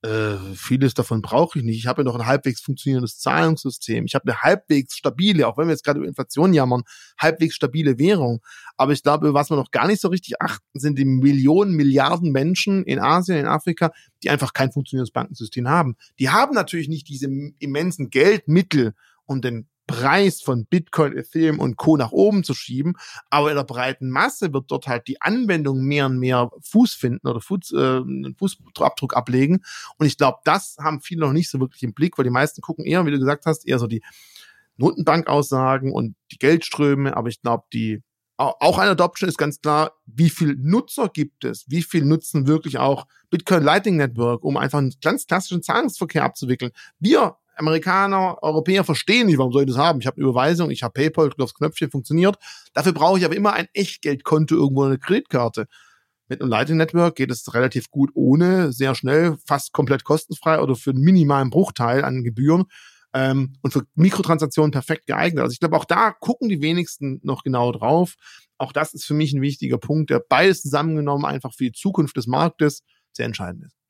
äh, 0.03 0.37
vieles 0.55 0.95
davon 0.95 1.21
brauche 1.21 1.59
ich 1.59 1.65
nicht. 1.65 1.77
Ich 1.77 1.85
habe 1.85 2.01
ja 2.01 2.05
noch 2.05 2.15
ein 2.15 2.25
halbwegs 2.25 2.59
funktionierendes 2.61 3.19
Zahlungssystem. 3.19 4.05
Ich 4.05 4.15
habe 4.15 4.31
eine 4.31 4.41
halbwegs 4.41 4.95
stabile, 4.95 5.47
auch 5.47 5.57
wenn 5.57 5.67
wir 5.67 5.73
jetzt 5.73 5.83
gerade 5.83 5.99
über 5.99 6.07
Inflation 6.07 6.53
jammern, 6.53 6.83
halbwegs 7.19 7.55
stabile 7.55 7.99
Währung. 7.99 8.41
Aber 8.77 8.93
ich 8.93 9.03
glaube, 9.03 9.33
was 9.35 9.51
wir 9.51 9.57
noch 9.57 9.69
gar 9.69 9.87
nicht 9.87 10.01
so 10.01 10.07
richtig 10.07 10.41
achten, 10.41 10.79
sind 10.79 10.97
die 10.97 11.05
Millionen, 11.05 11.75
Milliarden 11.75 12.31
Menschen 12.31 12.83
in 12.83 12.99
Asien, 12.99 13.37
in 13.37 13.45
Afrika, 13.45 13.91
die 14.23 14.31
einfach 14.31 14.53
kein 14.53 14.71
funktionierendes 14.71 15.13
Bankensystem 15.13 15.67
haben. 15.67 15.95
Die 16.17 16.29
haben 16.29 16.55
natürlich 16.55 16.89
nicht 16.89 17.07
diese 17.07 17.27
immensen 17.59 18.09
Geldmittel, 18.09 18.93
um 19.25 19.41
den 19.41 19.67
Preis 19.87 20.41
von 20.41 20.65
Bitcoin, 20.65 21.17
Ethereum 21.17 21.59
und 21.59 21.75
Co. 21.75 21.97
nach 21.97 22.11
oben 22.11 22.43
zu 22.43 22.53
schieben. 22.53 22.95
Aber 23.29 23.49
in 23.49 23.57
der 23.57 23.63
breiten 23.63 24.09
Masse 24.09 24.53
wird 24.53 24.65
dort 24.69 24.87
halt 24.87 25.07
die 25.07 25.21
Anwendung 25.21 25.83
mehr 25.83 26.05
und 26.05 26.19
mehr 26.19 26.49
Fuß 26.61 26.93
finden 26.93 27.27
oder 27.27 27.41
Fuß, 27.41 27.73
äh, 27.73 28.01
Fußabdruck 28.37 29.15
ablegen. 29.15 29.63
Und 29.97 30.05
ich 30.05 30.17
glaube, 30.17 30.39
das 30.43 30.77
haben 30.79 31.01
viele 31.01 31.21
noch 31.21 31.33
nicht 31.33 31.49
so 31.49 31.59
wirklich 31.59 31.83
im 31.83 31.93
Blick, 31.93 32.17
weil 32.17 32.25
die 32.25 32.31
meisten 32.31 32.61
gucken 32.61 32.85
eher, 32.85 33.05
wie 33.05 33.11
du 33.11 33.19
gesagt 33.19 33.45
hast, 33.45 33.67
eher 33.67 33.79
so 33.79 33.87
die 33.87 34.01
Notenbankaussagen 34.77 35.91
und 35.91 36.15
die 36.31 36.37
Geldströme. 36.37 37.15
Aber 37.15 37.29
ich 37.29 37.41
glaube, 37.41 37.65
die 37.73 38.01
auch 38.37 38.79
eine 38.79 38.91
Adoption 38.91 39.29
ist 39.29 39.37
ganz 39.37 39.61
klar, 39.61 39.93
wie 40.07 40.31
viel 40.31 40.55
Nutzer 40.59 41.09
gibt 41.09 41.45
es? 41.45 41.65
Wie 41.67 41.83
viel 41.83 42.03
nutzen 42.03 42.47
wirklich 42.47 42.79
auch 42.79 43.05
Bitcoin 43.29 43.61
Lightning 43.61 43.97
Network, 43.97 44.43
um 44.43 44.57
einfach 44.57 44.79
einen 44.79 44.95
ganz 45.01 45.27
klassischen 45.27 45.61
Zahlungsverkehr 45.61 46.23
abzuwickeln? 46.23 46.71
Wir 46.99 47.35
Amerikaner, 47.61 48.37
Europäer 48.41 48.83
verstehen 48.83 49.27
nicht, 49.27 49.37
warum 49.37 49.53
soll 49.53 49.63
ich 49.63 49.69
das 49.69 49.77
haben? 49.77 50.01
Ich 50.01 50.07
habe 50.07 50.17
eine 50.17 50.25
Überweisung, 50.25 50.69
ich 50.71 50.83
habe 50.83 50.93
PayPal, 50.93 51.29
drücke 51.29 51.43
aufs 51.43 51.53
Knöpfchen, 51.53 51.89
funktioniert. 51.89 52.37
Dafür 52.73 52.91
brauche 52.91 53.17
ich 53.17 53.25
aber 53.25 53.35
immer 53.35 53.53
ein 53.53 53.67
Echtgeldkonto 53.73 54.55
irgendwo 54.55 54.83
eine 54.83 54.97
Kreditkarte. 54.97 55.67
Mit 56.27 56.41
einem 56.41 56.49
Lightning 56.49 56.77
Network 56.77 57.15
geht 57.15 57.31
es 57.31 57.53
relativ 57.53 57.91
gut 57.91 58.11
ohne, 58.13 58.71
sehr 58.71 58.95
schnell, 58.95 59.37
fast 59.45 59.73
komplett 59.73 60.03
kostenfrei 60.03 60.59
oder 60.59 60.75
für 60.75 60.91
einen 60.91 61.01
minimalen 61.01 61.49
Bruchteil 61.49 62.03
an 62.03 62.23
Gebühren 62.23 62.65
ähm, 63.13 63.53
und 63.61 63.71
für 63.71 63.83
Mikrotransaktionen 63.95 64.71
perfekt 64.71 65.07
geeignet. 65.07 65.43
Also 65.43 65.53
ich 65.53 65.59
glaube, 65.59 65.75
auch 65.75 65.85
da 65.85 66.11
gucken 66.11 66.49
die 66.49 66.61
wenigsten 66.61 67.19
noch 67.23 67.43
genau 67.43 67.71
drauf. 67.71 68.15
Auch 68.57 68.71
das 68.71 68.93
ist 68.93 69.05
für 69.05 69.13
mich 69.13 69.33
ein 69.33 69.41
wichtiger 69.41 69.77
Punkt, 69.77 70.09
der 70.09 70.23
beides 70.27 70.61
zusammengenommen 70.61 71.25
einfach 71.25 71.53
für 71.53 71.65
die 71.65 71.71
Zukunft 71.73 72.15
des 72.15 72.27
Marktes 72.27 72.83
sehr 73.13 73.25
entscheidend 73.25 73.65
ist. 73.65 73.81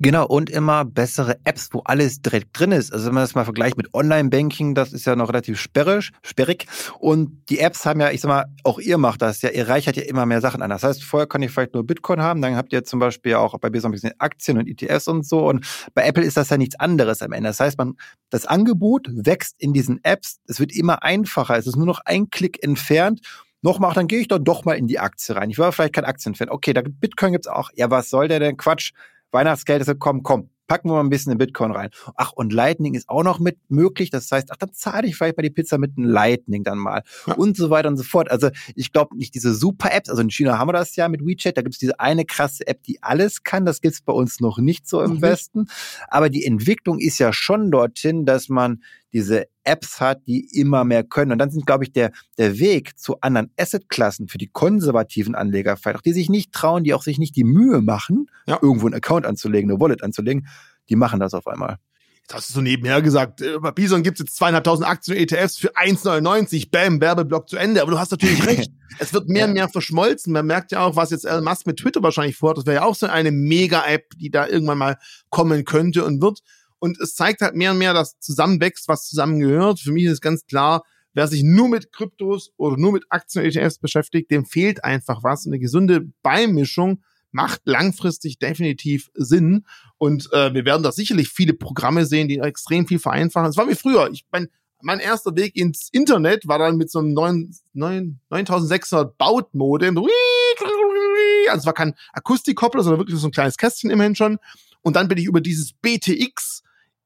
Genau, 0.00 0.26
und 0.26 0.50
immer 0.50 0.84
bessere 0.84 1.38
Apps, 1.44 1.68
wo 1.72 1.80
alles 1.84 2.20
direkt 2.20 2.58
drin 2.58 2.72
ist. 2.72 2.92
Also 2.92 3.06
wenn 3.06 3.14
man 3.14 3.22
das 3.22 3.34
mal 3.34 3.44
vergleicht 3.44 3.76
mit 3.76 3.94
Online-Banking, 3.94 4.74
das 4.74 4.92
ist 4.92 5.06
ja 5.06 5.14
noch 5.14 5.28
relativ 5.28 5.60
sperrig, 5.60 6.10
sperrig. 6.22 6.66
Und 6.98 7.48
die 7.48 7.60
Apps 7.60 7.86
haben 7.86 8.00
ja, 8.00 8.10
ich 8.10 8.20
sag 8.20 8.28
mal, 8.28 8.46
auch 8.64 8.78
ihr 8.80 8.98
macht 8.98 9.22
das 9.22 9.42
ja, 9.42 9.50
ihr 9.50 9.68
reichert 9.68 9.96
ja 9.96 10.02
immer 10.02 10.26
mehr 10.26 10.40
Sachen 10.40 10.62
an. 10.62 10.70
Das 10.70 10.82
heißt, 10.82 11.04
vorher 11.04 11.28
kann 11.28 11.42
ich 11.42 11.52
vielleicht 11.52 11.74
nur 11.74 11.86
Bitcoin 11.86 12.20
haben, 12.20 12.42
dann 12.42 12.56
habt 12.56 12.72
ihr 12.72 12.84
zum 12.84 12.98
Beispiel 12.98 13.34
auch 13.34 13.56
bei 13.58 13.70
so 13.78 13.88
ein 13.88 13.92
bisschen 13.92 14.12
Aktien 14.18 14.58
und 14.58 14.66
ETFs 14.66 15.08
und 15.08 15.26
so. 15.26 15.48
Und 15.48 15.66
bei 15.94 16.04
Apple 16.04 16.24
ist 16.24 16.36
das 16.36 16.50
ja 16.50 16.56
nichts 16.56 16.78
anderes 16.78 17.22
am 17.22 17.32
Ende. 17.32 17.48
Das 17.48 17.60
heißt, 17.60 17.78
man, 17.78 17.94
das 18.30 18.46
Angebot 18.46 19.08
wächst 19.12 19.54
in 19.58 19.72
diesen 19.72 20.02
Apps, 20.02 20.40
es 20.48 20.58
wird 20.58 20.74
immer 20.74 21.02
einfacher, 21.02 21.56
es 21.56 21.66
ist 21.66 21.76
nur 21.76 21.86
noch 21.86 22.00
ein 22.04 22.28
Klick 22.30 22.62
entfernt 22.62 23.20
noch 23.64 23.78
macht, 23.78 23.96
dann 23.96 24.06
gehe 24.06 24.20
ich 24.20 24.28
dann 24.28 24.44
doch 24.44 24.64
mal 24.64 24.74
in 24.74 24.86
die 24.86 24.98
Aktie 24.98 25.34
rein. 25.34 25.50
Ich 25.50 25.58
war 25.58 25.72
vielleicht 25.72 25.94
kein 25.94 26.04
Aktienfan. 26.04 26.50
Okay, 26.50 26.72
da 26.72 26.82
Bitcoin 26.84 27.32
gibt's 27.32 27.48
auch. 27.48 27.70
Ja, 27.74 27.90
was 27.90 28.10
soll 28.10 28.28
der 28.28 28.38
denn? 28.38 28.56
Quatsch. 28.56 28.92
Weihnachtsgeld 29.32 29.80
ist 29.80 29.88
gekommen, 29.88 30.22
komm, 30.22 30.50
packen 30.68 30.88
wir 30.88 30.94
mal 30.94 31.00
ein 31.00 31.10
bisschen 31.10 31.32
in 31.32 31.38
Bitcoin 31.38 31.72
rein. 31.72 31.90
Ach, 32.14 32.32
und 32.32 32.52
Lightning 32.52 32.94
ist 32.94 33.08
auch 33.08 33.24
noch 33.24 33.40
mit 33.40 33.58
möglich. 33.68 34.10
Das 34.10 34.30
heißt, 34.30 34.52
ach, 34.52 34.56
dann 34.56 34.72
zahle 34.72 35.06
ich 35.06 35.16
vielleicht 35.16 35.36
bei 35.36 35.42
die 35.42 35.50
Pizza 35.50 35.78
mit 35.78 35.96
einem 35.96 36.08
Lightning 36.08 36.62
dann 36.62 36.78
mal. 36.78 37.02
Ja. 37.26 37.34
Und 37.34 37.56
so 37.56 37.70
weiter 37.70 37.88
und 37.88 37.96
so 37.96 38.04
fort. 38.04 38.30
Also 38.30 38.50
ich 38.74 38.92
glaube 38.92 39.16
nicht 39.16 39.34
diese 39.34 39.54
Super-Apps, 39.54 40.08
also 40.08 40.22
in 40.22 40.30
China 40.30 40.58
haben 40.58 40.68
wir 40.68 40.72
das 40.72 40.94
ja 40.94 41.08
mit 41.08 41.24
WeChat, 41.24 41.56
da 41.56 41.62
gibt 41.62 41.74
es 41.74 41.78
diese 41.78 41.98
eine 41.98 42.24
krasse 42.24 42.66
App, 42.66 42.82
die 42.82 43.02
alles 43.02 43.42
kann. 43.42 43.66
Das 43.66 43.80
gibt's 43.80 44.02
bei 44.02 44.12
uns 44.12 44.40
noch 44.40 44.58
nicht 44.58 44.88
so 44.88 45.00
im 45.02 45.14
mhm. 45.14 45.22
Westen. 45.22 45.66
Aber 46.08 46.28
die 46.28 46.44
Entwicklung 46.44 46.98
ist 46.98 47.18
ja 47.18 47.32
schon 47.32 47.70
dorthin, 47.70 48.24
dass 48.24 48.48
man 48.48 48.82
diese 49.14 49.46
Apps 49.62 50.00
hat, 50.00 50.26
die 50.26 50.46
immer 50.60 50.84
mehr 50.84 51.04
können. 51.04 51.32
Und 51.32 51.38
dann 51.38 51.50
sind, 51.50 51.64
glaube 51.64 51.84
ich, 51.84 51.92
der, 51.92 52.10
der 52.36 52.58
Weg 52.58 52.98
zu 52.98 53.20
anderen 53.20 53.50
Assetklassen 53.58 54.28
für 54.28 54.38
die 54.38 54.48
konservativen 54.48 55.34
Anleger 55.34 55.76
vielleicht 55.76 55.98
auch, 55.98 56.02
die 56.02 56.12
sich 56.12 56.28
nicht 56.28 56.52
trauen, 56.52 56.84
die 56.84 56.92
auch 56.92 57.02
sich 57.02 57.18
nicht 57.18 57.36
die 57.36 57.44
Mühe 57.44 57.80
machen, 57.80 58.26
ja. 58.46 58.58
irgendwo 58.60 58.86
einen 58.86 58.96
Account 58.96 59.24
anzulegen, 59.24 59.70
eine 59.70 59.80
Wallet 59.80 60.02
anzulegen, 60.02 60.46
die 60.90 60.96
machen 60.96 61.20
das 61.20 61.32
auf 61.32 61.46
einmal. 61.46 61.78
Jetzt 62.22 62.34
hast 62.34 62.50
du 62.50 62.54
so 62.54 62.60
nebenher 62.62 63.02
gesagt, 63.02 63.42
äh, 63.42 63.58
bei 63.60 63.70
Bison 63.70 64.02
gibt 64.02 64.18
es 64.18 64.24
jetzt 64.24 64.36
zweieinhalbtausend 64.36 64.88
Aktien 64.88 65.18
und 65.18 65.22
ETFs 65.22 65.58
für 65.58 65.76
1,99. 65.76 66.70
Bam, 66.70 66.98
Werbeblock 66.98 67.50
zu 67.50 67.58
Ende. 67.58 67.82
Aber 67.82 67.90
du 67.90 67.98
hast 67.98 68.12
natürlich 68.12 68.46
recht. 68.46 68.72
es 68.98 69.12
wird 69.12 69.28
mehr 69.28 69.46
und 69.46 69.52
mehr 69.52 69.68
verschmolzen. 69.68 70.32
Man 70.32 70.46
merkt 70.46 70.72
ja 70.72 70.80
auch, 70.80 70.96
was 70.96 71.10
jetzt 71.10 71.26
Elon 71.26 71.44
Musk 71.44 71.66
mit 71.66 71.76
Twitter 71.76 72.02
wahrscheinlich 72.02 72.36
vorhat. 72.36 72.56
Das 72.56 72.64
wäre 72.64 72.76
ja 72.76 72.84
auch 72.84 72.94
so 72.94 73.06
eine 73.06 73.30
Mega-App, 73.30 74.14
die 74.16 74.30
da 74.30 74.48
irgendwann 74.48 74.78
mal 74.78 74.96
kommen 75.28 75.66
könnte 75.66 76.02
und 76.02 76.22
wird. 76.22 76.40
Und 76.84 77.00
es 77.00 77.14
zeigt 77.14 77.40
halt 77.40 77.54
mehr 77.54 77.70
und 77.70 77.78
mehr, 77.78 77.94
dass 77.94 78.18
zusammenwächst, 78.20 78.88
was 78.88 79.08
zusammengehört. 79.08 79.80
Für 79.80 79.90
mich 79.90 80.04
ist 80.04 80.20
ganz 80.20 80.44
klar, 80.44 80.82
wer 81.14 81.26
sich 81.28 81.42
nur 81.42 81.66
mit 81.66 81.92
Kryptos 81.92 82.52
oder 82.58 82.76
nur 82.76 82.92
mit 82.92 83.04
Aktien 83.08 83.42
und 83.42 83.56
ETFs 83.56 83.78
beschäftigt, 83.78 84.30
dem 84.30 84.44
fehlt 84.44 84.84
einfach 84.84 85.22
was. 85.22 85.46
eine 85.46 85.58
gesunde 85.58 86.02
Beimischung 86.22 87.02
macht 87.30 87.62
langfristig 87.64 88.38
definitiv 88.38 89.10
Sinn. 89.14 89.64
Und 89.96 90.30
äh, 90.34 90.52
wir 90.52 90.66
werden 90.66 90.82
da 90.82 90.92
sicherlich 90.92 91.30
viele 91.30 91.54
Programme 91.54 92.04
sehen, 92.04 92.28
die 92.28 92.36
extrem 92.36 92.86
viel 92.86 92.98
vereinfachen. 92.98 93.46
Das 93.46 93.56
war 93.56 93.66
wie 93.66 93.76
früher. 93.76 94.10
Ich 94.12 94.26
mein, 94.30 94.48
mein 94.82 95.00
erster 95.00 95.34
Weg 95.36 95.56
ins 95.56 95.88
Internet 95.90 96.46
war 96.46 96.58
dann 96.58 96.76
mit 96.76 96.90
so 96.90 96.98
einem 96.98 97.14
9, 97.14 97.50
9, 97.72 98.20
9600 98.28 99.16
Bautmodem. 99.16 99.96
Also 99.96 101.60
es 101.60 101.64
war 101.64 101.72
kein 101.72 101.94
Akustikkoppler, 102.12 102.82
sondern 102.82 103.00
wirklich 103.00 103.18
so 103.18 103.28
ein 103.28 103.32
kleines 103.32 103.56
Kästchen 103.56 103.88
immerhin 103.88 104.14
schon. 104.14 104.38
Und 104.82 104.96
dann 104.96 105.08
bin 105.08 105.16
ich 105.16 105.24
über 105.24 105.40
dieses 105.40 105.72
BTX 105.72 106.60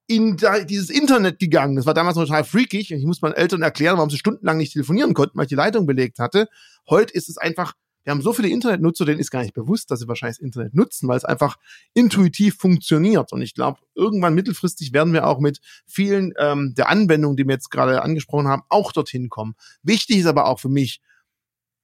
in 0.09 0.39
da, 0.39 0.61
dieses 0.61 0.89
Internet 0.89 1.39
gegangen. 1.39 1.77
Das 1.77 1.87
war 1.87 1.95
damals 1.95 2.17
noch 2.17 2.25
total 2.25 2.43
freakig. 2.43 2.91
Ich 2.91 3.05
muss 3.05 3.21
meinen 3.21 3.35
Eltern 3.35 3.63
erklären, 3.63 3.99
warum 3.99 4.11
sie 4.11 4.17
stundenlang 4.17 4.57
nicht 4.57 4.73
telefonieren 4.73 5.13
konnten, 5.15 5.37
weil 5.37 5.45
ich 5.45 5.51
die 5.51 5.55
Leitung 5.55 5.87
belegt 5.87 6.19
hatte. 6.19 6.49
Heute 6.89 7.13
ist 7.13 7.29
es 7.29 7.37
einfach, 7.37 7.75
wir 8.05 8.13
haben 8.13 8.23
so 8.23 8.33
viele 8.33 8.49
Internetnutzer, 8.49 9.05
denen 9.05 9.21
ist 9.21 9.31
gar 9.31 9.43
nicht 9.43 9.53
bewusst, 9.53 9.91
dass 9.91 10.01
sie 10.01 10.09
wahrscheinlich 10.09 10.39
das 10.39 10.45
Internet 10.45 10.75
nutzen, 10.75 11.09
weil 11.09 11.19
es 11.19 11.27
einfach 11.27 11.57
intuitiv 11.93 12.57
funktioniert. 12.57 13.33
Und 13.33 13.43
ich 13.43 13.53
glaube, 13.53 13.81
irgendwann 13.95 14.35
mittelfristig 14.35 14.95
werden 14.95 15.13
wir 15.13 15.27
auch 15.27 15.41
mit 15.41 15.61
vielen 15.87 16.33
ähm, 16.39 16.73
der 16.75 16.89
Anwendungen, 16.89 17.37
die 17.37 17.47
wir 17.47 17.53
jetzt 17.53 17.71
gerade 17.71 18.01
angesprochen 18.01 18.49
haben, 18.49 18.63
auch 18.71 18.93
dorthin 18.93 19.29
kommen. 19.29 19.57
Wichtig 19.83 20.21
ist 20.21 20.27
aber 20.27 20.47
auch 20.47 20.59
für 20.59 20.71
mich, 20.71 21.03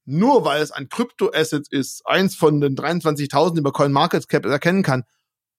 nur 0.05 0.43
weil 0.45 0.63
es 0.63 0.71
ein 0.71 0.89
Kryptoasset 0.89 1.67
ist, 1.67 2.07
eins 2.07 2.35
von 2.35 2.59
den 2.59 2.75
23.000, 2.75 3.53
die 3.53 3.61
man 3.61 3.71
CoinMarketCap 3.71 4.45
erkennen 4.45 4.81
kann, 4.81 5.03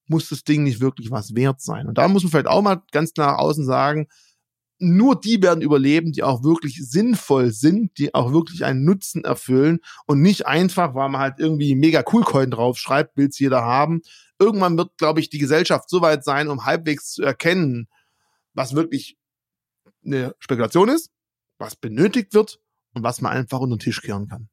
muss 0.09 0.29
das 0.29 0.45
Ding 0.45 0.65
nicht 0.65 0.81
wirklich 0.81 1.11
was 1.11 1.35
wert 1.35 1.61
sein. 1.61 1.87
Und 1.87 1.99
da 1.99 2.09
muss 2.09 2.23
man 2.23 2.31
vielleicht 2.31 2.47
auch 2.49 2.63
mal 2.63 2.83
ganz 2.93 3.13
klar 3.13 3.39
außen 3.39 3.65
sagen, 3.65 4.09
nur 4.79 5.19
die 5.19 5.43
werden 5.43 5.63
überleben, 5.63 6.13
die 6.13 6.23
auch 6.23 6.43
wirklich 6.43 6.79
sinnvoll 6.87 7.51
sind, 7.51 7.97
die 7.99 8.15
auch 8.15 8.33
wirklich 8.33 8.65
einen 8.65 8.85
Nutzen 8.85 9.25
erfüllen 9.25 9.81
und 10.07 10.21
nicht 10.21 10.47
einfach, 10.47 10.95
weil 10.95 11.09
man 11.09 11.21
halt 11.21 11.39
irgendwie 11.39 11.75
mega 11.75 12.03
Coolcoin 12.03 12.51
draufschreibt, 12.51 13.17
will's 13.17 13.39
jeder 13.39 13.63
haben. 13.63 14.03
Irgendwann 14.39 14.77
wird, 14.77 14.99
glaube 14.99 15.21
ich, 15.21 15.31
die 15.31 15.39
Gesellschaft 15.39 15.89
so 15.89 16.03
weit 16.03 16.25
sein, 16.25 16.49
um 16.49 16.67
halbwegs 16.67 17.13
zu 17.13 17.23
erkennen, 17.23 17.89
was 18.53 18.75
wirklich 18.75 19.17
eine 20.05 20.35
Spekulation 20.39 20.91
ist, 20.91 21.11
was 21.59 21.77
benötigt 21.77 22.35
wird 22.35 22.61
und 22.93 23.03
was 23.03 23.23
man 23.23 23.33
einfach 23.33 23.61
unter 23.61 23.77
den 23.77 23.81
Tisch 23.81 24.03
kehren 24.03 24.29
kann. 24.29 24.51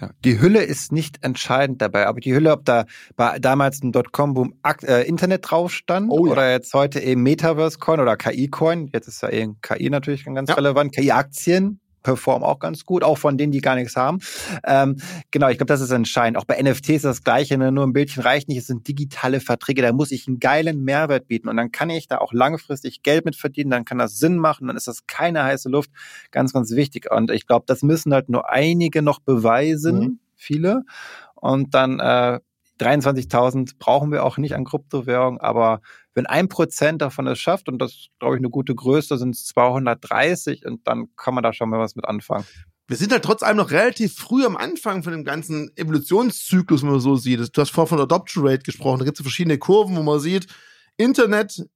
Ja, 0.00 0.10
die 0.24 0.40
Hülle 0.40 0.62
ist 0.62 0.92
nicht 0.92 1.24
entscheidend 1.24 1.82
dabei, 1.82 2.06
aber 2.06 2.20
die 2.20 2.34
Hülle, 2.34 2.52
ob 2.52 2.64
da 2.64 2.84
bei 3.16 3.38
damals 3.38 3.82
ein 3.82 3.92
Dotcom-Boom 3.92 4.54
äh, 4.84 5.08
Internet 5.08 5.50
drauf 5.50 5.72
stand 5.72 6.08
oh, 6.10 6.26
ja. 6.26 6.32
oder 6.32 6.50
jetzt 6.50 6.72
heute 6.74 7.00
eben 7.00 7.22
Metaverse-Coin 7.22 8.00
oder 8.00 8.16
KI-Coin, 8.16 8.90
jetzt 8.92 9.08
ist 9.08 9.22
ja 9.22 9.30
eben 9.30 9.60
KI 9.60 9.90
natürlich 9.90 10.24
ganz 10.24 10.50
ja. 10.50 10.54
relevant, 10.54 10.94
KI-Aktien, 10.94 11.80
performen 12.02 12.44
auch 12.44 12.58
ganz 12.58 12.84
gut, 12.84 13.02
auch 13.02 13.18
von 13.18 13.38
denen, 13.38 13.52
die 13.52 13.60
gar 13.60 13.74
nichts 13.74 13.96
haben. 13.96 14.18
Ähm, 14.64 14.96
genau, 15.30 15.48
ich 15.48 15.58
glaube, 15.58 15.68
das 15.68 15.80
ist 15.80 15.90
entscheidend. 15.90 16.38
Auch 16.38 16.44
bei 16.44 16.60
NFTs 16.60 16.88
ist 16.88 17.04
das 17.04 17.24
Gleiche, 17.24 17.58
ne? 17.58 17.72
nur 17.72 17.86
ein 17.86 17.92
Bildchen 17.92 18.22
reicht 18.22 18.48
nicht, 18.48 18.58
es 18.58 18.66
sind 18.66 18.86
digitale 18.88 19.40
Verträge, 19.40 19.82
da 19.82 19.92
muss 19.92 20.10
ich 20.10 20.26
einen 20.26 20.40
geilen 20.40 20.84
Mehrwert 20.84 21.28
bieten 21.28 21.48
und 21.48 21.56
dann 21.56 21.72
kann 21.72 21.90
ich 21.90 22.08
da 22.08 22.18
auch 22.18 22.32
langfristig 22.32 23.02
Geld 23.02 23.24
mit 23.24 23.36
verdienen, 23.36 23.70
dann 23.70 23.84
kann 23.84 23.98
das 23.98 24.18
Sinn 24.18 24.36
machen, 24.38 24.66
dann 24.68 24.76
ist 24.76 24.88
das 24.88 25.06
keine 25.06 25.44
heiße 25.44 25.68
Luft, 25.68 25.90
ganz, 26.30 26.52
ganz 26.52 26.72
wichtig. 26.72 27.10
Und 27.10 27.30
ich 27.30 27.46
glaube, 27.46 27.64
das 27.66 27.82
müssen 27.82 28.12
halt 28.12 28.28
nur 28.28 28.48
einige 28.50 29.02
noch 29.02 29.20
beweisen, 29.20 29.98
mhm. 29.98 30.18
viele. 30.34 30.82
Und 31.34 31.74
dann 31.74 32.00
äh, 32.00 32.40
23.000 32.78 33.72
brauchen 33.78 34.12
wir 34.12 34.24
auch 34.24 34.38
nicht 34.38 34.54
an 34.54 34.64
Kryptowährung, 34.64 35.40
aber 35.40 35.80
wenn 36.14 36.26
ein 36.26 36.48
Prozent 36.48 37.02
davon 37.02 37.26
es 37.26 37.38
schafft, 37.38 37.68
und 37.68 37.78
das 37.78 38.08
glaube 38.18 38.36
ich 38.36 38.40
eine 38.40 38.50
gute 38.50 38.74
Größe, 38.74 39.18
sind 39.18 39.34
es 39.34 39.46
230 39.46 40.66
und 40.66 40.86
dann 40.86 41.08
kann 41.16 41.34
man 41.34 41.42
da 41.42 41.52
schon 41.52 41.70
mal 41.70 41.78
was 41.78 41.96
mit 41.96 42.06
anfangen. 42.06 42.44
Wir 42.88 42.96
sind 42.96 43.12
halt 43.12 43.22
trotz 43.22 43.42
allem 43.42 43.58
noch 43.58 43.70
relativ 43.70 44.14
früh 44.14 44.46
am 44.46 44.56
Anfang 44.56 45.02
von 45.02 45.12
dem 45.12 45.24
ganzen 45.24 45.70
Evolutionszyklus, 45.76 46.82
wenn 46.82 46.90
man 46.90 47.00
so 47.00 47.16
sieht. 47.16 47.54
Du 47.54 47.60
hast 47.60 47.70
vorhin 47.70 47.90
von 47.90 48.00
Adoption 48.00 48.46
Rate 48.46 48.62
gesprochen. 48.62 49.00
Da 49.00 49.04
gibt 49.04 49.18
es 49.18 49.22
verschiedene 49.22 49.58
Kurven, 49.58 49.94
wo 49.94 50.02
man 50.02 50.20
sieht, 50.20 50.46
Internet 50.96 51.68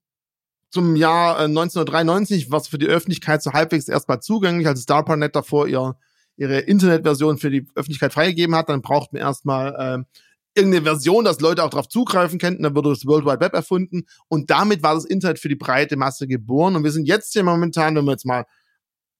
zum 0.71 0.95
Jahr 0.95 1.37
1993 1.37 2.49
war 2.49 2.59
es 2.59 2.67
für 2.67 2.79
die 2.79 2.87
Öffentlichkeit 2.87 3.43
so 3.43 3.53
halbwegs 3.53 3.87
erstmal 3.87 4.21
zugänglich, 4.21 4.67
als 4.67 4.87
DARPANET 4.87 5.35
davor 5.35 5.67
ihr, 5.67 5.95
ihre 6.35 6.57
Internetversion 6.61 7.37
für 7.37 7.51
die 7.51 7.67
Öffentlichkeit 7.75 8.11
freigegeben 8.11 8.55
hat. 8.55 8.69
Dann 8.69 8.81
braucht 8.81 9.13
man 9.13 9.21
erstmal 9.21 9.75
äh, 9.99 10.17
irgendeine 10.55 10.83
Version, 10.83 11.25
dass 11.25 11.39
Leute 11.39 11.63
auch 11.63 11.69
darauf 11.69 11.89
zugreifen 11.89 12.39
könnten, 12.39 12.63
dann 12.63 12.75
wurde 12.75 12.89
das 12.89 13.05
World 13.05 13.25
Wide 13.25 13.39
Web 13.39 13.53
erfunden 13.53 14.03
und 14.27 14.49
damit 14.49 14.83
war 14.83 14.95
das 14.95 15.05
Internet 15.05 15.39
für 15.39 15.49
die 15.49 15.55
breite 15.55 15.95
Masse 15.95 16.27
geboren. 16.27 16.75
Und 16.75 16.83
wir 16.83 16.91
sind 16.91 17.07
jetzt 17.07 17.33
hier 17.33 17.43
momentan, 17.43 17.95
wenn 17.95 18.05
man 18.05 18.13
jetzt 18.13 18.25
mal 18.25 18.45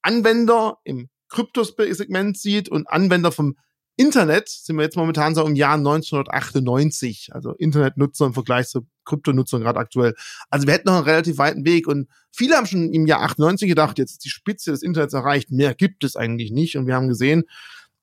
Anwender 0.01 0.77
im 0.83 1.09
Kryptosegment 1.29 2.37
sieht 2.37 2.69
und 2.69 2.87
Anwender 2.87 3.31
vom 3.31 3.55
Internet 3.95 4.49
sind 4.49 4.75
wir 4.77 4.83
jetzt 4.83 4.97
momentan 4.97 5.35
so 5.35 5.45
im 5.45 5.55
Jahr 5.55 5.75
1998, 5.75 7.29
also 7.31 7.51
Internetnutzer 7.53 8.25
im 8.25 8.33
Vergleich 8.33 8.67
zu 8.67 8.87
Kryptonutzern 9.05 9.61
gerade 9.61 9.79
aktuell. 9.79 10.15
Also 10.49 10.65
wir 10.65 10.73
hätten 10.73 10.87
noch 10.87 10.95
einen 10.95 11.03
relativ 11.03 11.37
weiten 11.37 11.63
Weg 11.63 11.87
und 11.87 12.07
viele 12.31 12.55
haben 12.55 12.65
schon 12.65 12.91
im 12.91 13.05
Jahr 13.05 13.21
98 13.21 13.69
gedacht, 13.69 13.99
jetzt 13.99 14.13
ist 14.13 14.25
die 14.25 14.29
Spitze 14.29 14.71
des 14.71 14.81
Internets 14.81 15.13
erreicht, 15.13 15.51
mehr 15.51 15.75
gibt 15.75 16.03
es 16.03 16.15
eigentlich 16.15 16.51
nicht. 16.51 16.75
Und 16.75 16.87
wir 16.87 16.95
haben 16.95 17.07
gesehen, 17.07 17.43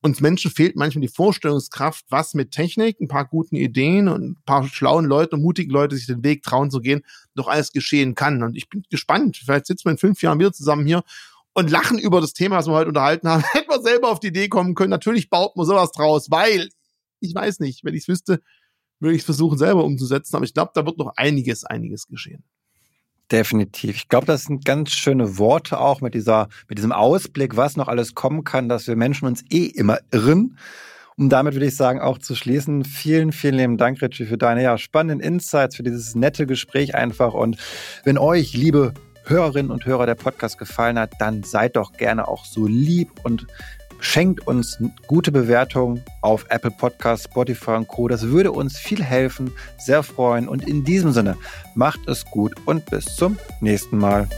uns 0.02 0.20
Menschen 0.20 0.50
fehlt 0.50 0.76
manchmal 0.76 1.02
die 1.02 1.08
Vorstellungskraft, 1.08 2.06
was 2.08 2.34
mit 2.34 2.52
Technik, 2.52 3.00
ein 3.00 3.08
paar 3.08 3.26
guten 3.26 3.56
Ideen 3.56 4.08
und 4.08 4.22
ein 4.22 4.36
paar 4.46 4.66
schlauen 4.66 5.04
Leute 5.04 5.36
und 5.36 5.42
mutigen 5.42 5.70
Leute 5.70 5.96
sich 5.96 6.06
den 6.06 6.24
Weg 6.24 6.42
trauen 6.42 6.70
zu 6.70 6.80
gehen, 6.80 7.02
noch 7.34 7.48
alles 7.48 7.72
geschehen 7.72 8.14
kann. 8.14 8.42
Und 8.42 8.56
ich 8.56 8.68
bin 8.68 8.82
gespannt. 8.88 9.36
Vielleicht 9.36 9.66
sitzen 9.66 9.86
wir 9.86 9.92
in 9.92 9.98
fünf 9.98 10.22
Jahren 10.22 10.38
wieder 10.38 10.52
zusammen 10.52 10.86
hier 10.86 11.02
und 11.52 11.70
lachen 11.70 11.98
über 11.98 12.20
das 12.20 12.32
Thema, 12.32 12.56
was 12.56 12.66
wir 12.66 12.72
heute 12.72 12.88
unterhalten 12.88 13.28
haben. 13.28 13.42
Hätten 13.52 13.68
wir 13.68 13.82
selber 13.82 14.08
auf 14.08 14.20
die 14.20 14.28
Idee 14.28 14.48
kommen 14.48 14.74
können. 14.74 14.90
Natürlich 14.90 15.28
baut 15.28 15.56
man 15.56 15.66
sowas 15.66 15.92
draus, 15.92 16.30
weil 16.30 16.70
ich 17.20 17.34
weiß 17.34 17.60
nicht, 17.60 17.84
wenn 17.84 17.94
ich 17.94 18.02
es 18.02 18.08
wüsste, 18.08 18.40
würde 19.00 19.14
ich 19.14 19.20
es 19.20 19.26
versuchen, 19.26 19.58
selber 19.58 19.84
umzusetzen. 19.84 20.34
Aber 20.36 20.44
ich 20.44 20.54
glaube, 20.54 20.72
da 20.74 20.86
wird 20.86 20.96
noch 20.96 21.12
einiges, 21.16 21.64
einiges 21.64 22.06
geschehen. 22.06 22.44
Definitiv. 23.30 23.94
Ich 23.96 24.08
glaube, 24.08 24.26
das 24.26 24.44
sind 24.44 24.64
ganz 24.64 24.90
schöne 24.90 25.38
Worte 25.38 25.78
auch 25.78 26.00
mit 26.00 26.14
dieser, 26.14 26.48
mit 26.68 26.78
diesem 26.78 26.90
Ausblick, 26.90 27.56
was 27.56 27.76
noch 27.76 27.86
alles 27.86 28.14
kommen 28.14 28.42
kann, 28.42 28.68
dass 28.68 28.88
wir 28.88 28.96
Menschen 28.96 29.28
uns 29.28 29.44
eh 29.50 29.66
immer 29.66 29.98
irren. 30.10 30.58
Und 31.16 31.28
damit 31.28 31.54
würde 31.54 31.66
ich 31.66 31.76
sagen, 31.76 32.00
auch 32.00 32.18
zu 32.18 32.34
schließen. 32.34 32.84
Vielen, 32.84 33.30
vielen 33.30 33.54
lieben 33.54 33.76
Dank, 33.76 34.02
Richie, 34.02 34.24
für 34.24 34.38
deine 34.38 34.62
ja, 34.62 34.78
spannenden 34.78 35.20
Insights, 35.20 35.76
für 35.76 35.82
dieses 35.82 36.14
nette 36.14 36.46
Gespräch 36.46 36.94
einfach. 36.94 37.34
Und 37.34 37.56
wenn 38.04 38.18
euch, 38.18 38.54
liebe 38.54 38.94
Hörerinnen 39.26 39.70
und 39.70 39.86
Hörer, 39.86 40.06
der 40.06 40.14
Podcast 40.16 40.58
gefallen 40.58 40.98
hat, 40.98 41.12
dann 41.20 41.42
seid 41.44 41.76
doch 41.76 41.92
gerne 41.92 42.26
auch 42.26 42.44
so 42.44 42.66
lieb 42.66 43.10
und 43.22 43.46
Schenkt 44.00 44.46
uns 44.46 44.78
gute 45.06 45.30
Bewertungen 45.30 46.02
auf 46.22 46.46
Apple 46.48 46.70
Podcasts, 46.70 47.26
Spotify 47.26 47.72
und 47.72 47.88
Co. 47.88 48.08
Das 48.08 48.28
würde 48.28 48.50
uns 48.52 48.78
viel 48.78 49.02
helfen, 49.02 49.52
sehr 49.78 50.02
freuen. 50.02 50.48
Und 50.48 50.66
in 50.66 50.84
diesem 50.84 51.12
Sinne, 51.12 51.36
macht 51.74 52.00
es 52.06 52.24
gut 52.24 52.54
und 52.66 52.86
bis 52.86 53.04
zum 53.16 53.38
nächsten 53.60 53.98
Mal. 53.98 54.28